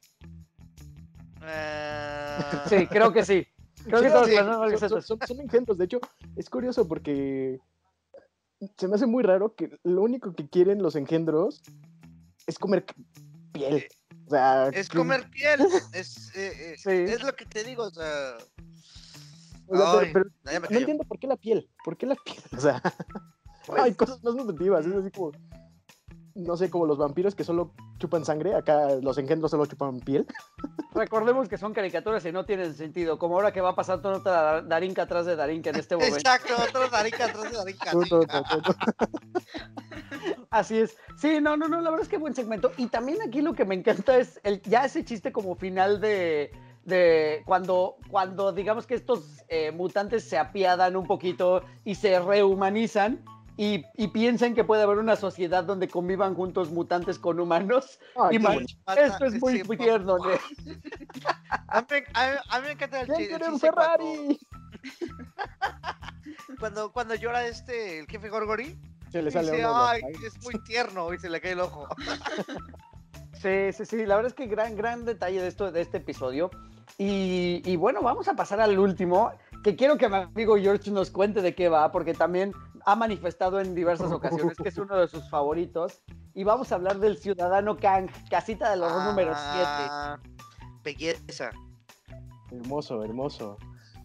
Eh, 1.47 2.04
sí, 2.69 2.87
creo 2.87 3.13
que 3.13 3.25
sí. 3.25 3.47
Creo 3.85 4.01
que 4.01 4.11
todos 4.11 4.81
son, 4.81 5.03
son, 5.03 5.19
son, 5.27 5.41
engendros. 5.41 5.77
De 5.77 5.85
hecho, 5.85 6.01
es 6.37 6.49
curioso 6.49 6.89
porque 6.89 7.61
se 8.79 8.89
me 8.89 8.95
hace 8.95 9.07
muy 9.07 9.23
raro 9.23 9.55
que 9.55 9.79
lo 9.83 10.03
único 10.03 10.35
que 10.35 10.49
quieren 10.49 10.83
los 10.83 10.97
engendros 10.97 11.63
es 12.47 12.59
comer 12.59 12.85
piel. 13.53 13.87
O 14.27 14.31
sea, 14.31 14.69
es 14.69 14.89
comer 14.89 15.29
piel. 15.31 15.61
Es, 15.93 16.35
eh, 16.35 16.77
eh, 16.87 17.05
es 17.09 17.23
lo 17.23 17.35
que 17.35 17.45
te 17.45 17.65
digo. 17.65 17.85
O 17.85 17.91
sea. 17.91 18.37
no 19.69 20.01
entiendo 20.71 21.05
por 21.05 21.19
qué 21.19 21.27
la 21.27 21.37
piel. 21.37 21.69
¿Por 21.85 21.97
qué 21.97 22.07
la 22.07 22.17
piel? 22.17 22.39
O 22.57 22.61
sea, 22.61 22.83
pues 23.67 23.83
hay 23.83 23.95
cosas 23.95 24.23
más 24.23 24.35
nutritivas. 24.35 24.87
Es 24.87 24.95
así 24.95 25.11
como 25.11 25.33
no 26.35 26.57
sé, 26.57 26.69
como 26.69 26.87
los 26.87 26.99
vampiros 26.99 27.35
que 27.35 27.45
solo 27.45 27.71
chupan 27.99 28.25
sangre, 28.25 28.55
acá 28.55 28.97
los 29.01 29.19
engendros 29.19 29.51
solo 29.51 29.67
chupan 29.67 30.01
piel. 30.01 30.27
Recordemos 30.95 31.49
que 31.49 31.59
son 31.59 31.73
caricaturas 31.73 32.25
y 32.25 32.33
no 32.33 32.45
tienen 32.45 32.75
sentido, 32.75 33.19
como 33.19 33.35
ahora 33.35 33.53
que 33.53 33.61
va 33.61 33.71
a 33.71 33.75
pasar 33.75 34.03
toda 34.03 34.63
Darinka 34.63 35.03
atrás 35.03 35.27
de 35.27 35.37
Darinka 35.37 35.71
en 35.71 35.77
este 35.77 35.97
momento. 35.97 36.17
Exacto, 36.17 36.55
otro 36.61 36.89
Darinka 36.89 37.27
atrás 37.27 37.51
de 37.51 37.57
Darinka. 37.57 37.91
Así 40.51 40.79
es. 40.79 40.97
Sí, 41.17 41.41
no, 41.41 41.57
no, 41.57 41.69
no, 41.69 41.81
la 41.81 41.91
verdad 41.91 42.05
es 42.05 42.09
que 42.09 42.19
buen 42.19 42.35
segmento. 42.35 42.73
Y 42.77 42.87
también 42.87 43.19
aquí 43.23 43.41
lo 43.41 43.55
que 43.55 43.65
me 43.65 43.75
encanta 43.75 44.19
es 44.19 44.41
el, 44.43 44.61
ya 44.63 44.85
ese 44.85 45.05
chiste 45.05 45.33
como 45.33 45.57
final 45.57 46.01
de, 46.01 46.53
de 46.85 47.43
cuando, 47.45 47.97
cuando 48.11 48.53
digamos 48.53 48.87
que 48.87 48.95
estos 48.95 49.45
eh, 49.49 49.73
mutantes 49.73 50.25
se 50.25 50.39
apiadan 50.39 50.97
un 50.97 51.07
poquito 51.07 51.63
y 51.85 51.95
se 51.95 52.19
rehumanizan 52.21 53.25
y, 53.57 53.85
y, 53.95 54.09
piensen 54.09 54.55
que 54.55 54.65
puede 54.65 54.83
haber 54.83 54.99
una 54.99 55.15
sociedad 55.15 55.63
donde 55.63 55.89
convivan 55.89 56.35
juntos 56.35 56.71
mutantes 56.71 57.21
con 57.21 57.39
humanos. 57.39 58.01
y 58.31 58.37
esto 58.37 59.25
es 59.27 59.41
muy, 59.41 59.63
muy 59.63 59.77
tierno. 59.77 60.17
a, 61.69 61.81
mí, 61.83 61.87
a, 62.15 62.61
mí, 62.61 62.67
me 62.67 62.73
encanta 62.73 63.01
el, 63.03 63.15
chiste. 63.15 63.49
un 63.49 63.61
Ferrari? 63.61 64.41
Cuando, 66.59 66.93
cuando, 66.93 67.15
llora 67.15 67.47
este, 67.47 68.01
el 68.01 68.07
jefe 68.07 68.29
Gorgori. 68.29 68.79
Se 69.11 69.23
le 69.23 69.31
sale 69.31 69.53
dice, 69.53 69.65
Ay, 69.67 70.03
es 70.27 70.43
muy 70.43 70.59
tierno 70.65 71.13
y 71.13 71.19
se 71.19 71.29
le 71.29 71.41
cae 71.41 71.53
el 71.53 71.61
ojo. 71.61 71.87
sí, 73.43 73.73
sí, 73.73 73.85
sí. 73.85 74.07
La 74.07 74.17
verdad 74.17 74.31
es 74.31 74.35
que 74.35 74.47
gran, 74.47 74.77
gran 74.77 75.05
detalle 75.05 75.41
de, 75.41 75.49
esto, 75.49 75.71
de 75.71 75.81
este 75.81 75.99
episodio. 75.99 76.51
Y, 76.99 77.63
y 77.65 77.77
bueno, 77.77 78.03
vamos 78.03 78.29
a 78.29 78.35
pasar 78.35 78.61
al 78.61 78.79
último 78.79 79.33
que 79.65 79.77
quiero 79.77 79.97
que 79.97 80.09
mi 80.09 80.17
amigo 80.17 80.57
George 80.57 80.91
nos 80.91 81.11
cuente 81.11 81.41
de 81.41 81.55
qué 81.55 81.69
va, 81.69 81.91
porque 81.91 82.15
también 82.15 82.53
ha 82.85 82.97
manifestado 82.97 83.61
en 83.61 83.75
diversas 83.75 84.13
ocasiones 84.13 84.57
que 84.57 84.69
es 84.69 84.79
uno 84.79 84.97
de 84.97 85.09
sus 85.09 85.29
favoritos. 85.31 86.03
Y 86.35 86.45
vamos 86.45 86.73
a 86.73 86.75
hablar 86.77 86.99
del 86.99 87.17
Ciudadano 87.17 87.77
Kang, 87.77 88.09
casita 88.29 88.71
del 88.71 88.83
horror 88.83 89.05
número 89.05 89.33
7. 89.33 89.39
Ah, 89.39 90.19
belleza. 90.83 91.51
Hermoso, 92.51 93.03
hermoso. 93.05 93.57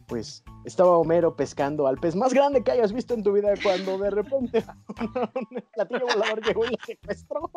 Pues 0.08 0.44
estaba 0.66 0.98
Homero 0.98 1.36
pescando 1.36 1.86
al 1.88 1.98
pez 1.98 2.16
más 2.16 2.34
grande 2.34 2.64
que 2.64 2.72
hayas 2.72 2.92
visto 2.94 3.14
en 3.14 3.24
tu 3.24 3.32
vida 3.32 3.54
cuando 3.62 3.98
de 4.00 4.10
repente 4.10 4.66
un 5.00 5.64
platillo 5.74 6.08
volador 6.08 6.44
llegó 6.44 6.66
y 6.66 6.70
lo 6.70 6.78
secuestró. 6.84 7.52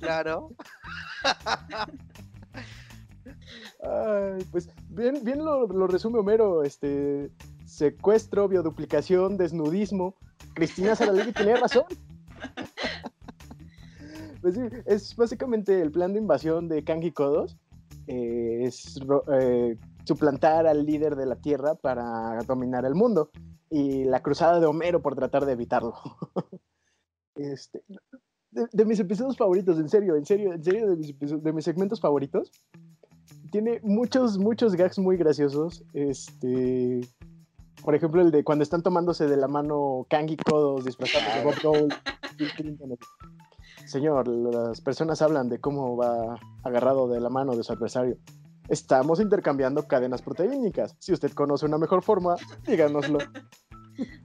Claro. 0.00 0.50
Ay, 3.82 4.44
pues 4.50 4.68
bien, 4.88 5.22
bien 5.22 5.44
lo, 5.44 5.66
lo, 5.68 5.86
resume 5.86 6.18
Homero, 6.18 6.64
este 6.64 7.30
secuestro, 7.80 8.46
bioduplicación, 8.46 9.38
desnudismo. 9.38 10.14
Cristina 10.52 10.94
Saralegui 10.94 11.32
tiene 11.32 11.56
razón. 11.56 11.84
pues 14.42 14.54
sí, 14.54 14.60
es 14.84 15.16
básicamente 15.16 15.80
el 15.80 15.90
plan 15.90 16.12
de 16.12 16.18
invasión 16.18 16.68
de 16.68 16.84
Kangi 16.84 17.10
Kodos. 17.10 17.56
Eh, 18.06 18.64
es 18.64 19.00
eh, 19.32 19.78
suplantar 20.04 20.66
al 20.66 20.84
líder 20.84 21.16
de 21.16 21.24
la 21.24 21.36
Tierra 21.36 21.74
para 21.74 22.42
dominar 22.42 22.84
el 22.84 22.94
mundo. 22.94 23.30
Y 23.70 24.04
la 24.04 24.20
cruzada 24.20 24.60
de 24.60 24.66
Homero 24.66 25.00
por 25.00 25.14
tratar 25.14 25.46
de 25.46 25.52
evitarlo. 25.52 25.94
este, 27.36 27.82
de, 28.50 28.84
mis 28.84 29.00
episodios 29.00 29.38
favoritos, 29.38 29.78
en 29.78 29.88
serio, 29.88 30.16
en 30.16 30.26
serio, 30.26 30.52
en 30.52 30.62
serio, 30.62 30.90
de 30.90 30.96
mis, 30.96 31.14
de 31.18 31.52
mis 31.54 31.64
segmentos 31.64 31.98
favoritos. 31.98 32.52
Tiene 33.50 33.80
muchos, 33.82 34.36
muchos 34.36 34.74
gags 34.74 34.98
muy 34.98 35.16
graciosos. 35.16 35.82
Este 35.94 37.00
por 37.82 37.94
ejemplo, 37.94 38.22
el 38.22 38.30
de 38.30 38.44
cuando 38.44 38.62
están 38.62 38.82
tomándose 38.82 39.26
de 39.26 39.36
la 39.36 39.48
mano 39.48 40.06
Kangi 40.08 40.36
Kodos 40.36 40.84
disfrazados 40.84 41.34
de 41.34 41.68
Bob 41.68 41.88
Señor, 43.86 44.28
las 44.28 44.80
personas 44.80 45.20
hablan 45.22 45.48
de 45.48 45.60
cómo 45.60 45.96
va 45.96 46.38
agarrado 46.62 47.08
de 47.08 47.20
la 47.20 47.28
mano 47.28 47.56
de 47.56 47.64
su 47.64 47.72
adversario. 47.72 48.16
Estamos 48.68 49.20
intercambiando 49.20 49.88
cadenas 49.88 50.22
proteínicas. 50.22 50.94
Si 51.00 51.12
usted 51.12 51.32
conoce 51.32 51.66
una 51.66 51.78
mejor 51.78 52.02
forma, 52.02 52.36
díganoslo. 52.66 53.18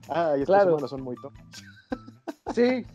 Ah, 0.08 0.34
y 0.36 0.42
estos 0.42 0.54
claro. 0.54 0.70
humanos 0.72 0.90
son 0.90 1.02
muy 1.02 1.16
tontos. 1.16 1.64
Sí. 2.54 2.86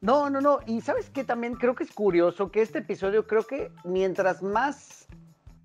No, 0.00 0.30
no, 0.30 0.40
no. 0.40 0.60
Y 0.66 0.80
sabes 0.82 1.10
que 1.10 1.24
también 1.24 1.54
creo 1.54 1.74
que 1.74 1.84
es 1.84 1.92
curioso 1.92 2.50
que 2.52 2.62
este 2.62 2.78
episodio, 2.78 3.26
creo 3.26 3.44
que 3.44 3.72
mientras 3.84 4.42
más. 4.42 5.08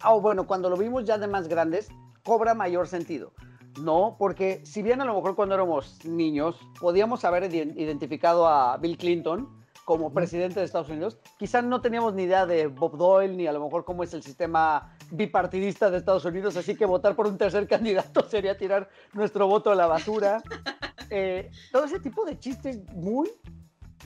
O 0.05 0.21
bueno, 0.21 0.47
cuando 0.47 0.69
lo 0.69 0.77
vimos 0.77 1.05
ya 1.05 1.17
de 1.17 1.27
más 1.27 1.47
grandes, 1.47 1.89
cobra 2.23 2.53
mayor 2.53 2.87
sentido. 2.87 3.33
No, 3.81 4.15
porque 4.19 4.61
si 4.65 4.83
bien 4.83 5.01
a 5.01 5.05
lo 5.05 5.15
mejor 5.15 5.35
cuando 5.35 5.55
éramos 5.55 6.03
niños 6.05 6.55
podíamos 6.79 7.25
haber 7.25 7.53
identificado 7.53 8.47
a 8.47 8.77
Bill 8.77 8.97
Clinton 8.97 9.63
como 9.85 10.13
presidente 10.13 10.59
de 10.59 10.65
Estados 10.65 10.89
Unidos, 10.89 11.17
quizás 11.37 11.63
no 11.63 11.81
teníamos 11.81 12.13
ni 12.13 12.23
idea 12.23 12.45
de 12.45 12.67
Bob 12.67 12.97
Doyle 12.97 13.35
ni 13.35 13.47
a 13.47 13.51
lo 13.51 13.63
mejor 13.63 13.83
cómo 13.83 14.03
es 14.03 14.13
el 14.13 14.23
sistema 14.23 14.95
bipartidista 15.11 15.89
de 15.89 15.97
Estados 15.97 16.23
Unidos, 16.25 16.55
así 16.55 16.75
que 16.75 16.85
votar 16.85 17.15
por 17.15 17.27
un 17.27 17.37
tercer 17.37 17.67
candidato 17.69 18.27
sería 18.29 18.57
tirar 18.57 18.89
nuestro 19.13 19.47
voto 19.47 19.71
a 19.71 19.75
la 19.75 19.87
basura. 19.87 20.41
Eh, 21.15 21.51
todo 21.71 21.83
ese 21.83 21.99
tipo 21.99 22.25
de 22.25 22.39
chistes 22.39 22.81
muy, 22.93 23.29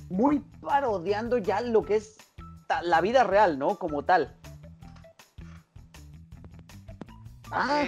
muy 0.10 0.40
parodiando 0.60 1.38
ya 1.38 1.62
lo 1.62 1.82
que 1.82 1.96
es 1.96 2.18
la 2.82 3.00
vida 3.00 3.24
real, 3.24 3.58
¿no? 3.58 3.78
Como 3.78 4.04
tal. 4.04 4.36
Ah, 7.52 7.86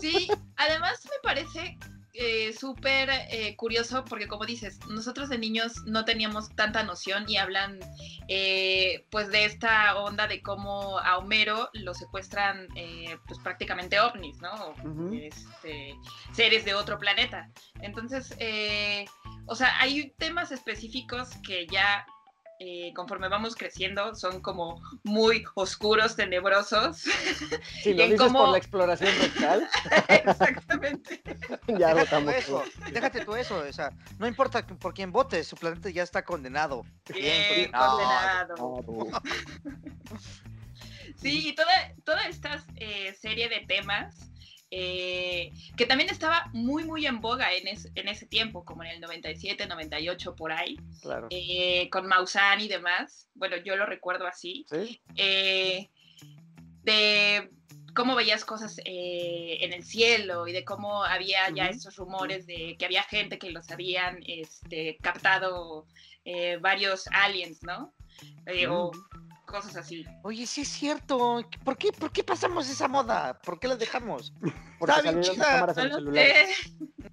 sí, 0.00 0.28
además 0.56 1.00
me 1.04 1.28
parece 1.28 1.78
eh, 2.16 2.52
súper 2.52 3.10
eh, 3.10 3.56
curioso 3.56 4.04
porque 4.04 4.28
como 4.28 4.46
dices, 4.46 4.78
nosotros 4.88 5.28
de 5.28 5.36
niños 5.36 5.84
no 5.84 6.04
teníamos 6.04 6.48
tanta 6.54 6.84
noción 6.84 7.28
y 7.28 7.38
hablan 7.38 7.80
eh, 8.28 9.04
pues 9.10 9.32
de 9.32 9.46
esta 9.46 9.96
onda 9.98 10.28
de 10.28 10.40
cómo 10.40 11.00
a 11.00 11.18
Homero 11.18 11.70
lo 11.72 11.92
secuestran 11.92 12.68
pues 13.26 13.40
prácticamente 13.40 13.98
ovnis, 13.98 14.36
¿no? 14.40 14.76
Este, 15.12 15.96
seres 16.32 16.64
de 16.64 16.74
otro 16.74 17.00
planeta. 17.00 17.50
Entonces, 17.80 18.32
o 19.46 19.56
sea, 19.56 19.80
hay 19.80 20.12
temas 20.16 20.52
específicos 20.52 21.30
que 21.44 21.66
ya 21.66 22.06
eh, 22.60 22.92
conforme 22.94 23.28
vamos 23.28 23.56
creciendo, 23.56 24.14
son 24.14 24.40
como 24.40 24.80
muy 25.02 25.44
oscuros, 25.54 26.16
tenebrosos. 26.16 27.04
Si 27.82 27.92
lo 27.92 28.04
dices 28.06 28.32
por 28.32 28.48
la 28.48 28.58
exploración 28.58 29.10
rectal. 29.20 29.68
Exactamente. 30.08 31.22
ya 31.78 31.94
votamos. 31.94 32.34
Eso, 32.34 32.62
déjate 32.92 33.24
tú 33.24 33.34
eso, 33.34 33.58
o 33.58 33.72
sea, 33.72 33.92
no 34.18 34.26
importa 34.26 34.66
por 34.66 34.94
quién 34.94 35.12
votes, 35.12 35.46
su 35.46 35.56
planeta 35.56 35.90
ya 35.90 36.02
está 36.02 36.24
condenado. 36.24 36.84
Bien, 37.12 37.70
condenado. 37.72 39.08
sí, 41.16 41.48
y 41.48 41.54
toda, 41.54 41.94
toda 42.04 42.26
esta 42.28 42.64
eh, 42.76 43.14
serie 43.14 43.48
de 43.48 43.66
temas 43.66 44.23
eh, 44.76 45.52
que 45.76 45.86
también 45.86 46.10
estaba 46.10 46.50
muy, 46.52 46.82
muy 46.82 47.06
en 47.06 47.20
boga 47.20 47.52
en, 47.54 47.68
en, 47.68 48.08
ese 48.08 48.26
tiempo, 48.26 48.64
como 48.64 48.82
en 48.82 48.90
el 48.90 49.00
97, 49.00 49.68
98, 49.68 50.34
por 50.34 50.50
ahí, 50.50 50.76
eh, 51.30 51.88
con 51.90 52.08
Maussan 52.08 52.60
y 52.60 52.66
demás. 52.66 53.28
Bueno, 53.34 53.56
yo 53.58 53.76
lo 53.76 53.86
recuerdo 53.86 54.26
así. 54.26 54.66
Eh, 55.14 55.90
de 56.82 57.50
cómo 57.94 58.16
veías 58.16 58.44
cosas 58.44 58.80
en 58.84 59.72
el 59.72 59.84
cielo 59.84 60.48
y 60.48 60.52
de 60.52 60.64
cómo 60.64 61.04
había 61.04 61.48
ya 61.50 61.66
estos 61.66 61.94
rumores 61.94 62.44
de 62.44 62.74
que 62.76 62.84
había 62.84 63.04
gente 63.04 63.38
que 63.38 63.52
los 63.52 63.70
habían 63.70 64.18
este, 64.26 64.98
captado 65.00 65.86
varios 66.60 67.06
aliens, 67.12 67.62
¿no? 67.62 67.94
o 68.68 68.90
cosas 69.54 69.76
así. 69.76 70.04
Oye, 70.22 70.46
sí 70.46 70.62
es 70.62 70.68
cierto. 70.68 71.40
¿Por 71.64 71.76
qué, 71.76 71.92
¿Por 71.92 72.10
qué 72.10 72.24
pasamos 72.24 72.68
esa 72.68 72.88
moda? 72.88 73.38
¿Por 73.44 73.60
qué 73.60 73.68
la 73.68 73.76
dejamos? 73.76 74.32
Estaba 74.80 75.02
bien 75.02 75.20
chida. 75.20 75.74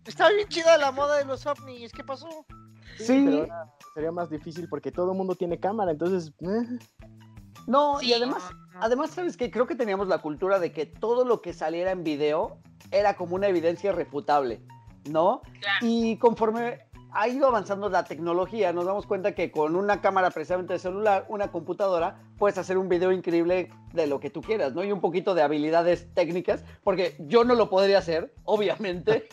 Estaba 0.06 0.32
bien 0.32 0.48
chida 0.48 0.78
la 0.78 0.92
moda 0.92 1.18
de 1.18 1.26
los 1.26 1.46
ovnis. 1.46 1.92
¿Qué 1.92 2.04
pasó? 2.04 2.46
Sí, 2.98 3.46
sería 3.94 4.12
más 4.12 4.30
difícil 4.30 4.68
porque 4.70 4.92
todo 4.92 5.12
el 5.12 5.18
mundo 5.18 5.36
tiene 5.36 5.60
cámara, 5.60 5.92
entonces. 5.92 6.34
Eh. 6.40 6.80
No, 7.68 8.02
y 8.02 8.14
además, 8.14 8.44
además, 8.80 9.12
¿sabes 9.12 9.38
qué? 9.38 9.52
Creo 9.52 9.68
que 9.68 9.76
teníamos 9.76 10.08
la 10.08 10.18
cultura 10.18 10.60
de 10.60 10.72
que 10.72 10.86
todo 10.86 11.26
lo 11.26 11.42
que 11.42 11.54
saliera 11.54 11.92
en 11.92 12.04
video 12.04 12.60
era 12.90 13.16
como 13.16 13.36
una 13.36 13.48
evidencia 13.48 13.92
refutable, 13.92 14.62
¿no? 15.10 15.42
Claro. 15.60 15.86
Y 15.86 16.18
conforme 16.18 16.91
ha 17.14 17.28
ido 17.28 17.48
avanzando 17.48 17.90
la 17.90 18.04
tecnología, 18.04 18.72
nos 18.74 18.86
damos 18.86 19.06
cuenta 19.06 19.34
que 19.34 19.52
con 19.52 19.76
una 19.76 20.02
cámara 20.02 20.32
precisamente 20.32 20.74
de 20.74 20.80
celular, 20.80 21.26
una 21.30 21.52
computadora, 21.52 22.20
puedes 22.38 22.58
hacer 22.58 22.78
un 22.78 22.90
video 22.90 23.12
increíble 23.12 23.70
de 23.94 24.08
lo 24.08 24.20
que 24.20 24.30
tú 24.30 24.42
quieras, 24.42 24.74
¿no? 24.74 24.84
Y 24.84 24.92
un 24.92 25.02
poquito 25.02 25.34
de 25.36 25.42
habilidades 25.42 26.14
técnicas, 26.14 26.64
porque 26.84 27.16
yo 27.20 27.44
no 27.44 27.56
lo 27.56 27.70
podría 27.70 27.98
hacer, 27.98 28.34
obviamente, 28.46 29.28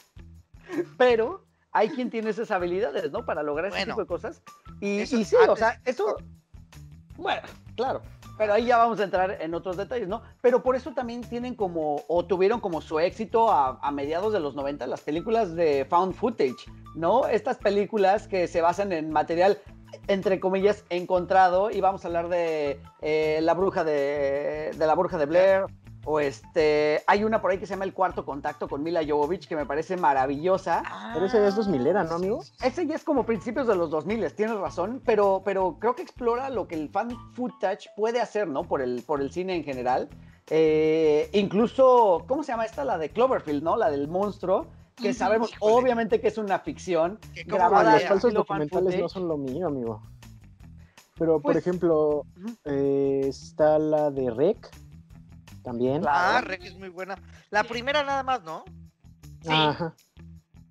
pero 0.99 1.45
hay 1.72 1.91
quien 1.91 2.11
tiene 2.11 2.31
esas 2.31 2.51
habilidades, 2.51 3.12
¿no? 3.12 3.24
Para 3.24 3.43
lograr 3.43 3.66
ese 3.66 3.79
Bueno, 3.79 3.95
tipo 3.95 4.01
de 4.03 4.07
cosas. 4.07 4.43
Y, 4.81 5.07
sí, 5.07 5.24
o 5.49 5.57
sea, 5.57 5.81
eso... 5.85 6.16
Bueno, 7.16 7.43
claro. 7.76 8.03
Pero 8.39 8.55
ahí 8.55 8.66
ya 8.66 8.78
vamos 8.78 9.01
a 9.01 9.05
entrar 9.05 9.36
en 9.41 9.53
otros 9.53 9.76
detalles, 9.76 10.09
¿no? 10.09 10.22
Pero 10.41 10.62
por 10.62 10.76
eso 10.76 10.93
también 10.93 11.22
tienen 11.22 11.57
como, 11.57 12.05
o 12.07 12.24
tuvieron 12.24 12.61
como 12.61 12.80
su 12.80 13.01
éxito 13.01 13.51
a, 13.51 13.91
mediados 13.91 14.32
de 14.32 14.39
los 14.39 14.55
90 14.55 14.86
las 14.86 15.01
películas 15.01 15.57
de 15.57 15.84
found 15.84 16.14
footage, 16.14 16.70
¿no? 16.95 17.26
Estas 17.26 17.57
películas 17.59 18.28
que 18.28 18.47
se 18.47 18.61
basan 18.61 18.93
en 18.93 19.11
material, 19.11 19.59
entre 20.07 20.39
comillas, 20.39 20.84
encontrado, 20.89 21.70
y 21.70 21.80
vamos 21.80 22.05
a 22.05 22.09
hablar 22.09 22.28
de 22.28 22.80
eh, 23.03 23.41
la 23.43 23.55
bruja 23.55 23.82
de, 23.82 24.70
de 24.78 24.86
la 24.86 24.95
bruja 24.95 25.18
de 25.18 25.26
Blair, 25.26 25.64
o 26.11 26.20
este, 26.20 27.02
hay 27.06 27.22
una 27.22 27.42
por 27.42 27.50
ahí 27.50 27.59
que 27.59 27.66
se 27.66 27.74
llama 27.74 27.84
El 27.84 27.92
Cuarto 27.92 28.24
Contacto 28.24 28.66
con 28.66 28.82
Mila 28.82 29.02
Jovovich, 29.06 29.46
que 29.46 29.54
me 29.54 29.66
parece 29.66 29.98
maravillosa. 29.98 30.82
Pero 31.12 31.26
ese 31.26 31.38
ya 31.38 31.48
es 31.48 31.54
2000 31.56 31.86
era, 31.86 32.02
¿no, 32.04 32.14
amigo? 32.14 32.42
Ese 32.62 32.86
ya 32.86 32.94
es 32.94 33.04
como 33.04 33.26
principios 33.26 33.66
de 33.66 33.76
los 33.76 33.90
2000, 33.90 34.32
tienes 34.34 34.56
razón, 34.56 35.02
pero, 35.04 35.42
pero 35.44 35.76
creo 35.78 35.94
que 35.94 36.00
explora 36.00 36.48
lo 36.48 36.66
que 36.66 36.76
el 36.76 36.88
fan 36.88 37.11
footage 37.34 37.90
puede 37.94 38.22
hacer, 38.22 38.48
¿no? 38.48 38.62
Por 38.62 38.80
el, 38.80 39.02
por 39.02 39.20
el 39.20 39.30
cine 39.30 39.54
en 39.56 39.64
general. 39.64 40.09
Eh, 40.48 41.28
incluso, 41.34 42.24
¿cómo 42.26 42.42
se 42.42 42.52
llama 42.52 42.64
esta? 42.64 42.86
La 42.86 42.96
de 42.96 43.11
Cloverfield, 43.11 43.62
¿no? 43.62 43.76
La 43.76 43.90
del 43.90 44.09
monstruo, 44.09 44.66
que 44.96 45.12
sabemos 45.12 45.52
Híjole. 45.52 45.74
obviamente 45.74 46.22
que 46.22 46.28
es 46.28 46.38
una 46.38 46.59
ficción. 46.61 47.18
Grabada 47.46 47.92
los 47.92 48.02
al 48.02 48.09
falsos 48.09 48.32
documentales 48.32 48.98
no 48.98 49.11
son 49.11 49.28
lo 49.28 49.36
mío, 49.36 49.66
amigo. 49.66 50.00
Pero, 51.18 51.34
por 51.34 51.52
Pues, 51.52 51.56
ejemplo, 51.59 52.22
eh, 52.64 53.26
está 53.28 53.78
la 53.78 54.11
de 54.11 54.30
Rec, 54.30 54.70
también. 55.68 56.02
Ah, 56.08 56.40
Rec 56.42 56.64
es 56.64 56.78
muy 56.78 56.88
buena. 56.88 57.14
La 57.50 57.62
primera 57.64 58.02
nada 58.02 58.22
más, 58.22 58.42
¿no? 58.42 58.64
Sí. 59.42 59.48
Ajá. 59.50 59.94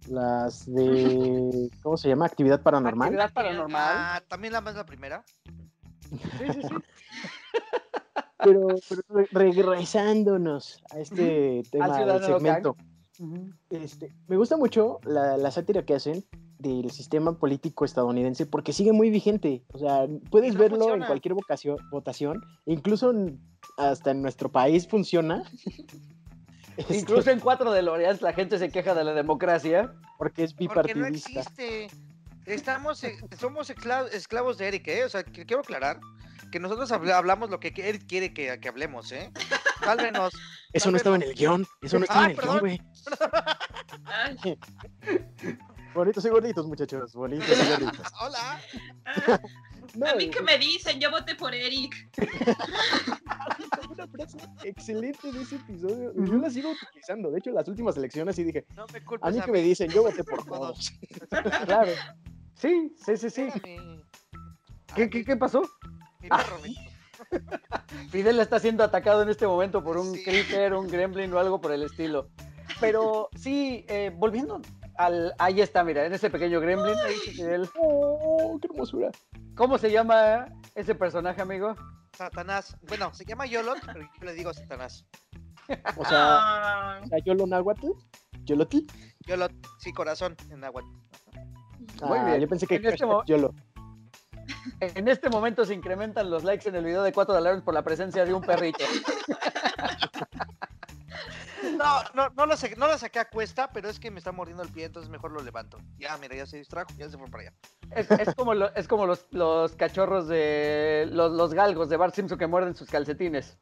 Las 0.09 0.65
de, 0.65 1.69
¿cómo 1.83 1.97
se 1.97 2.09
llama? 2.09 2.25
Actividad 2.25 2.61
paranormal. 2.61 3.07
Actividad 3.09 3.33
paranormal. 3.33 3.95
Ah, 3.97 4.23
también 4.27 4.53
la 4.53 4.61
más 4.61 4.75
la 4.75 4.85
primera. 4.85 5.23
Sí, 6.09 6.19
sí, 6.53 6.61
sí. 6.63 6.67
Pero, 8.43 8.67
pero 8.87 9.01
re- 9.09 9.27
regresándonos 9.31 10.81
a 10.91 10.99
este 10.99 11.63
tema 11.71 11.97
del 11.97 12.23
segmento. 12.23 12.77
Este, 13.71 14.13
me 14.27 14.37
gusta 14.37 14.55
mucho 14.57 14.99
la, 15.03 15.37
la 15.37 15.49
sátira 15.49 15.83
que 15.83 15.95
hacen 15.95 16.23
del 16.60 16.89
sistema 16.91 17.38
político 17.38 17.86
estadounidense 17.86 18.45
porque 18.45 18.74
sigue 18.74 18.91
muy 18.93 19.10
vigente. 19.10 19.64
O 19.74 19.78
sea, 19.80 20.08
puedes 20.32 20.53
no 20.53 20.60
verlo 20.60 20.76
en 20.78 20.82
funciona. 20.82 21.08
cualquier 21.08 21.34
vocación, 21.36 21.78
votación, 21.91 22.41
incluso 22.66 23.12
en- 23.12 23.39
hasta 23.78 24.12
en 24.12 24.22
nuestro 24.22 24.51
país 24.51 24.88
funciona. 24.88 25.43
Este, 26.78 26.95
Incluso 26.95 27.32
en 27.32 27.39
cuatro 27.39 27.72
de 27.72 27.82
L'Oreal 27.82 28.20
la 28.22 28.34
gente 28.34 28.60
se 28.60 28.70
queja 28.70 28.93
de 28.93 29.03
la 29.03 29.14
democracia. 29.16 29.95
porque 30.20 30.43
es 30.43 30.53
Porque 30.53 30.93
no 30.93 31.05
bipartidista. 31.08 31.39
existe. 31.39 31.88
Estamos, 32.45 33.03
eh, 33.03 33.18
somos 33.39 33.72
esclavos, 33.72 34.14
esclavos 34.14 34.60
de 34.60 34.68
Eric, 34.68 34.88
¿eh? 34.89 35.03
O 35.03 35.10
sea, 35.10 35.24
quiero 35.24 35.62
aclarar 35.62 35.99
que 36.51 36.60
nosotros 36.60 36.91
habla- 36.91 37.18
hablamos 37.18 37.49
lo 37.49 37.60
que 37.60 37.74
Eric 37.76 38.05
quiere 38.08 38.32
que, 38.32 38.60
que 38.60 38.70
hablemos, 38.70 39.12
¿eh? 39.12 39.32
Sálvenos. 39.84 40.34
Eso 40.72 40.91
no 40.91 40.97
estaba 40.97 41.16
en 41.16 41.24
el 41.24 41.34
guion. 41.34 41.66
Eso 41.82 41.97
no 41.97 42.03
estaba 42.05 42.26
Ah, 42.26 42.26
en 42.26 42.32
el 42.32 42.38
guion, 42.38 42.45
perdón. 42.45 42.60
güey. 42.60 42.82
Bonitos 45.97 46.23
y 46.25 46.29
gorditos, 46.29 46.67
muchachos. 46.67 47.13
Bonitos 47.13 47.47
y 47.49 47.69
gorditos. 47.71 48.05
Hola. 48.21 48.61
No, 49.95 50.05
a 50.05 50.13
mí 50.15 50.29
que 50.29 50.43
me 50.43 50.59
dicen, 50.59 50.99
yo 50.99 51.09
voté 51.09 51.33
por 51.33 51.55
Eric. 51.55 51.91
una 53.89 54.07
frase 54.11 54.37
excelente 54.63 55.31
de 55.31 55.41
ese 55.41 55.55
episodio. 55.55 56.13
Yo 56.15 56.33
la 56.37 56.51
sigo 56.51 56.69
utilizando. 56.69 57.31
De 57.31 57.39
hecho, 57.39 57.49
las 57.49 57.67
últimas 57.67 57.97
elecciones 57.97 58.35
sí 58.35 58.43
dije, 58.43 58.65
No 58.75 58.85
me 58.93 59.03
culpes 59.03 59.27
a 59.27 59.31
mí 59.31 59.39
a 59.39 59.45
que 59.45 59.51
me 59.51 59.61
dicen, 59.63 59.89
yo 59.89 60.03
voté 60.03 60.23
por 60.23 60.45
Todos. 60.45 60.91
claro. 61.65 61.91
Sí, 62.53 62.93
sí, 63.03 63.17
sí, 63.17 63.29
sí. 63.31 63.47
¿Qué, 64.95 65.09
qué, 65.09 65.25
qué 65.25 65.35
pasó? 65.35 65.63
Fidel 68.11 68.39
está 68.39 68.59
siendo 68.59 68.83
atacado 68.83 69.23
en 69.23 69.29
este 69.29 69.47
momento 69.47 69.83
por 69.83 69.97
un 69.97 70.13
Sí. 70.13 70.23
creeper, 70.23 70.75
un 70.75 70.87
gremlin 70.87 71.33
o 71.33 71.39
algo 71.39 71.59
por 71.59 71.71
el 71.71 71.81
estilo. 71.81 72.29
Pero 72.79 73.29
sí, 73.35 73.83
eh, 73.89 74.11
volviendo 74.15 74.61
al... 74.97 75.33
Ahí 75.39 75.61
está, 75.61 75.83
mira, 75.83 76.05
en 76.05 76.13
ese 76.13 76.29
pequeño 76.29 76.59
gremlin. 76.59 76.95
ahí 77.05 77.13
dice 77.13 77.31
Fidel. 77.31 77.69
Oh, 77.79 78.57
qué 78.61 78.67
hermosura. 78.71 79.11
¿Cómo 79.55 79.77
se 79.77 79.91
llama 79.91 80.47
ese 80.75 80.95
personaje, 80.95 81.41
amigo? 81.41 81.75
Satanás. 82.13 82.75
Bueno, 82.87 83.13
se 83.13 83.25
llama 83.25 83.45
Yolot, 83.45 83.79
pero 83.85 84.01
yo 84.01 84.25
le 84.25 84.33
digo 84.33 84.53
Satanás. 84.53 85.05
O 85.97 86.05
sea, 86.05 86.37
Ah, 86.39 87.01
o 87.03 87.07
sea, 87.07 87.19
Yolo 87.19 87.45
Nahuatl. 87.45 87.87
Yolotl. 88.45 88.77
Yolot, 89.27 89.51
sí, 89.79 89.91
corazón 89.91 90.35
en 90.49 90.63
agua. 90.63 90.81
Muy 92.01 92.17
Ah, 92.19 92.25
bien. 92.25 92.41
Yo 92.41 92.47
pensé 92.47 92.65
que 92.67 92.75
En 92.75 92.85
este 92.85 93.05
Yolo. 93.27 93.53
En 94.79 95.07
este 95.07 95.29
momento 95.29 95.65
se 95.65 95.73
incrementan 95.73 96.29
los 96.29 96.43
likes 96.43 96.67
en 96.69 96.75
el 96.75 96.85
video 96.85 97.03
de 97.03 97.11
4 97.11 97.33
dólares 97.35 97.61
por 97.61 97.73
la 97.73 97.83
presencia 97.83 98.23
de 98.25 98.33
un 98.33 98.41
perrito. 98.41 98.83
No, 101.78 102.01
no, 102.13 102.30
no 102.36 102.45
lo, 102.45 102.57
saqué, 102.57 102.75
no 102.75 102.88
lo 102.88 102.97
saqué 102.97 103.19
a 103.19 103.30
cuesta, 103.30 103.69
pero 103.71 103.89
es 103.89 103.99
que 103.99 104.11
me 104.11 104.19
está 104.19 104.32
mordiendo 104.32 104.63
el 104.63 104.69
pie, 104.69 104.86
entonces 104.86 105.09
mejor 105.09 105.32
lo 105.32 105.41
levanto. 105.41 105.80
Ya, 105.97 106.17
mira, 106.17 106.36
ya 106.36 106.45
se 106.45 106.57
distrajo, 106.57 106.89
ya 106.97 107.09
se 107.09 107.17
fue 107.17 107.28
para 107.30 107.43
allá. 107.43 107.53
Es, 107.91 108.09
es 108.11 108.36
como, 108.36 108.53
lo- 108.53 108.73
es 108.75 108.88
como 108.88 109.05
los, 109.05 109.25
los 109.32 109.75
cachorros 109.75 110.28
de... 110.28 111.07
Los, 111.11 111.32
los 111.32 111.53
galgos 111.53 111.89
de 111.89 111.97
Bart 111.97 112.15
Simpson 112.15 112.38
que 112.38 112.47
muerden 112.47 112.75
sus 112.75 112.89
calcetines. 112.89 113.57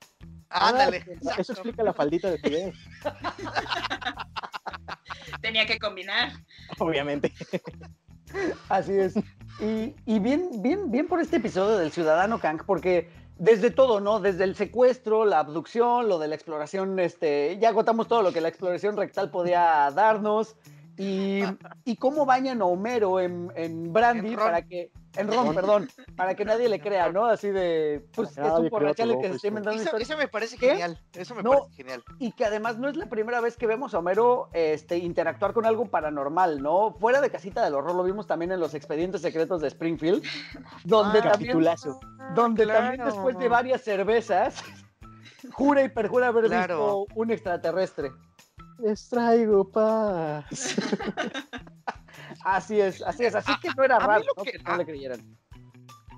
Ándale. 0.49 1.03
Ah. 1.27 1.35
Eso 1.37 1.53
explica 1.53 1.83
la 1.83 1.93
faldita 1.93 2.29
de 2.29 2.37
Fidel. 2.37 2.73
tenía 5.41 5.65
que 5.65 5.79
combinar. 5.79 6.31
Obviamente. 6.79 7.33
Así 8.69 8.93
es. 8.93 9.15
Y, 9.59 9.95
y 10.05 10.19
bien, 10.19 10.49
bien, 10.61 10.91
bien 10.91 11.07
por 11.07 11.19
este 11.21 11.37
episodio 11.37 11.77
del 11.77 11.91
Ciudadano 11.91 12.39
Kang, 12.39 12.61
porque 12.65 13.09
desde 13.37 13.71
todo, 13.71 13.99
¿no? 13.99 14.19
Desde 14.19 14.43
el 14.43 14.55
secuestro, 14.55 15.25
la 15.25 15.39
abducción, 15.39 16.07
lo 16.07 16.19
de 16.19 16.27
la 16.27 16.35
exploración, 16.35 16.99
este, 16.99 17.57
ya 17.59 17.69
agotamos 17.69 18.07
todo 18.07 18.21
lo 18.21 18.31
que 18.31 18.41
la 18.41 18.47
exploración 18.47 18.95
rectal 18.95 19.29
podía 19.29 19.91
darnos. 19.93 20.55
Y, 20.97 21.41
y 21.85 21.97
cómo 21.97 22.25
bañan 22.25 22.61
a 22.61 22.65
Homero 22.65 23.19
en, 23.19 23.51
en 23.55 23.91
Brandy 23.91 24.29
En 24.29 24.35
para 24.35 24.61
que. 24.61 24.91
En 25.17 25.27
Ron, 25.31 25.53
perdón. 25.55 25.89
Para 26.15 26.35
que 26.35 26.45
nadie 26.45 26.67
le 26.69 26.79
crea, 26.79 27.11
¿no? 27.11 27.25
Así 27.25 27.49
de. 27.49 28.05
Pues 28.13 28.31
es 28.31 28.37
un 28.37 28.43
nadie 28.43 28.59
crea 28.61 28.69
porrachal 28.69 29.09
el 29.11 29.15
tu 29.15 29.21
que 29.21 29.29
se 29.29 29.35
está 29.35 29.47
inventando 29.47 29.81
Eso, 29.97 30.17
me 30.17 30.27
parece 30.27 30.57
¿Qué? 30.57 30.69
genial. 30.71 30.99
Eso 31.13 31.35
me 31.35 31.43
No. 31.43 31.51
parece 31.51 31.73
genial. 31.75 32.03
Y 32.19 32.31
que 32.33 32.45
además 32.45 32.77
no 32.77 32.89
es 32.89 32.95
la 32.97 33.07
primera 33.07 33.39
vez 33.41 33.57
que 33.57 33.67
vemos 33.67 33.93
a 33.93 33.99
Homero 33.99 34.49
este, 34.53 34.97
interactuar 34.97 35.53
con 35.53 35.65
algo 35.65 35.85
paranormal, 35.85 36.61
¿no? 36.61 36.93
Fuera 36.99 37.21
de 37.21 37.29
Casita 37.29 37.63
del 37.63 37.75
Horror, 37.75 37.95
lo 37.95 38.03
vimos 38.03 38.27
también 38.27 38.51
en 38.51 38.59
los 38.59 38.73
expedientes 38.73 39.21
secretos 39.21 39.61
de 39.61 39.67
Springfield, 39.69 40.23
donde 40.83 41.19
Ah, 41.19 41.31
también, 41.31 41.31
Capitulazo. 41.53 41.99
donde 42.33 42.65
también 42.67 43.03
después 43.05 43.37
de 43.37 43.47
varias 43.47 43.81
cervezas, 43.81 44.55
jura 45.53 45.83
y 45.83 45.89
perjura 45.89 46.27
haber 46.27 46.45
Claro. 46.45 46.75
visto 47.05 47.05
un 47.15 47.31
extraterrestre. 47.31 48.11
Les 48.79 49.07
traigo 49.07 49.69
paz. 49.71 50.45
Así 52.45 52.79
es, 52.79 53.01
así 53.01 53.25
es. 53.25 53.33
Así 53.35 53.51
que 53.59 53.69
no 53.75 53.83
era 53.83 53.97
raro 53.99 54.23
que- 54.43 54.51
que 54.53 54.59
no 54.59 54.71
a- 54.73 54.77
le 54.77 54.85
creyeran. 54.85 55.37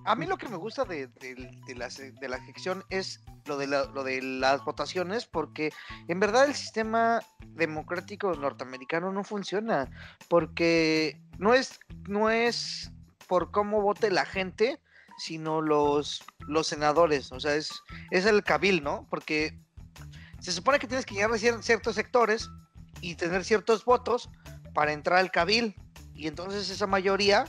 A 0.06 0.16
mí 0.16 0.26
lo 0.26 0.38
que 0.38 0.48
me 0.48 0.56
gusta 0.58 0.86
de, 0.86 1.08
de- 1.08 1.50
de 1.68 1.76
la, 1.76 1.88
de 1.90 2.30
la 2.30 2.46
sección 2.46 2.84
es 2.90 3.24
lo 3.46 3.58
de, 3.58 3.68
la- 3.68 3.86
lo 3.86 4.04
de 4.04 4.22
las 4.22 4.64
votaciones, 4.64 5.26
porque 5.26 5.72
en 6.08 6.20
verdad 6.20 6.46
el 6.46 6.54
sistema 6.54 7.22
democrático 7.56 8.34
norteamericano 8.34 9.12
no 9.12 9.24
funciona, 9.24 9.90
porque 10.30 11.20
no 11.38 11.54
es, 11.54 11.80
no 12.08 12.30
es 12.30 12.92
por 13.28 13.52
cómo 13.52 13.82
vote 13.82 14.10
la 14.12 14.26
gente, 14.26 14.80
sino 15.18 15.62
los, 15.62 16.24
los 16.40 16.68
senadores, 16.68 17.32
o 17.32 17.40
sea, 17.40 17.56
es, 17.56 17.72
es 18.12 18.26
el 18.26 18.44
cabil, 18.44 18.84
¿no? 18.84 19.08
Porque 19.10 19.60
se 20.40 20.52
supone 20.52 20.78
que 20.80 20.88
tienes 20.88 21.06
que 21.06 21.16
llegar 21.16 21.32
a 21.32 21.36
cier- 21.36 21.62
ciertos 21.62 21.96
sectores 21.96 22.50
y 23.02 23.16
tener 23.16 23.44
ciertos 23.44 23.84
votos 23.84 24.30
para 24.74 24.92
entrar 24.94 25.20
al 25.20 25.32
cabil, 25.32 25.76
y 26.18 26.28
entonces 26.28 26.70
esa 26.70 26.88
mayoría 26.88 27.45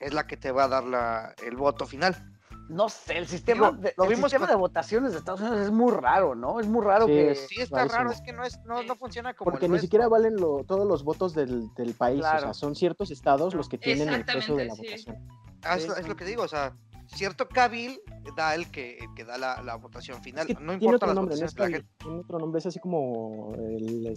es 0.00 0.12
la 0.12 0.26
que 0.26 0.36
te 0.36 0.50
va 0.52 0.64
a 0.64 0.68
dar 0.68 0.84
la, 0.84 1.34
el 1.44 1.56
voto 1.56 1.86
final. 1.86 2.30
No 2.68 2.88
sé, 2.88 3.18
el 3.18 3.26
sistema, 3.28 3.70
Digo, 3.72 3.82
de, 3.82 3.94
lo 3.98 4.04
el 4.04 4.10
vimos 4.10 4.30
sistema 4.30 4.46
con- 4.46 4.54
de 4.54 4.58
votaciones 4.58 5.12
de 5.12 5.18
Estados 5.18 5.40
Unidos 5.42 5.60
es 5.60 5.70
muy 5.70 5.92
raro, 5.92 6.34
¿no? 6.34 6.60
Es 6.60 6.66
muy 6.66 6.82
raro 6.82 7.04
Sí, 7.06 7.12
que... 7.12 7.30
es- 7.32 7.46
Sí, 7.46 7.60
está 7.60 7.76
rarísimo. 7.76 7.98
raro, 7.98 8.10
es 8.12 8.20
que 8.22 8.32
no, 8.32 8.42
es, 8.42 8.58
no, 8.64 8.82
no 8.82 8.96
funciona 8.96 9.34
como 9.34 9.50
Porque 9.50 9.66
el 9.66 9.70
ni 9.70 9.74
nuestro. 9.74 9.86
siquiera 9.86 10.08
valen 10.08 10.36
lo- 10.36 10.64
todos 10.64 10.86
los 10.88 11.04
votos 11.04 11.34
del, 11.34 11.72
del 11.74 11.92
país. 11.92 12.20
O 12.20 12.22
Claro. 12.22 12.40
sea, 12.40 12.54
son 12.54 12.74
ciertos 12.74 13.10
estados 13.10 13.52
los 13.54 13.68
que 13.68 13.76
tienen 13.76 14.08
el 14.08 14.24
peso 14.24 14.56
de 14.56 14.64
la 14.64 14.74
sí. 14.76 14.82
votación. 14.82 15.16
Ah, 15.62 15.76
es, 15.76 15.86
lo- 15.86 15.96
es 15.96 16.08
lo 16.08 16.16
que 16.16 16.24
digo, 16.24 16.42
o 16.42 16.48
sea, 16.48 16.74
cierto 17.06 17.48
Cabil 17.48 18.00
da 18.34 18.54
el 18.54 18.70
que, 18.70 18.96
el 18.96 19.12
que 19.14 19.24
da 19.26 19.36
la, 19.36 19.62
la 19.62 19.74
votación 19.76 20.22
final. 20.22 20.48
Es 20.48 20.56
que 20.56 20.62
no 20.62 20.70
tiene 20.78 20.84
importa 20.84 20.96
otro 20.96 21.08
las 21.08 21.14
nombre, 21.16 21.34
no 21.36 21.40
votaciones 21.42 21.50
es 21.52 21.54
de 21.54 21.60
la 21.60 21.76
gente. 21.76 21.92
tiene 21.98 22.20
otro 22.20 22.38
nombre, 22.38 22.58
es 22.60 22.66
así 22.66 22.78
como 22.80 23.52
el 23.58 24.14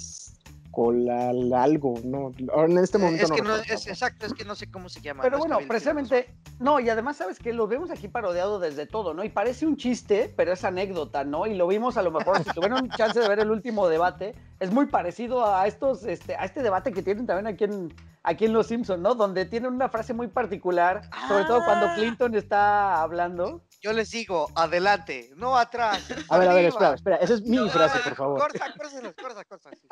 escolal 0.68 1.54
algo, 1.54 1.96
no, 2.04 2.32
ahora 2.54 2.72
en 2.72 2.78
este 2.80 2.98
Eh, 2.98 3.02
momento 3.02 3.26
es 3.26 3.32
que 3.32 3.42
no, 3.42 3.56
es 3.56 3.88
exacto, 3.88 4.26
es 4.26 4.34
que 4.34 4.46
no 4.46 4.56
sé 4.56 4.70
cómo 4.70 4.90
se 4.90 5.02
llama. 5.02 5.24
Pero 5.24 5.38
no 5.38 5.46
bueno, 5.46 5.60
precisamente, 5.68 6.34
no, 6.60 6.80
y 6.80 6.90
además 6.90 7.18
sabes 7.18 7.40
que 7.40 7.54
lo 7.54 7.68
vemos 7.68 7.90
aquí 7.90 8.08
parodiado 8.08 8.60
desde 8.60 8.86
todo, 8.86 9.14
¿no? 9.14 9.24
Y 9.24 9.30
parece 9.30 9.66
un 9.66 9.78
chiste, 9.78 10.34
pero 10.36 10.54
es 10.54 10.64
anécdota, 10.64 11.24
¿no? 11.24 11.48
Y 11.48 11.56
lo 11.56 11.68
vimos 11.68 11.98
a 11.98 12.02
lo 12.02 12.12
mejor, 12.12 12.44
si 12.44 12.50
tuvieron 12.52 12.90
chance 12.98 13.20
de 13.20 13.28
ver 13.28 13.40
el 13.40 13.50
último 13.52 13.88
debate, 13.88 14.36
es 14.60 14.72
muy 14.72 14.86
parecido 14.88 15.46
a 15.46 15.68
estos, 15.68 16.04
este, 16.04 16.36
a 16.36 16.46
este 16.46 16.62
debate 16.62 16.92
que 16.92 17.02
tienen 17.02 17.26
también 17.26 17.48
aquí 17.48 17.64
en, 17.64 17.94
aquí 18.24 18.46
en 18.46 18.54
Los 18.54 18.68
Simpsons, 18.68 19.02
¿no? 19.02 19.16
Donde 19.16 19.46
tienen 19.46 19.74
una 19.74 19.90
frase 19.90 20.14
muy 20.14 20.28
particular, 20.28 21.02
sobre 21.28 21.46
todo 21.46 21.64
cuando 21.66 21.88
Ah. 21.88 21.94
Clinton 21.96 22.36
está 22.36 23.02
hablando. 23.02 23.62
Yo 23.82 23.94
les 23.94 24.10
digo, 24.10 24.48
adelante, 24.56 25.30
no 25.36 25.56
atrás. 25.58 26.04
A 26.30 26.38
ver, 26.40 26.50
a 26.50 26.54
ver, 26.56 26.66
espera, 26.66 26.94
espera, 26.96 27.18
esa 27.18 27.36
es 27.36 27.42
mi 27.44 27.58
No, 27.58 27.70
frase, 27.70 28.00
por 28.00 28.16
favor. 28.16 28.40
Corta, 28.40 28.66
corta, 28.76 29.14
corta, 29.22 29.44
corta. 29.46 29.70
sí. 29.80 29.88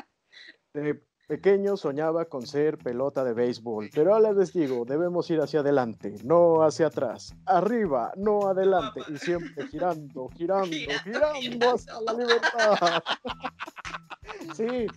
De 0.75 1.01
pequeño 1.27 1.77
soñaba 1.77 2.25
con 2.25 2.45
ser 2.45 2.77
pelota 2.77 3.23
de 3.23 3.33
béisbol, 3.33 3.89
pero 3.93 4.13
ahora 4.13 4.33
les 4.33 4.51
digo, 4.53 4.83
debemos 4.85 5.29
ir 5.31 5.39
hacia 5.39 5.61
adelante, 5.61 6.15
no 6.23 6.63
hacia 6.63 6.87
atrás, 6.87 7.33
arriba, 7.45 8.11
no 8.17 8.47
adelante, 8.47 9.01
y 9.07 9.17
siempre 9.17 9.67
girando, 9.67 10.29
girando, 10.35 10.67
Girando, 10.67 11.03
girando 11.03 11.39
girando. 11.39 11.71
hasta 11.75 12.01
la 12.01 12.13
libertad. 12.13 13.03
Sí. 14.53 14.87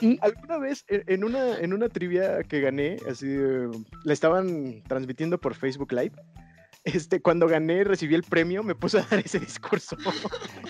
Y 0.00 0.18
alguna 0.20 0.58
vez 0.58 0.84
en 0.88 1.04
en 1.06 1.24
una, 1.24 1.58
en 1.58 1.72
una 1.72 1.88
trivia 1.88 2.42
que 2.42 2.60
gané, 2.60 2.96
así, 3.08 3.26
eh, 3.28 3.68
la 4.04 4.12
estaban 4.12 4.82
transmitiendo 4.88 5.38
por 5.38 5.54
Facebook 5.54 5.92
Live. 5.92 6.12
Este, 6.84 7.22
cuando 7.22 7.46
gané, 7.46 7.84
recibí 7.84 8.14
el 8.16 8.24
premio, 8.24 8.64
me 8.64 8.74
puse 8.74 8.98
a 8.98 9.06
dar 9.08 9.20
ese 9.20 9.38
discurso. 9.38 9.96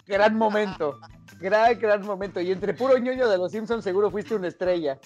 Gran 0.06 0.36
momento, 0.36 0.98
gran, 1.42 1.78
gran 1.78 2.06
momento. 2.06 2.40
Y 2.40 2.50
entre 2.52 2.72
puro 2.74 2.96
ñoño 2.96 3.28
de 3.28 3.36
Los 3.38 3.52
Simpsons 3.52 3.84
seguro 3.84 4.10
fuiste 4.10 4.34
una 4.34 4.48
estrella. 4.48 4.98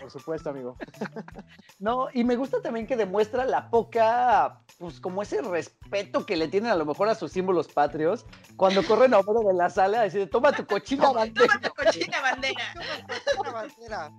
Por 0.00 0.10
supuesto, 0.10 0.50
amigo. 0.50 0.76
No, 1.80 2.08
y 2.12 2.24
me 2.24 2.34
gusta 2.34 2.60
también 2.60 2.88
que 2.88 2.96
demuestra 2.96 3.44
la 3.46 3.70
poca, 3.70 4.60
pues 4.78 5.00
como 5.00 5.22
ese 5.22 5.40
respeto 5.42 6.26
que 6.26 6.36
le 6.36 6.48
tienen 6.48 6.72
a 6.72 6.74
lo 6.74 6.84
mejor 6.84 7.08
a 7.08 7.14
sus 7.14 7.30
símbolos 7.30 7.68
patrios, 7.68 8.26
cuando 8.56 8.82
corren 8.84 9.14
a 9.14 9.20
Homero 9.20 9.46
de 9.48 9.54
la 9.54 9.70
sala, 9.70 10.02
decide, 10.02 10.26
toma 10.26 10.50
tu 10.50 10.66
cochina 10.66 11.12
bandera. 11.12 11.46
Toma 11.54 11.60
tu 11.68 11.74
cochina 11.84 12.20
bandera. 12.20 12.74
Una 13.38 13.52
bandera. 13.52 14.10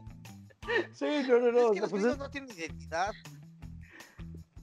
Sí, 0.93 1.05
no, 1.27 1.39
no, 1.39 1.51
no. 1.51 1.59
Es 1.67 1.71
que 1.73 1.79
los 1.81 1.89
pues 1.89 2.03
es- 2.05 2.17
no 2.17 2.29
tienen 2.29 2.57
identidad. 2.57 3.11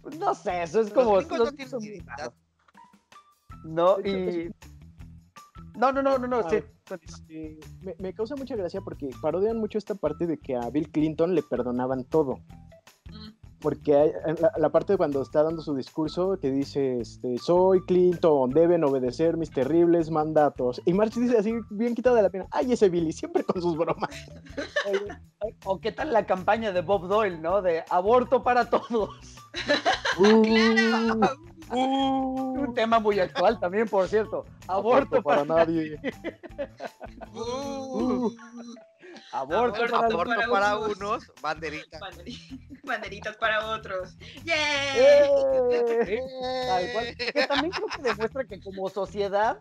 pues 0.01 0.18
no 0.18 0.35
sé, 0.35 0.62
eso 0.62 0.81
es 0.81 0.87
Los 0.87 0.95
como. 0.95 1.16
gringos 1.16 1.39
los 1.39 1.53
no 1.53 1.57
tienen 1.57 1.83
identidad. 1.85 2.33
No, 3.64 4.01
y. 4.01 4.51
No, 5.77 5.93
no, 5.93 6.03
no, 6.03 6.18
no, 6.18 6.27
no. 6.27 6.49
Sí. 6.49 6.57
Este, 7.03 7.61
me, 7.83 7.95
me 7.99 8.14
causa 8.14 8.35
mucha 8.37 8.57
gracia 8.57 8.81
porque 8.81 9.11
parodian 9.20 9.59
mucho 9.59 9.79
esta 9.79 9.95
parte 9.95 10.27
de 10.27 10.39
que 10.39 10.57
a 10.57 10.70
Bill 10.70 10.91
Clinton 10.91 11.35
le 11.35 11.43
perdonaban 11.43 12.05
todo. 12.05 12.39
Mm. 13.11 13.31
Porque 13.61 13.95
hay, 13.95 14.12
en 14.27 14.37
la, 14.41 14.53
la 14.57 14.70
parte 14.70 14.93
de 14.93 14.97
cuando 14.97 15.22
está 15.22 15.43
dando 15.43 15.61
su 15.62 15.74
discurso 15.74 16.39
que 16.41 16.51
dice, 16.51 17.01
este, 17.01 17.39
soy 17.39 17.81
Clinton, 17.87 18.51
deben 18.51 18.85
obedecer 18.85 19.37
mis 19.37 19.51
terribles 19.51 20.11
mandatos. 20.11 20.81
Y 20.85 20.93
March 20.93 21.14
dice 21.14 21.39
así, 21.39 21.53
bien 21.70 21.95
quitado 21.95 22.16
de 22.16 22.22
la 22.22 22.31
pena, 22.31 22.47
ay, 22.51 22.72
ese 22.72 22.89
Billy, 22.89 23.12
siempre 23.12 23.45
con 23.45 23.61
sus 23.61 23.77
bromas. 23.77 24.11
O 25.64 25.79
qué 25.81 25.93
tal 25.93 26.12
la 26.12 26.27
campaña 26.27 26.72
de 26.72 26.81
Bob 26.81 27.07
Doyle, 27.07 27.41
¿no? 27.41 27.62
De 27.62 27.85
aborto 27.91 28.43
para 28.43 28.68
todos. 28.70 29.11
Uh, 30.18 31.20
Un 31.71 32.73
tema 32.75 33.01
muy 33.01 33.19
actual 33.19 33.59
también, 33.59 33.89
por 33.89 34.07
cierto. 34.09 34.45
Aborto 34.69 35.23
para, 35.23 35.45
nadie. 35.45 35.99
Uh, 37.33 38.31
aborto 39.33 39.85
Aborto 39.85 39.91
para 39.91 40.07
aborto 40.07 40.35
para 40.35 40.49
para 40.49 40.79
unos. 40.79 40.97
unos, 40.97 41.33
banderita. 41.43 41.99
Banderi- 41.99 42.81
Banderitas 42.85 43.37
para 43.37 43.67
otros. 43.71 44.17
¡Yeah! 44.45 44.97
¡Eh! 44.97 46.21
Que 47.35 47.47
también 47.47 47.73
creo 47.73 47.87
que 47.89 48.03
demuestra 48.03 48.45
que 48.45 48.61
como 48.61 48.89
sociedad 48.89 49.59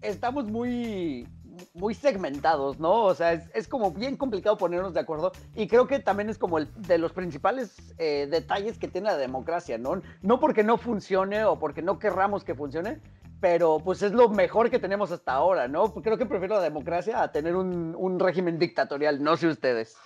estamos 0.00 0.44
muy, 0.46 1.28
muy 1.74 1.94
segmentados, 1.94 2.78
¿no? 2.78 3.04
O 3.04 3.14
sea, 3.14 3.32
es, 3.32 3.50
es 3.54 3.68
como 3.68 3.90
bien 3.92 4.16
complicado 4.16 4.56
ponernos 4.56 4.94
de 4.94 5.00
acuerdo 5.00 5.32
y 5.54 5.66
creo 5.68 5.86
que 5.86 5.98
también 5.98 6.28
es 6.28 6.38
como 6.38 6.58
el 6.58 6.68
de 6.82 6.98
los 6.98 7.12
principales 7.12 7.76
eh, 7.98 8.26
detalles 8.30 8.78
que 8.78 8.88
tiene 8.88 9.08
la 9.08 9.16
democracia, 9.16 9.78
¿no? 9.78 10.02
No 10.22 10.40
porque 10.40 10.64
no 10.64 10.78
funcione 10.78 11.44
o 11.44 11.58
porque 11.58 11.82
no 11.82 11.98
querramos 11.98 12.44
que 12.44 12.54
funcione, 12.54 13.00
pero 13.40 13.78
pues 13.78 14.02
es 14.02 14.12
lo 14.12 14.28
mejor 14.28 14.70
que 14.70 14.78
tenemos 14.78 15.12
hasta 15.12 15.32
ahora, 15.32 15.68
¿no? 15.68 15.92
Creo 15.94 16.18
que 16.18 16.26
prefiero 16.26 16.56
la 16.56 16.62
democracia 16.62 17.22
a 17.22 17.32
tener 17.32 17.56
un, 17.56 17.94
un 17.96 18.18
régimen 18.18 18.58
dictatorial, 18.58 19.22
no 19.22 19.36
sé 19.36 19.48
ustedes. 19.48 19.96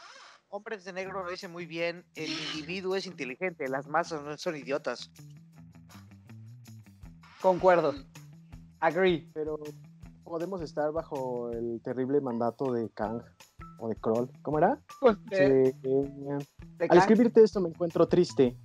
Hombres 0.48 0.84
de 0.84 0.92
negro 0.92 1.24
lo 1.24 1.30
dice 1.30 1.48
muy 1.48 1.64
bien, 1.64 2.04
el 2.14 2.30
individuo 2.30 2.94
es 2.94 3.06
inteligente, 3.06 3.68
las 3.68 3.88
masas 3.88 4.22
no 4.22 4.36
son 4.36 4.56
idiotas. 4.56 5.10
Concuerdo. 7.40 7.94
Agree. 8.78 9.28
Pero 9.34 9.58
podemos 10.32 10.62
estar 10.62 10.90
bajo 10.92 11.50
el 11.50 11.82
terrible 11.84 12.18
mandato 12.22 12.72
de 12.72 12.88
Kang 12.94 13.20
o 13.78 13.86
de 13.90 13.96
Kroll. 13.96 14.30
¿Cómo 14.40 14.56
era? 14.56 14.80
De- 15.28 15.74
Sí, 15.82 15.88
eh, 15.88 16.38
de 16.78 16.84
Al 16.84 16.88
Kang. 16.88 16.98
escribirte 17.00 17.42
esto 17.42 17.60
me 17.60 17.68
encuentro 17.68 18.08
triste 18.08 18.56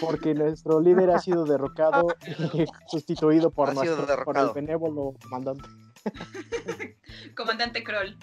porque 0.00 0.32
nuestro 0.32 0.80
líder 0.80 1.10
ha 1.10 1.18
sido 1.18 1.44
derrocado 1.44 2.06
y 2.54 2.64
sustituido 2.88 3.50
por, 3.50 3.74
nuestro, 3.74 4.06
por 4.24 4.38
el 4.38 4.48
benévolo 4.54 5.12
comandante 5.22 5.68
Comandante 7.36 7.84
Kroll. 7.84 8.16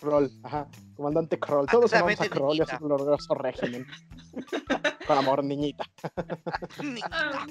Kroll. 0.00 0.30
Ajá, 0.44 0.68
comandante 0.94 1.40
Kroll. 1.40 1.66
Todos 1.66 1.92
amamos 1.92 2.20
a 2.20 2.28
Kroll 2.28 2.56
y 2.56 2.60
a 2.60 2.66
su 2.66 2.72
niñita. 2.76 2.86
glorioso 2.86 3.34
régimen. 3.34 3.84
Con 5.08 5.18
amor, 5.18 5.42
niñita. 5.42 5.84
Ah, 7.10 7.46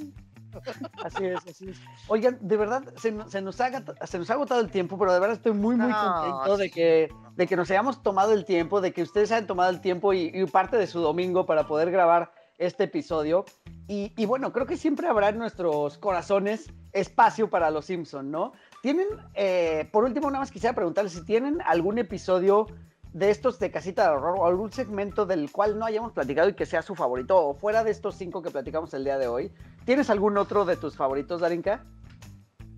Así 1.03 1.25
es, 1.25 1.47
así 1.47 1.69
es. 1.69 1.77
Oigan, 2.07 2.37
de 2.41 2.57
verdad, 2.57 2.83
se, 2.97 3.11
nos- 3.11 3.31
se 3.31 3.41
nos 3.41 3.59
ha, 3.61 3.83
se 4.05 4.17
nos 4.19 4.29
ha 4.29 4.33
agotado 4.33 4.59
el 4.61 4.69
tiempo, 4.69 4.97
pero 4.97 5.13
de 5.13 5.19
verdad 5.19 5.35
estoy 5.37 5.53
muy, 5.53 5.75
muy 5.75 5.91
No, 5.91 5.97
contento 6.21 6.57
de 6.57 6.69
que, 6.69 7.09
de 7.35 7.47
que 7.47 7.55
nos 7.55 7.69
hayamos 7.71 8.01
tomado 8.03 8.33
el 8.33 8.45
tiempo, 8.45 8.81
de 8.81 8.91
que 8.93 9.03
ustedes 9.03 9.31
hayan 9.31 9.47
tomado 9.47 9.69
el 9.69 9.81
tiempo 9.81 10.13
y, 10.13 10.31
y 10.33 10.45
parte 10.45 10.77
de 10.77 10.87
su 10.87 10.99
domingo 10.99 11.45
para 11.45 11.67
poder 11.67 11.91
grabar 11.91 12.31
este 12.57 12.85
episodio. 12.85 13.45
Y, 13.87 14.11
y 14.17 14.25
bueno, 14.25 14.51
creo 14.51 14.65
que 14.65 14.75
siempre 14.77 15.07
habrá 15.07 15.29
en 15.29 15.37
nuestros 15.37 15.97
corazones 15.97 16.67
espacio 16.91 17.49
para 17.49 17.69
los 17.71 17.85
Simpson, 17.85 18.29
¿no? 18.31 18.51
Tienen, 18.81 19.07
eh, 19.35 19.87
por 19.91 20.03
último, 20.03 20.29
nada 20.29 20.39
más 20.39 20.51
quisiera 20.51 20.75
preguntarles 20.75 21.13
si 21.13 21.23
tienen 21.23 21.61
algún 21.65 21.97
episodio 21.99 22.67
de 23.13 23.31
estos 23.31 23.57
de 23.59 23.71
Casita 23.71 24.03
de 24.03 24.09
Horror 24.15 24.35
o 24.39 24.45
algún 24.45 24.71
segmento 24.71 25.25
del 25.25 25.51
cual 25.51 25.79
no 25.79 25.85
hayamos 25.85 26.11
platicado 26.13 26.49
y 26.49 26.53
que 26.53 26.65
sea 26.65 26.81
su 26.81 26.95
favorito, 26.95 27.37
o 27.37 27.55
fuera 27.55 27.83
de 27.83 27.91
estos 27.91 28.15
cinco 28.15 28.41
que 28.41 28.51
platicamos 28.51 28.93
el 28.93 29.03
día 29.03 29.17
de 29.17 29.27
hoy. 29.27 29.51
¿Tienes 29.85 30.09
algún 30.09 30.37
otro 30.37 30.65
de 30.65 30.77
tus 30.77 30.95
favoritos, 30.95 31.41
Darinka? 31.41 31.83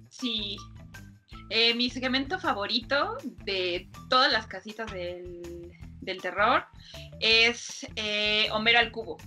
Sí. 0.09 0.55
Eh, 1.49 1.73
mi 1.75 1.89
segmento 1.89 2.39
favorito 2.39 3.17
de 3.43 3.89
todas 4.09 4.32
las 4.32 4.47
casitas 4.47 4.89
del, 4.91 5.69
del 5.99 6.21
terror 6.21 6.63
es 7.19 7.86
eh, 7.97 8.47
Homero 8.53 8.79
al 8.79 8.91
cubo. 8.91 9.17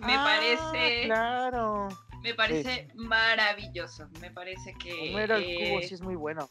Me 0.00 0.14
Ah, 0.16 0.24
parece, 0.24 1.04
Claro. 1.04 1.88
me 2.24 2.34
parece 2.34 2.88
maravilloso. 2.96 4.08
Me 4.20 4.32
parece 4.32 4.74
que 4.82 5.10
Homero 5.12 5.36
el 5.36 5.44
cubo 5.44 5.78
eh, 5.78 5.82
sí 5.86 5.94
es 5.94 6.00
muy 6.00 6.16
bueno. 6.16 6.50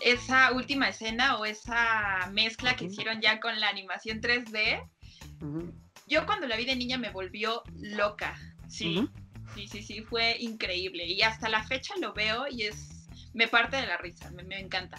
Esa 0.00 0.52
última 0.52 0.88
escena 0.88 1.36
o 1.38 1.44
esa 1.44 2.30
mezcla 2.32 2.76
que 2.76 2.86
hicieron 2.86 3.20
ya 3.20 3.40
con 3.40 3.58
la 3.60 3.68
animación 3.68 4.20
3D, 4.20 4.88
yo 6.06 6.26
cuando 6.26 6.46
la 6.46 6.56
vi 6.56 6.64
de 6.64 6.76
niña 6.76 6.98
me 6.98 7.10
volvió 7.10 7.62
loca. 7.76 8.36
Sí, 8.68 9.08
sí, 9.54 9.68
sí, 9.68 9.82
sí, 9.82 10.02
fue 10.02 10.36
increíble. 10.38 11.06
Y 11.06 11.22
hasta 11.22 11.48
la 11.48 11.62
fecha 11.64 11.94
lo 12.00 12.12
veo 12.12 12.46
y 12.48 12.64
es. 12.64 13.08
Me 13.34 13.46
parte 13.46 13.76
de 13.76 13.86
la 13.86 13.98
risa, 13.98 14.30
me, 14.30 14.42
me 14.42 14.58
encanta. 14.58 14.98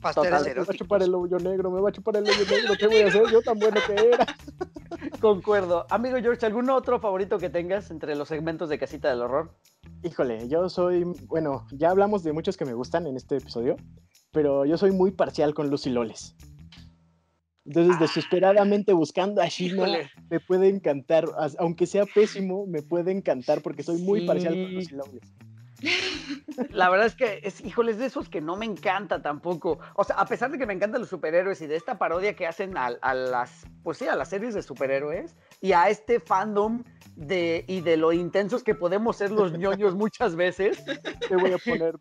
Pasteles 0.00 0.30
Total, 0.30 0.54
Me 0.54 0.64
va 0.64 0.72
a 0.72 0.76
chupar 0.76 1.02
el 1.02 1.14
hoyo 1.14 1.38
negro, 1.38 1.70
me 1.70 1.80
va 1.80 1.88
a 1.88 1.92
chupar 1.92 2.16
el 2.16 2.24
hoyo 2.24 2.44
negro. 2.50 2.74
¿Qué 2.78 2.86
voy 2.86 3.00
a 3.00 3.06
hacer? 3.08 3.22
Yo 3.30 3.42
tan 3.42 3.58
bueno 3.58 3.80
que 3.86 3.92
era. 3.92 4.26
Concuerdo. 5.20 5.86
Amigo 5.90 6.16
George, 6.20 6.44
¿algún 6.46 6.70
otro 6.70 7.00
favorito 7.00 7.38
que 7.38 7.50
tengas 7.50 7.90
entre 7.90 8.14
los 8.14 8.28
segmentos 8.28 8.68
de 8.68 8.78
Casita 8.78 9.08
del 9.10 9.22
Horror? 9.22 9.54
Híjole, 10.02 10.48
yo 10.48 10.68
soy, 10.68 11.04
bueno, 11.26 11.66
ya 11.72 11.90
hablamos 11.90 12.22
de 12.22 12.32
muchos 12.32 12.56
que 12.56 12.64
me 12.64 12.74
gustan 12.74 13.06
en 13.06 13.16
este 13.16 13.36
episodio, 13.36 13.76
pero 14.32 14.64
yo 14.64 14.76
soy 14.76 14.92
muy 14.92 15.10
parcial 15.10 15.54
con 15.54 15.70
Lucy 15.70 15.90
Loles. 15.90 16.36
Entonces, 17.64 17.98
desesperadamente 17.98 18.92
buscando 18.92 19.42
a 19.42 19.48
Shima, 19.48 19.88
Híjole. 19.88 20.10
me 20.30 20.38
puede 20.38 20.68
encantar, 20.68 21.26
aunque 21.58 21.86
sea 21.86 22.04
pésimo, 22.06 22.64
me 22.66 22.82
puede 22.82 23.10
encantar 23.10 23.60
porque 23.60 23.82
soy 23.82 24.00
muy 24.00 24.24
parcial 24.24 24.54
con. 24.54 24.74
Lucy 24.74 24.94
Loles. 24.94 25.22
La 26.70 26.88
verdad 26.88 27.06
es 27.06 27.14
que, 27.14 27.40
es, 27.42 27.60
híjoles, 27.60 27.98
de 27.98 28.06
esos 28.06 28.28
que 28.28 28.40
no 28.40 28.56
me 28.56 28.64
encanta 28.64 29.20
tampoco. 29.22 29.78
O 29.94 30.04
sea, 30.04 30.16
a 30.16 30.26
pesar 30.26 30.50
de 30.50 30.58
que 30.58 30.66
me 30.66 30.72
encantan 30.72 31.00
los 31.00 31.10
superhéroes 31.10 31.60
y 31.60 31.66
de 31.66 31.76
esta 31.76 31.98
parodia 31.98 32.34
que 32.34 32.46
hacen 32.46 32.76
a, 32.76 32.86
a 32.86 33.14
las, 33.14 33.66
pues 33.82 33.98
sí, 33.98 34.06
a 34.08 34.16
las 34.16 34.30
series 34.30 34.54
de 34.54 34.62
superhéroes 34.62 35.36
y 35.60 35.72
a 35.72 35.88
este 35.88 36.20
fandom 36.20 36.82
de, 37.14 37.64
y 37.68 37.80
de 37.80 37.96
lo 37.96 38.12
intensos 38.12 38.62
que 38.62 38.74
podemos 38.74 39.16
ser 39.16 39.30
los 39.30 39.52
ñoños 39.52 39.94
muchas 39.94 40.36
veces. 40.36 40.82
Te 41.28 41.36
voy 41.36 41.52
a 41.52 41.58
poner 41.58 41.96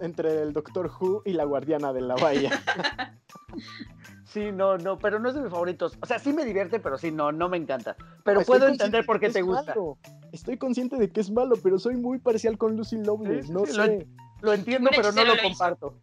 entre 0.00 0.42
el 0.42 0.52
Doctor 0.52 0.90
Who 1.00 1.22
y 1.24 1.32
la 1.32 1.44
Guardiana 1.44 1.92
de 1.92 2.00
la 2.00 2.14
Bahía. 2.14 2.50
Sí, 4.34 4.50
no, 4.50 4.76
no, 4.76 4.98
pero 4.98 5.20
no 5.20 5.28
es 5.28 5.36
de 5.36 5.42
mis 5.42 5.50
favoritos. 5.52 5.96
O 6.02 6.06
sea, 6.06 6.18
sí 6.18 6.32
me 6.32 6.44
divierte, 6.44 6.80
pero 6.80 6.98
sí, 6.98 7.12
no, 7.12 7.30
no 7.30 7.48
me 7.48 7.56
encanta. 7.56 7.94
Pero 8.24 8.40
Estoy 8.40 8.58
puedo 8.58 8.68
entender 8.68 9.02
de 9.02 9.06
por 9.06 9.20
qué 9.20 9.30
te 9.30 9.42
gusta. 9.42 9.76
malo. 9.76 9.96
Estoy 10.32 10.58
consciente 10.58 10.96
de 10.96 11.08
que 11.08 11.20
es 11.20 11.30
malo, 11.30 11.54
pero 11.62 11.78
soy 11.78 11.94
muy 11.94 12.18
parcial 12.18 12.58
con 12.58 12.76
Lucy 12.76 12.96
Loveless. 12.96 13.46
Sí, 13.46 13.52
no 13.52 13.64
sí, 13.64 13.72
sé. 13.74 14.08
Lo 14.40 14.52
entiendo, 14.52 14.90
pero 14.94 15.12
no 15.12 15.24
lo 15.24 15.34
comparto. 15.40 16.00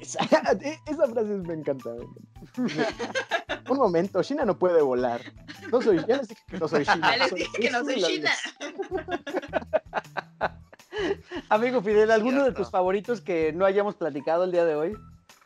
Esa, 0.00 0.20
esa 0.86 1.06
frase 1.08 1.28
me 1.28 1.52
encanta. 1.52 1.90
Un 3.68 3.76
momento, 3.76 4.22
China 4.22 4.46
no 4.46 4.58
puede 4.58 4.80
volar. 4.80 5.20
No 5.70 5.82
soy, 5.82 6.02
ya 6.08 6.16
les 6.16 6.28
dije 6.28 6.42
que 6.48 6.58
no 6.58 6.68
soy 6.68 6.86
China. 6.86 7.10
Ya 7.10 7.24
les 7.24 7.34
dije 7.34 7.60
que 7.60 7.70
no 7.70 7.84
soy 7.84 8.02
China. 8.02 8.30
Amigo 11.50 11.82
Fidel, 11.82 12.10
¿alguno 12.10 12.44
de 12.44 12.52
tus 12.52 12.70
favoritos 12.70 13.20
que 13.20 13.52
no 13.52 13.66
hayamos 13.66 13.94
platicado 13.94 14.44
el 14.44 14.52
día 14.52 14.64
de 14.64 14.74
hoy? 14.74 14.96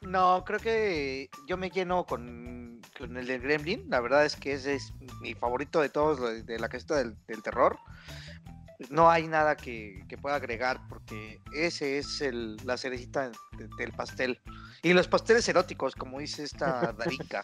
No, 0.08 0.44
creo 0.44 0.58
que 0.58 1.28
yo 1.46 1.56
me 1.56 1.70
lleno 1.70 2.06
con, 2.06 2.80
con 2.96 3.16
el 3.16 3.26
de 3.26 3.38
Gremlin. 3.38 3.84
La 3.90 4.00
verdad 4.00 4.24
es 4.24 4.36
que 4.36 4.54
ese 4.54 4.74
es 4.76 4.92
mi 5.20 5.34
favorito 5.34 5.80
de 5.80 5.88
todos, 5.90 6.46
de, 6.46 6.58
la 6.58 6.68
casita 6.68 6.96
del, 6.96 7.14
del 7.26 7.42
terror. 7.42 7.78
No 8.90 9.10
hay 9.10 9.26
nada 9.26 9.56
que, 9.56 10.04
que 10.08 10.16
pueda 10.16 10.36
agregar 10.36 10.80
porque 10.88 11.40
ese 11.52 11.98
es 11.98 12.20
el, 12.20 12.56
la 12.64 12.76
cerecita 12.78 13.28
de- 13.28 13.68
del 13.76 13.92
pastel. 13.92 14.40
Y 14.82 14.92
los 14.92 15.08
pasteles 15.08 15.48
eróticos, 15.48 15.94
como 15.96 16.20
dice 16.20 16.44
esta 16.44 16.92
Darinka. 16.92 17.42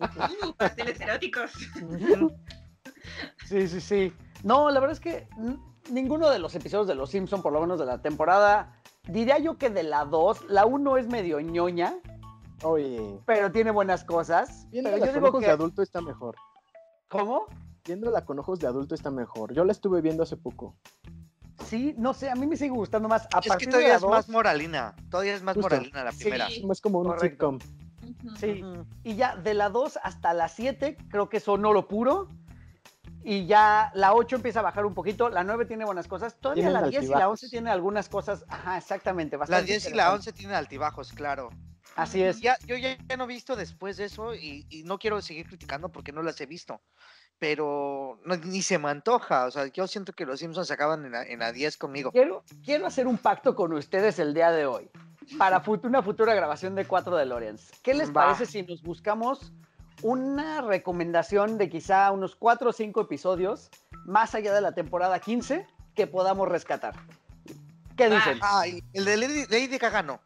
Uh, 0.00 0.52
pasteles 0.56 0.98
eróticos. 1.00 1.52
Sí, 3.46 3.68
sí, 3.68 3.80
sí. 3.80 4.12
No, 4.42 4.70
la 4.70 4.80
verdad 4.80 4.94
es 4.94 5.00
que 5.00 5.28
n- 5.38 5.58
ninguno 5.90 6.30
de 6.30 6.38
los 6.38 6.54
episodios 6.54 6.86
de 6.88 6.94
Los 6.94 7.10
Simpson, 7.10 7.42
por 7.42 7.52
lo 7.52 7.60
menos 7.60 7.78
de 7.78 7.86
la 7.86 8.00
temporada, 8.00 8.79
diría 9.08 9.38
yo 9.38 9.56
que 9.58 9.70
de 9.70 9.82
la 9.82 10.04
2, 10.04 10.46
la 10.48 10.66
1 10.66 10.96
es 10.98 11.06
medio 11.08 11.40
ñoña, 11.40 11.96
Oye, 12.62 13.18
pero 13.24 13.50
tiene 13.50 13.70
buenas 13.70 14.04
cosas. 14.04 14.66
Pero 14.70 14.82
viéndola 14.82 14.98
yo 14.98 15.04
con 15.06 15.14
digo 15.14 15.28
ojos 15.28 15.40
que... 15.40 15.46
de 15.46 15.52
adulto 15.52 15.82
está 15.82 16.00
mejor. 16.02 16.36
¿Cómo? 17.08 17.46
Viéndola 17.86 18.24
con 18.26 18.38
ojos 18.38 18.60
de 18.60 18.66
adulto 18.66 18.94
está 18.94 19.10
mejor. 19.10 19.54
Yo 19.54 19.64
la 19.64 19.72
estuve 19.72 20.02
viendo 20.02 20.22
hace 20.22 20.36
poco. 20.36 20.76
Sí, 21.64 21.94
no 21.96 22.12
sé, 22.12 22.30
a 22.30 22.34
mí 22.34 22.46
me 22.46 22.56
sigue 22.56 22.70
gustando 22.70 23.08
más. 23.08 23.26
A 23.34 23.38
Es 23.38 23.42
que 23.44 23.48
partir 23.48 23.68
de 23.68 23.72
todavía 23.72 23.88
la 23.90 23.96
es 23.96 24.02
más 24.02 24.26
2, 24.26 24.28
moralina. 24.34 24.94
Todavía 25.10 25.34
es 25.34 25.42
más 25.42 25.54
Justo. 25.56 25.70
moralina 25.70 26.04
la 26.04 26.12
primera. 26.12 26.46
Sí. 26.48 26.58
Es 26.60 26.64
más 26.66 26.80
como 26.80 26.98
un 27.00 27.06
Correcto. 27.06 27.58
sitcom. 27.58 28.36
Sí, 28.36 28.62
y 29.04 29.14
ya 29.14 29.36
de 29.36 29.54
la 29.54 29.70
2 29.70 29.98
hasta 30.02 30.34
la 30.34 30.48
7 30.48 30.96
creo 31.08 31.28
que 31.28 31.40
son 31.40 31.64
oro 31.64 31.88
puro. 31.88 32.28
Y 33.22 33.46
ya 33.46 33.90
la 33.94 34.14
8 34.14 34.36
empieza 34.36 34.60
a 34.60 34.62
bajar 34.62 34.86
un 34.86 34.94
poquito, 34.94 35.28
la 35.28 35.44
9 35.44 35.66
tiene 35.66 35.84
buenas 35.84 36.08
cosas, 36.08 36.36
todavía 36.40 36.64
Tienen 36.64 36.82
la 36.82 36.88
10 36.88 37.04
y 37.04 37.06
la 37.08 37.12
altibajos. 37.16 37.42
11 37.42 37.48
tiene 37.50 37.70
algunas 37.70 38.08
cosas, 38.08 38.44
ajá, 38.48 38.78
exactamente, 38.78 39.36
La 39.36 39.40
bastante 39.40 39.66
10 39.66 39.84
y 39.84 39.88
la 39.88 39.90
interesantes. 39.90 40.26
11 40.28 40.32
tienen 40.32 40.56
altibajos, 40.56 41.12
claro. 41.12 41.50
Así 41.96 42.22
es. 42.22 42.40
Ya, 42.40 42.56
yo 42.66 42.76
ya, 42.76 42.96
ya 43.08 43.16
no 43.16 43.24
he 43.24 43.26
visto 43.26 43.56
después 43.56 43.96
de 43.98 44.04
eso 44.04 44.34
y, 44.34 44.64
y 44.70 44.84
no 44.84 44.98
quiero 44.98 45.20
seguir 45.20 45.46
criticando 45.48 45.90
porque 45.90 46.12
no 46.12 46.22
las 46.22 46.40
he 46.40 46.46
visto. 46.46 46.80
Pero 47.38 48.20
no- 48.24 48.36
ni 48.36 48.62
se 48.62 48.78
me 48.78 48.90
antoja. 48.90 49.46
O 49.46 49.50
sea, 49.50 49.66
yo 49.66 49.86
siento 49.86 50.12
que 50.12 50.26
los 50.26 50.40
Simpsons 50.40 50.68
se 50.68 50.74
acaban 50.74 51.04
en 51.06 51.12
la, 51.12 51.22
en 51.24 51.38
la 51.40 51.52
10 51.52 51.76
conmigo. 51.78 52.12
Quiero, 52.12 52.44
quiero 52.64 52.86
hacer 52.86 53.06
un 53.06 53.18
pacto 53.18 53.54
con 53.56 53.72
ustedes 53.72 54.18
el 54.18 54.34
día 54.34 54.50
de 54.50 54.66
hoy 54.66 54.90
para 55.38 55.62
fut- 55.62 55.84
una 55.84 56.02
futura 56.02 56.34
grabación 56.34 56.74
de 56.74 56.84
4 56.86 57.16
de 57.16 57.26
Lorenz. 57.26 57.70
¿Qué 57.82 57.94
les 57.94 58.10
Va. 58.10 58.14
parece 58.24 58.46
si 58.46 58.62
nos 58.62 58.82
buscamos 58.82 59.52
una 60.02 60.60
recomendación 60.62 61.58
de 61.58 61.68
quizá 61.68 62.10
unos 62.10 62.36
4 62.36 62.70
o 62.70 62.72
5 62.72 63.00
episodios 63.02 63.70
más 64.04 64.34
allá 64.34 64.52
de 64.54 64.60
la 64.60 64.72
temporada 64.72 65.18
15 65.20 65.66
que 65.94 66.06
podamos 66.06 66.48
rescatar? 66.48 66.94
¿Qué 67.96 68.08
Va. 68.08 68.14
dicen? 68.16 68.38
Ah, 68.42 68.66
y 68.66 68.82
el 68.94 69.04
de 69.04 69.16
Lady, 69.16 69.44
Lady 69.48 69.78
Gaga 69.78 70.02
no. 70.02 70.20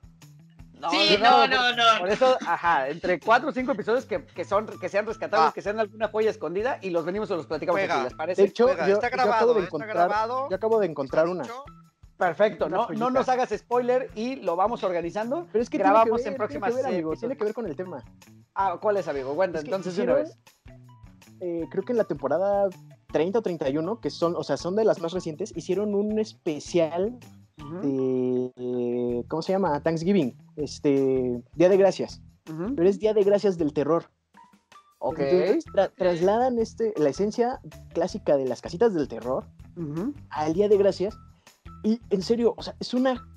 No, 0.78 0.90
Sí, 0.90 1.16
no, 1.20 1.46
no, 1.46 1.56
por- 1.56 1.76
no, 1.76 1.84
Por 2.00 2.08
eso, 2.10 2.36
ajá, 2.46 2.88
entre 2.88 3.18
4 3.18 3.48
o 3.48 3.52
5 3.52 3.72
episodios 3.72 4.04
que, 4.04 4.24
que 4.26 4.44
son, 4.44 4.66
que 4.66 4.88
sean 4.88 5.06
rescatables, 5.06 5.48
Va. 5.48 5.52
que 5.52 5.62
sean 5.62 5.80
alguna 5.80 6.08
joya 6.08 6.30
escondida 6.30 6.78
y 6.82 6.90
los 6.90 7.04
venimos 7.06 7.30
o 7.30 7.36
los 7.36 7.46
platicamos 7.46 7.80
Juega. 7.80 7.94
aquí, 7.94 8.04
¿les 8.04 8.14
parece? 8.14 8.42
De 8.42 8.48
hecho, 8.48 8.64
Juega, 8.66 8.86
yo, 8.88 8.94
está 8.94 9.08
yo 9.08 9.14
acabo 9.14 9.28
grabado, 9.30 9.54
de 9.54 9.60
¿eh? 9.60 9.62
está 9.64 9.76
encontrar, 9.76 9.94
grabado. 10.08 10.48
yo 10.50 10.56
acabo 10.56 10.80
de 10.80 10.86
encontrar 10.86 11.24
está 11.24 11.32
una. 11.32 11.42
dicho. 11.44 11.64
Perfecto, 12.16 12.68
no, 12.68 12.88
no 12.90 13.10
nos 13.10 13.28
hagas 13.28 13.50
spoiler 13.50 14.10
y 14.14 14.36
lo 14.36 14.54
vamos 14.56 14.84
organizando. 14.84 15.46
Pero 15.50 15.62
es 15.62 15.68
que 15.70 15.78
grabamos 15.78 16.20
en 16.20 16.24
que 16.24 16.30
ver, 16.30 16.36
próximas 16.38 16.68
tiene 16.70 16.82
que 16.82 16.86
ver, 16.86 16.94
amigo, 16.94 17.16
tiene 17.16 17.36
que 17.36 17.44
ver 17.44 17.54
con 17.54 17.66
el 17.66 17.74
tema. 17.76 18.04
Ah, 18.54 18.78
¿cuál 18.80 18.96
es, 18.98 19.08
amigo? 19.08 19.42
Es 19.42 19.50
que 19.50 19.58
entonces 19.58 19.96
de 19.96 20.02
una 20.04 20.12
hicieron, 20.20 20.24
vez. 20.24 20.38
eh, 21.40 21.66
creo 21.70 21.82
que 21.84 21.92
en 21.92 21.98
la 21.98 22.04
temporada 22.04 22.68
30 23.12 23.40
o 23.40 23.42
31, 23.42 24.00
que 24.00 24.10
son, 24.10 24.36
o 24.36 24.44
sea, 24.44 24.56
son 24.56 24.76
de 24.76 24.84
las 24.84 25.00
más 25.00 25.12
recientes, 25.12 25.52
hicieron 25.56 25.94
un 25.94 26.18
especial 26.20 27.18
de, 27.82 28.52
eh, 28.56 29.24
¿cómo 29.28 29.42
se 29.42 29.52
llama? 29.52 29.80
Thanksgiving, 29.80 30.36
este, 30.56 31.42
Día 31.54 31.68
de 31.68 31.76
Gracias, 31.76 32.20
pero 32.76 32.88
es 32.88 32.98
Día 33.00 33.12
de 33.14 33.24
Gracias 33.24 33.58
del 33.58 33.72
terror. 33.72 34.04
Ok. 34.98 35.18
Entonces, 35.18 35.66
tra- 35.66 35.90
trasladan 35.96 36.58
este, 36.58 36.94
la 36.96 37.08
esencia 37.10 37.60
clásica 37.92 38.36
de 38.36 38.46
las 38.46 38.60
casitas 38.62 38.94
del 38.94 39.08
terror 39.08 39.44
al 40.30 40.52
Día 40.54 40.68
de 40.68 40.76
Gracias. 40.78 41.16
Y 41.84 42.00
en 42.08 42.22
serio, 42.22 42.54
o 42.56 42.62
sea, 42.62 42.74
es 42.80 42.94
una 42.94 43.28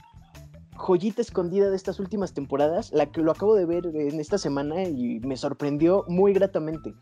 joyita 0.77 1.21
escondida 1.21 1.69
de 1.69 1.75
estas 1.75 1.99
últimas 1.99 2.33
temporadas, 2.33 2.91
la 2.93 3.11
que 3.11 3.21
lo 3.21 3.31
acabo 3.31 3.55
de 3.55 3.65
ver 3.65 3.85
en 3.87 4.19
esta 4.19 4.37
semana 4.37 4.83
y 4.83 5.19
me 5.19 5.35
sorprendió 5.35 6.05
muy 6.07 6.33
gratamente. 6.33 6.95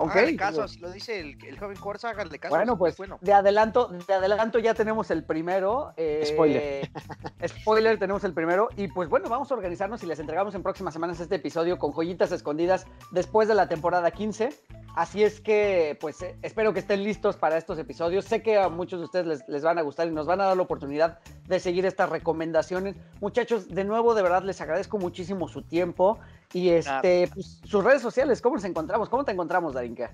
Ok. 0.00 0.10
Háganle 0.12 0.36
caso, 0.36 0.68
si 0.68 0.78
lo 0.78 0.90
dice 0.92 1.18
el, 1.18 1.44
el 1.44 1.58
joven 1.58 1.76
Corsa, 1.76 2.10
háganle 2.10 2.38
caso. 2.38 2.54
Bueno, 2.54 2.74
es 2.74 2.78
pues 2.78 2.96
bueno. 2.96 3.18
de 3.20 3.32
adelanto, 3.32 3.88
de 3.88 4.14
adelanto 4.14 4.60
ya 4.60 4.72
tenemos 4.72 5.10
el 5.10 5.24
primero. 5.24 5.92
eh, 5.96 6.22
Spoiler. 6.24 6.88
spoiler, 7.48 7.98
tenemos 7.98 8.22
el 8.22 8.32
primero. 8.32 8.68
Y 8.76 8.86
pues 8.88 9.08
bueno, 9.08 9.28
vamos 9.28 9.50
a 9.50 9.54
organizarnos 9.54 10.02
y 10.04 10.06
les 10.06 10.20
entregamos 10.20 10.54
en 10.54 10.62
próximas 10.62 10.94
semanas 10.94 11.18
este 11.18 11.34
episodio 11.34 11.78
con 11.78 11.92
joyitas 11.92 12.30
escondidas 12.30 12.86
después 13.10 13.48
de 13.48 13.54
la 13.54 13.68
temporada 13.68 14.10
15. 14.12 14.50
Así 14.94 15.22
es 15.22 15.40
que, 15.40 15.96
pues 16.00 16.22
eh, 16.22 16.36
espero 16.42 16.72
que 16.72 16.80
estén 16.80 17.04
listos 17.04 17.36
para 17.36 17.56
estos 17.56 17.78
episodios. 17.78 18.24
Sé 18.24 18.42
que 18.42 18.56
a 18.58 18.68
muchos 18.68 19.00
de 19.00 19.04
ustedes 19.04 19.26
les, 19.26 19.48
les 19.48 19.62
van 19.62 19.78
a 19.78 19.82
gustar 19.82 20.08
y 20.08 20.12
nos 20.12 20.26
van 20.26 20.40
a 20.40 20.46
dar 20.46 20.56
la 20.56 20.62
oportunidad 20.62 21.18
de 21.46 21.60
seguir 21.60 21.86
estas 21.86 22.08
recomendaciones. 22.08 22.96
Muchachos, 23.20 23.68
de 23.68 23.84
nuevo, 23.84 24.14
de 24.14 24.22
verdad, 24.22 24.42
les 24.42 24.60
agradezco 24.60 24.98
muchísimo 24.98 25.48
su 25.48 25.62
tiempo 25.62 26.18
y 26.52 26.70
este, 26.70 27.28
pues, 27.32 27.60
sus 27.64 27.84
redes 27.84 28.02
sociales. 28.02 28.40
¿Cómo 28.40 28.56
nos 28.56 28.64
encontramos? 28.64 29.08
¿Cómo 29.08 29.24
te 29.24 29.32
encontramos, 29.32 29.74
Darinka? 29.74 30.12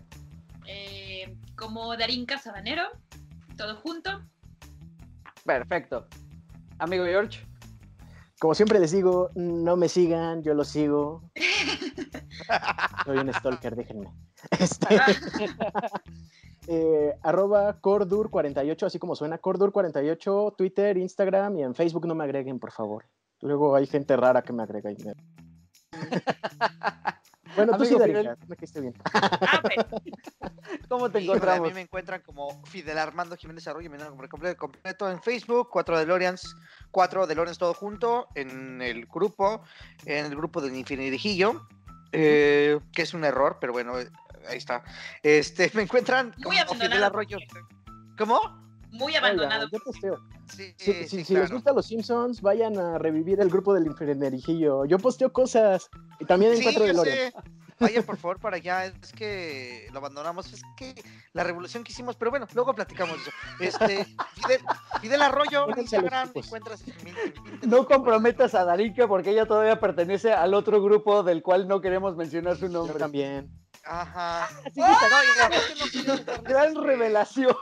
Eh, 0.67 1.37
como 1.57 1.97
Darinka 1.97 2.39
Sabanero, 2.39 2.85
todo 3.57 3.77
junto. 3.77 4.23
Perfecto. 5.45 6.07
Amigo 6.79 7.05
George. 7.05 7.47
Como 8.41 8.55
siempre 8.55 8.81
les 8.81 8.91
digo, 8.91 9.31
no 9.35 9.77
me 9.77 9.89
sigan, 9.89 10.43
yo 10.43 10.55
los 10.55 10.69
sigo. 10.69 11.23
Soy 13.05 13.19
un 13.19 13.33
stalker, 13.33 13.77
déjenme. 13.77 14.09
Este, 14.61 14.87
eh, 16.69 17.15
arroba 17.23 17.81
Cordur48, 17.81 18.83
así 18.83 18.99
como 18.99 19.17
suena, 19.17 19.41
Cordur48, 19.41 20.55
Twitter, 20.55 20.99
Instagram 20.99 21.57
y 21.57 21.63
en 21.63 21.75
Facebook 21.75 22.07
no 22.07 22.15
me 22.15 22.25
agreguen, 22.25 22.59
por 22.59 22.71
favor. 22.71 23.07
Luego 23.41 23.75
hay 23.75 23.87
gente 23.87 24.15
rara 24.17 24.43
que 24.43 24.53
me 24.53 24.63
agrega 24.63 24.91
y 24.93 24.97
me... 25.03 25.15
Bueno, 27.57 27.77
tú 27.77 27.85
sí, 27.85 27.95
Fidel. 27.95 28.37
caíste 28.59 28.81
bien. 28.81 28.95
¿Cómo 30.89 31.11
te 31.11 31.21
Híjole, 31.21 31.39
a 31.41 31.55
encontramos? 31.55 31.69
mí 31.69 31.75
me 31.75 31.81
encuentran 31.83 32.21
como 32.23 32.65
Fidel 32.65 32.99
Armando 32.99 33.37
Jiménez 33.37 33.67
Arroyo, 33.69 33.91
mi 33.91 33.99
nombre 33.99 34.29
completo, 34.29 34.57
completo 34.57 35.11
en 35.11 35.23
Facebook, 35.23 35.69
4 35.71 35.99
de 36.01 36.07
Lorians, 36.07 36.57
4 36.91 37.27
de 37.27 37.35
Lorians 37.35 37.59
todo 37.59 37.75
junto, 37.75 38.29
en 38.35 38.83
el 38.83 39.07
grupo, 39.07 39.63
en 40.05 40.27
el 40.27 40.37
grupo 40.37 40.61
del 40.61 40.75
Infinidijillo, 40.75 41.69
eh, 42.13 42.81
que 42.93 43.03
es 43.03 43.15
un 43.15 43.25
error, 43.25 43.59
pero 43.61 43.73
bueno, 43.73 43.95
ahí 44.49 44.59
está. 44.59 44.83
Este, 45.23 45.71
me 45.75 45.83
encuentran 45.83 46.35
como 46.43 46.59
Fidel. 46.75 47.05
Arroyo. 47.05 47.39
¿Cómo? 48.19 48.64
Muy 48.95 49.15
abandonado. 49.17 49.65
Oiga, 49.67 49.71
yo 49.73 49.85
posteo. 49.85 50.19
Sí, 50.47 50.75
Si, 50.77 50.93
sí, 50.93 51.09
si- 51.09 51.19
si 51.19 51.25
claro. 51.25 51.43
les 51.45 51.53
gustan 51.53 51.75
los 51.77 51.87
Simpsons, 51.87 52.41
vayan 52.41 52.79
a 52.79 52.99
revivir 52.99 53.41
el 53.41 53.49
grupo 53.51 53.75
del 53.75 53.87
Infernerijillo. 53.87 54.85
Yo 54.85 54.99
posteo 54.99 55.33
cosas. 55.33 55.89
Y 56.21 56.25
también 56.27 56.53
en 56.53 56.59
Sí, 56.59 56.65
4 56.65 56.85
de 56.85 56.95
sé. 57.11 57.33
Vayan 57.81 58.05
por 58.05 58.17
favor 58.17 58.39
para 58.39 58.57
allá, 58.57 58.87
es 58.87 59.13
que 59.13 59.89
lo 59.93 59.99
abandonamos, 59.99 60.53
es 60.53 60.63
que 60.77 60.95
la 61.33 61.43
revolución 61.43 61.83
que 61.83 61.91
hicimos, 61.91 62.15
pero 62.15 62.31
bueno, 62.31 62.47
luego 62.55 62.73
platicamos 62.73 63.17
de 63.59 63.67
eso. 63.67 63.85
Este, 63.85 64.05
Fidel, 64.37 64.61
Fidel 65.01 65.23
Arroyo, 65.23 65.67
Instagram, 65.77 66.29
chicos. 66.29 66.47
encuentras 66.47 66.83
en 66.87 66.95
mi- 67.05 67.11
en 67.11 67.43
mi- 67.61 67.67
No 67.67 67.85
comprometas 67.87 68.55
a 68.55 68.65
Darinka 68.65 69.09
porque 69.09 69.31
ella 69.31 69.47
todavía 69.47 69.81
pertenece 69.81 70.33
al 70.33 70.55
otro 70.55 70.81
grupo 70.81 71.25
del 71.25 71.43
cual 71.43 71.67
no 71.67 71.81
queremos 71.81 72.15
mencionar 72.17 72.57
su 72.57 72.67
Yo 72.69 72.73
nombre. 72.73 72.97
también. 72.99 73.51
Ajá. 73.87 74.49
Sí, 74.73 74.81
No, 74.81 74.87
queremos 74.99 75.37
darles, 75.39 76.43
Gran 76.43 76.69
este, 76.69 76.81
revelación. 76.81 77.57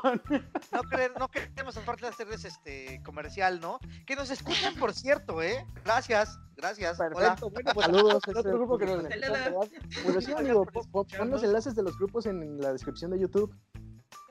No, 0.72 0.80
querer- 0.82 1.12
no 1.18 1.28
queremos 1.28 1.76
aparte 1.76 2.06
hacerles 2.06 2.44
este 2.44 3.02
comercial, 3.04 3.60
¿no? 3.60 3.78
Que 4.06 4.14
nos 4.16 4.30
escuchan, 4.30 4.74
por 4.76 4.92
cierto, 4.94 5.42
¿eh? 5.42 5.66
Gracias, 5.84 6.38
gracias. 6.56 6.98
Hola. 7.00 7.36
Perfecto. 7.36 7.50
Bueno, 7.50 7.72
pues 7.74 7.86
Saludos. 7.86 8.22
el 8.28 8.36
otro 8.36 8.52
grupo 8.52 8.78
que 8.78 8.86
nos. 8.86 9.02
Bueno, 10.04 10.20
sí, 10.20 10.32
amigo, 10.32 10.64
pon- 10.66 11.06
los 11.30 11.42
enlaces 11.42 11.74
de 11.74 11.82
los 11.82 11.98
grupos 11.98 12.26
en 12.26 12.60
la 12.60 12.72
descripción 12.72 13.10
de 13.10 13.18
YouTube. 13.20 13.54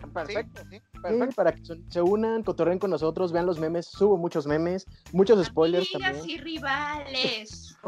Perfecto. 0.07 0.61
Sí, 0.64 0.68
sí. 0.72 0.80
Sí, 0.80 0.99
Perfecto. 1.02 1.36
para 1.36 1.52
que 1.53 1.61
se- 1.90 2.02
unan, 2.02 2.44
cotorren 2.44 2.78
con 2.80 2.90
nosotros, 2.91 3.32
vean 3.32 3.45
los 3.45 3.60
memes, 3.60 3.88
subo 3.88 4.18
muchos 4.18 4.45
memes, 4.45 4.86
muchos 5.11 5.44
spoilers 5.45 5.94
Amigas 5.95 6.18
también. 6.18 6.40
y 6.40 6.41
rivales. 6.41 7.78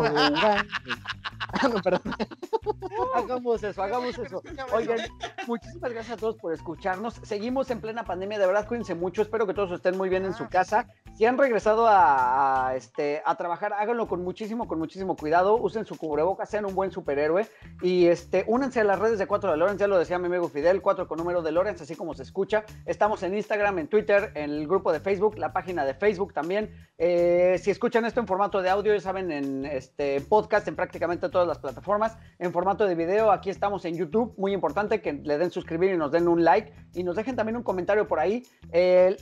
Ah, 1.55 1.67
no, 1.67 1.79
perdón. 1.83 2.01
Hagamos 3.15 3.63
eso, 3.63 3.83
hagamos 3.83 4.17
eso. 4.17 4.41
Oigan, 4.73 4.97
muchísimas 5.45 5.91
gracias 5.91 6.17
a 6.17 6.19
todos 6.19 6.35
por 6.37 6.51
escucharnos. 6.51 7.15
Seguimos 7.21 7.69
en 7.69 7.79
plena 7.79 8.03
pandemia, 8.03 8.39
de 8.39 8.47
verdad, 8.47 8.67
cuídense 8.67 8.95
mucho. 8.95 9.21
Espero 9.21 9.45
que 9.45 9.53
todos 9.53 9.71
estén 9.71 9.95
muy 9.95 10.09
bien 10.09 10.25
en 10.25 10.33
su 10.33 10.45
Ah, 10.45 10.49
casa. 10.49 10.87
Si 11.15 11.25
han 11.25 11.37
regresado 11.37 11.87
a, 11.87 12.69
a, 12.69 12.75
este, 12.75 13.21
a 13.23 13.35
trabajar, 13.35 13.73
háganlo 13.73 14.07
con 14.07 14.23
muchísimo, 14.23 14.67
con 14.67 14.79
muchísimo 14.79 15.15
cuidado. 15.15 15.55
Usen 15.57 15.85
su 15.85 15.95
cubrebocas, 15.95 16.49
sean 16.49 16.65
un 16.65 16.73
buen 16.73 16.91
superhéroe. 16.91 17.47
Y 17.83 18.07
este, 18.07 18.45
únanse 18.47 18.81
a 18.81 18.83
las 18.83 18.97
redes 18.99 19.19
de 19.19 19.27
4 19.27 19.51
de 19.51 19.57
Lorenz, 19.57 19.79
ya 19.79 19.87
lo 19.87 19.99
decía 19.99 20.17
mi 20.17 20.25
amigo 20.25 20.49
Fidel, 20.49 20.81
4 20.81 21.07
con 21.07 21.19
número 21.19 21.43
de 21.43 21.51
Lorenz, 21.51 21.81
así 21.81 21.95
como 21.95 22.02
se 22.13 22.23
escucha. 22.23 22.65
Estamos 22.85 23.23
en 23.23 23.33
Instagram, 23.35 23.79
en 23.79 23.87
Twitter, 23.87 24.31
en 24.35 24.49
el 24.49 24.67
grupo 24.67 24.91
de 24.91 24.99
Facebook, 24.99 25.37
la 25.37 25.53
página 25.53 25.85
de 25.85 25.93
Facebook 25.93 26.33
también. 26.33 26.71
Eh, 26.97 27.57
si 27.61 27.71
escuchan 27.71 28.03
esto 28.05 28.19
en 28.19 28.27
formato 28.27 28.61
de 28.61 28.69
audio, 28.69 28.93
ya 28.93 28.99
saben, 28.99 29.31
en 29.31 29.65
este 29.65 30.19
podcast, 30.21 30.67
en 30.67 30.75
prácticamente 30.75 31.29
todas 31.29 31.47
las 31.47 31.59
plataformas. 31.59 32.17
En 32.39 32.51
formato 32.51 32.85
de 32.85 32.95
video, 32.95 33.31
aquí 33.31 33.49
estamos 33.49 33.85
en 33.85 33.95
YouTube. 33.95 34.33
Muy 34.37 34.51
importante 34.51 35.01
que 35.01 35.13
le 35.13 35.37
den 35.37 35.51
suscribir 35.51 35.93
y 35.93 35.97
nos 35.97 36.11
den 36.11 36.27
un 36.27 36.43
like. 36.43 36.73
Y 36.93 37.03
nos 37.03 37.15
dejen 37.15 37.37
también 37.37 37.55
un 37.55 37.63
comentario 37.63 38.07
por 38.07 38.19
ahí. 38.19 38.43
El, 38.71 39.17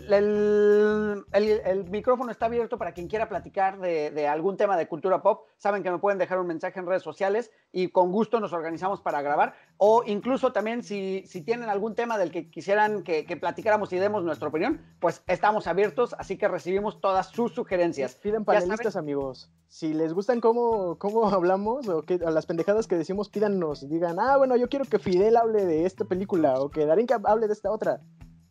micrófono 1.91 2.31
está 2.31 2.47
abierto 2.47 2.77
para 2.77 2.93
quien 2.93 3.07
quiera 3.07 3.29
platicar 3.29 3.79
de 3.79 4.27
algún 4.27 4.57
tema 4.57 4.77
de 4.77 4.87
cultura 4.87 5.21
pop. 5.21 5.47
Saben 5.57 5.83
que 5.83 5.91
me 5.91 5.99
pueden 5.99 6.17
dejar 6.17 6.39
un 6.39 6.47
mensaje 6.47 6.79
en 6.79 6.87
redes 6.87 7.03
sociales 7.03 7.51
y 7.71 7.89
con 7.89 8.11
gusto 8.11 8.39
nos 8.39 8.53
organizamos 8.53 9.01
para 9.01 9.21
grabar. 9.21 9.53
O 9.83 10.03
incluso 10.05 10.53
también 10.53 10.83
si, 10.83 11.23
si 11.25 11.41
tienen 11.41 11.67
algún 11.67 11.95
tema 11.95 12.19
del 12.19 12.29
que 12.29 12.51
quisieran 12.51 13.01
que, 13.01 13.25
que 13.25 13.35
platicáramos 13.35 13.91
y 13.91 13.97
demos 13.97 14.23
nuestra 14.23 14.49
opinión, 14.49 14.79
pues 14.99 15.23
estamos 15.25 15.65
abiertos, 15.65 16.13
así 16.19 16.37
que 16.37 16.47
recibimos 16.47 17.01
todas 17.01 17.29
sus 17.31 17.53
sugerencias. 17.53 18.13
Piden 18.13 18.45
panelistas, 18.45 18.95
amigos. 18.95 19.49
Si 19.69 19.95
les 19.95 20.13
gustan 20.13 20.39
cómo, 20.39 20.99
cómo 20.99 21.27
hablamos 21.33 21.87
o 21.87 22.03
que, 22.03 22.19
a 22.23 22.29
las 22.29 22.45
pendejadas 22.45 22.85
que 22.85 22.95
decimos, 22.95 23.29
pídanos. 23.29 23.89
Digan, 23.89 24.19
ah, 24.19 24.37
bueno, 24.37 24.55
yo 24.55 24.69
quiero 24.69 24.85
que 24.85 24.99
Fidel 24.99 25.35
hable 25.35 25.65
de 25.65 25.85
esta 25.87 26.05
película 26.05 26.59
o 26.59 26.69
que 26.69 26.85
Darinka 26.85 27.19
hable 27.23 27.47
de 27.47 27.53
esta 27.53 27.71
otra. 27.71 28.01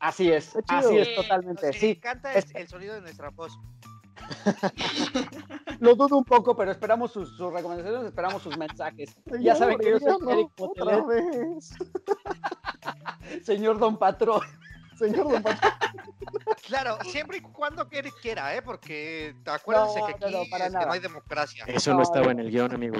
Así 0.01 0.33
es, 0.33 0.57
así 0.67 0.97
es 0.99 1.07
Sí, 1.11 1.15
totalmente. 1.15 1.67
Nos 1.69 1.77
Sí, 1.77 1.91
encanta 1.91 2.35
es- 2.35 2.51
el, 2.57 2.63
el 2.63 2.67
sonido 2.69 2.95
de 2.97 3.03
nuestra 3.03 3.31
voz. 3.31 3.57
lo 5.81 5.95
dudo 5.95 6.19
un 6.19 6.25
poco, 6.25 6.57
pero 6.57 6.71
esperamos 6.71 7.13
sus, 7.13 7.37
sus 7.37 7.53
recomendaciones, 7.53 8.07
esperamos 8.07 8.43
sus 8.43 8.57
mensajes. 8.57 9.17
Ya 9.41 9.55
saben 9.55 9.79
que 9.79 9.91
yo 9.91 9.99
soy 9.99 10.17
Eric 10.33 10.51
señor 13.43 13.79
Don 13.79 13.99
Patrón. 13.99 14.41
Señor 15.01 15.43
Don. 15.43 15.43
Claro, 16.67 16.99
siempre 17.03 17.39
y 17.39 17.41
cuando 17.41 17.89
quiera, 17.89 18.55
¿eh? 18.55 18.63
Porque 18.63 19.35
acuérdense 19.45 19.99
No, 19.99 20.07
que 20.07 20.13
aquí 20.13 20.33
no, 20.33 20.43
para 20.49 20.69
nada. 20.69 20.87
no 20.87 20.93
hay 20.93 21.01
democracia. 21.01 21.65
Eso 21.67 21.91
no 21.91 21.97
No, 21.99 22.03
estaba 22.05 22.27
no. 22.27 22.31
en 22.33 22.41
el 22.41 22.51
guion, 22.51 22.73
amigo. 22.73 22.97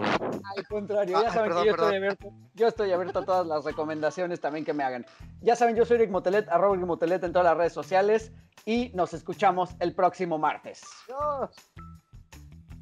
Al 0.57 0.67
contrario, 0.67 1.17
Ah, 1.19 1.23
ya 1.25 1.33
saben 1.33 1.51
perdón, 1.51 1.63
que 1.63 1.69
yo 1.69 1.75
estoy, 1.77 1.97
abierto, 1.97 2.33
yo 2.55 2.67
estoy 2.69 2.93
abierto 2.93 3.19
a 3.21 3.25
todas 3.25 3.47
las 3.47 3.65
recomendaciones 3.65 4.41
también 4.41 4.65
que 4.65 4.73
me 4.73 4.83
hagan. 4.83 5.07
Ya 5.43 5.55
saben, 5.55 5.77
yo 5.77 5.85
soy 5.85 5.99
Eric 5.99 6.11
Motelet, 6.11 6.49
arroba 6.49 6.75
Eric 6.75 6.87
Motelet 6.87 7.23
en 7.23 7.33
todas 7.33 7.45
las 7.47 7.57
redes 7.57 7.73
sociales 7.73 8.33
y 8.65 8.91
nos 8.95 9.15
escuchamos 9.15 9.71
el 9.79 9.95
próximo 9.95 10.37
martes. 10.39 10.81
Dios. 11.07 11.51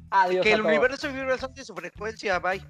Adiós. 0.09 0.43
Que 0.43 0.51
a 0.53 0.55
el 0.55 0.61
todos. 0.61 0.71
universo 0.71 1.07
vibre 1.13 1.37
de 1.37 1.63
su 1.65 1.75
frecuencia, 1.75 2.39
bye. 2.39 2.65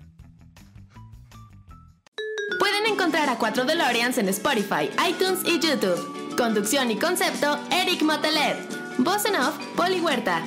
Pueden 2.60 2.86
encontrar 2.88 3.30
a 3.30 3.38
4 3.38 3.64
DeLoreans 3.64 4.18
en 4.18 4.28
Spotify, 4.30 4.90
iTunes 5.08 5.46
y 5.46 5.60
YouTube. 5.60 6.29
Conducción 6.40 6.90
y 6.90 6.96
concepto, 6.96 7.60
Eric 7.70 8.02
Motelet. 8.02 8.56
Voz 8.98 9.26
en 9.26 9.36
off, 9.36 9.58
Poli 9.76 10.00
Huerta. 10.00 10.42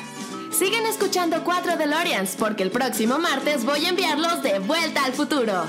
Sigan 0.51 0.86
escuchando 0.86 1.44
4 1.44 1.77
DeLoreans 1.77 2.35
porque 2.36 2.62
el 2.62 2.70
próximo 2.70 3.19
martes 3.19 3.66
voy 3.66 3.85
a 3.85 3.90
enviarlos 3.90 4.43
de 4.43 4.59
vuelta 4.60 5.05
al 5.05 5.12
futuro. 5.12 5.66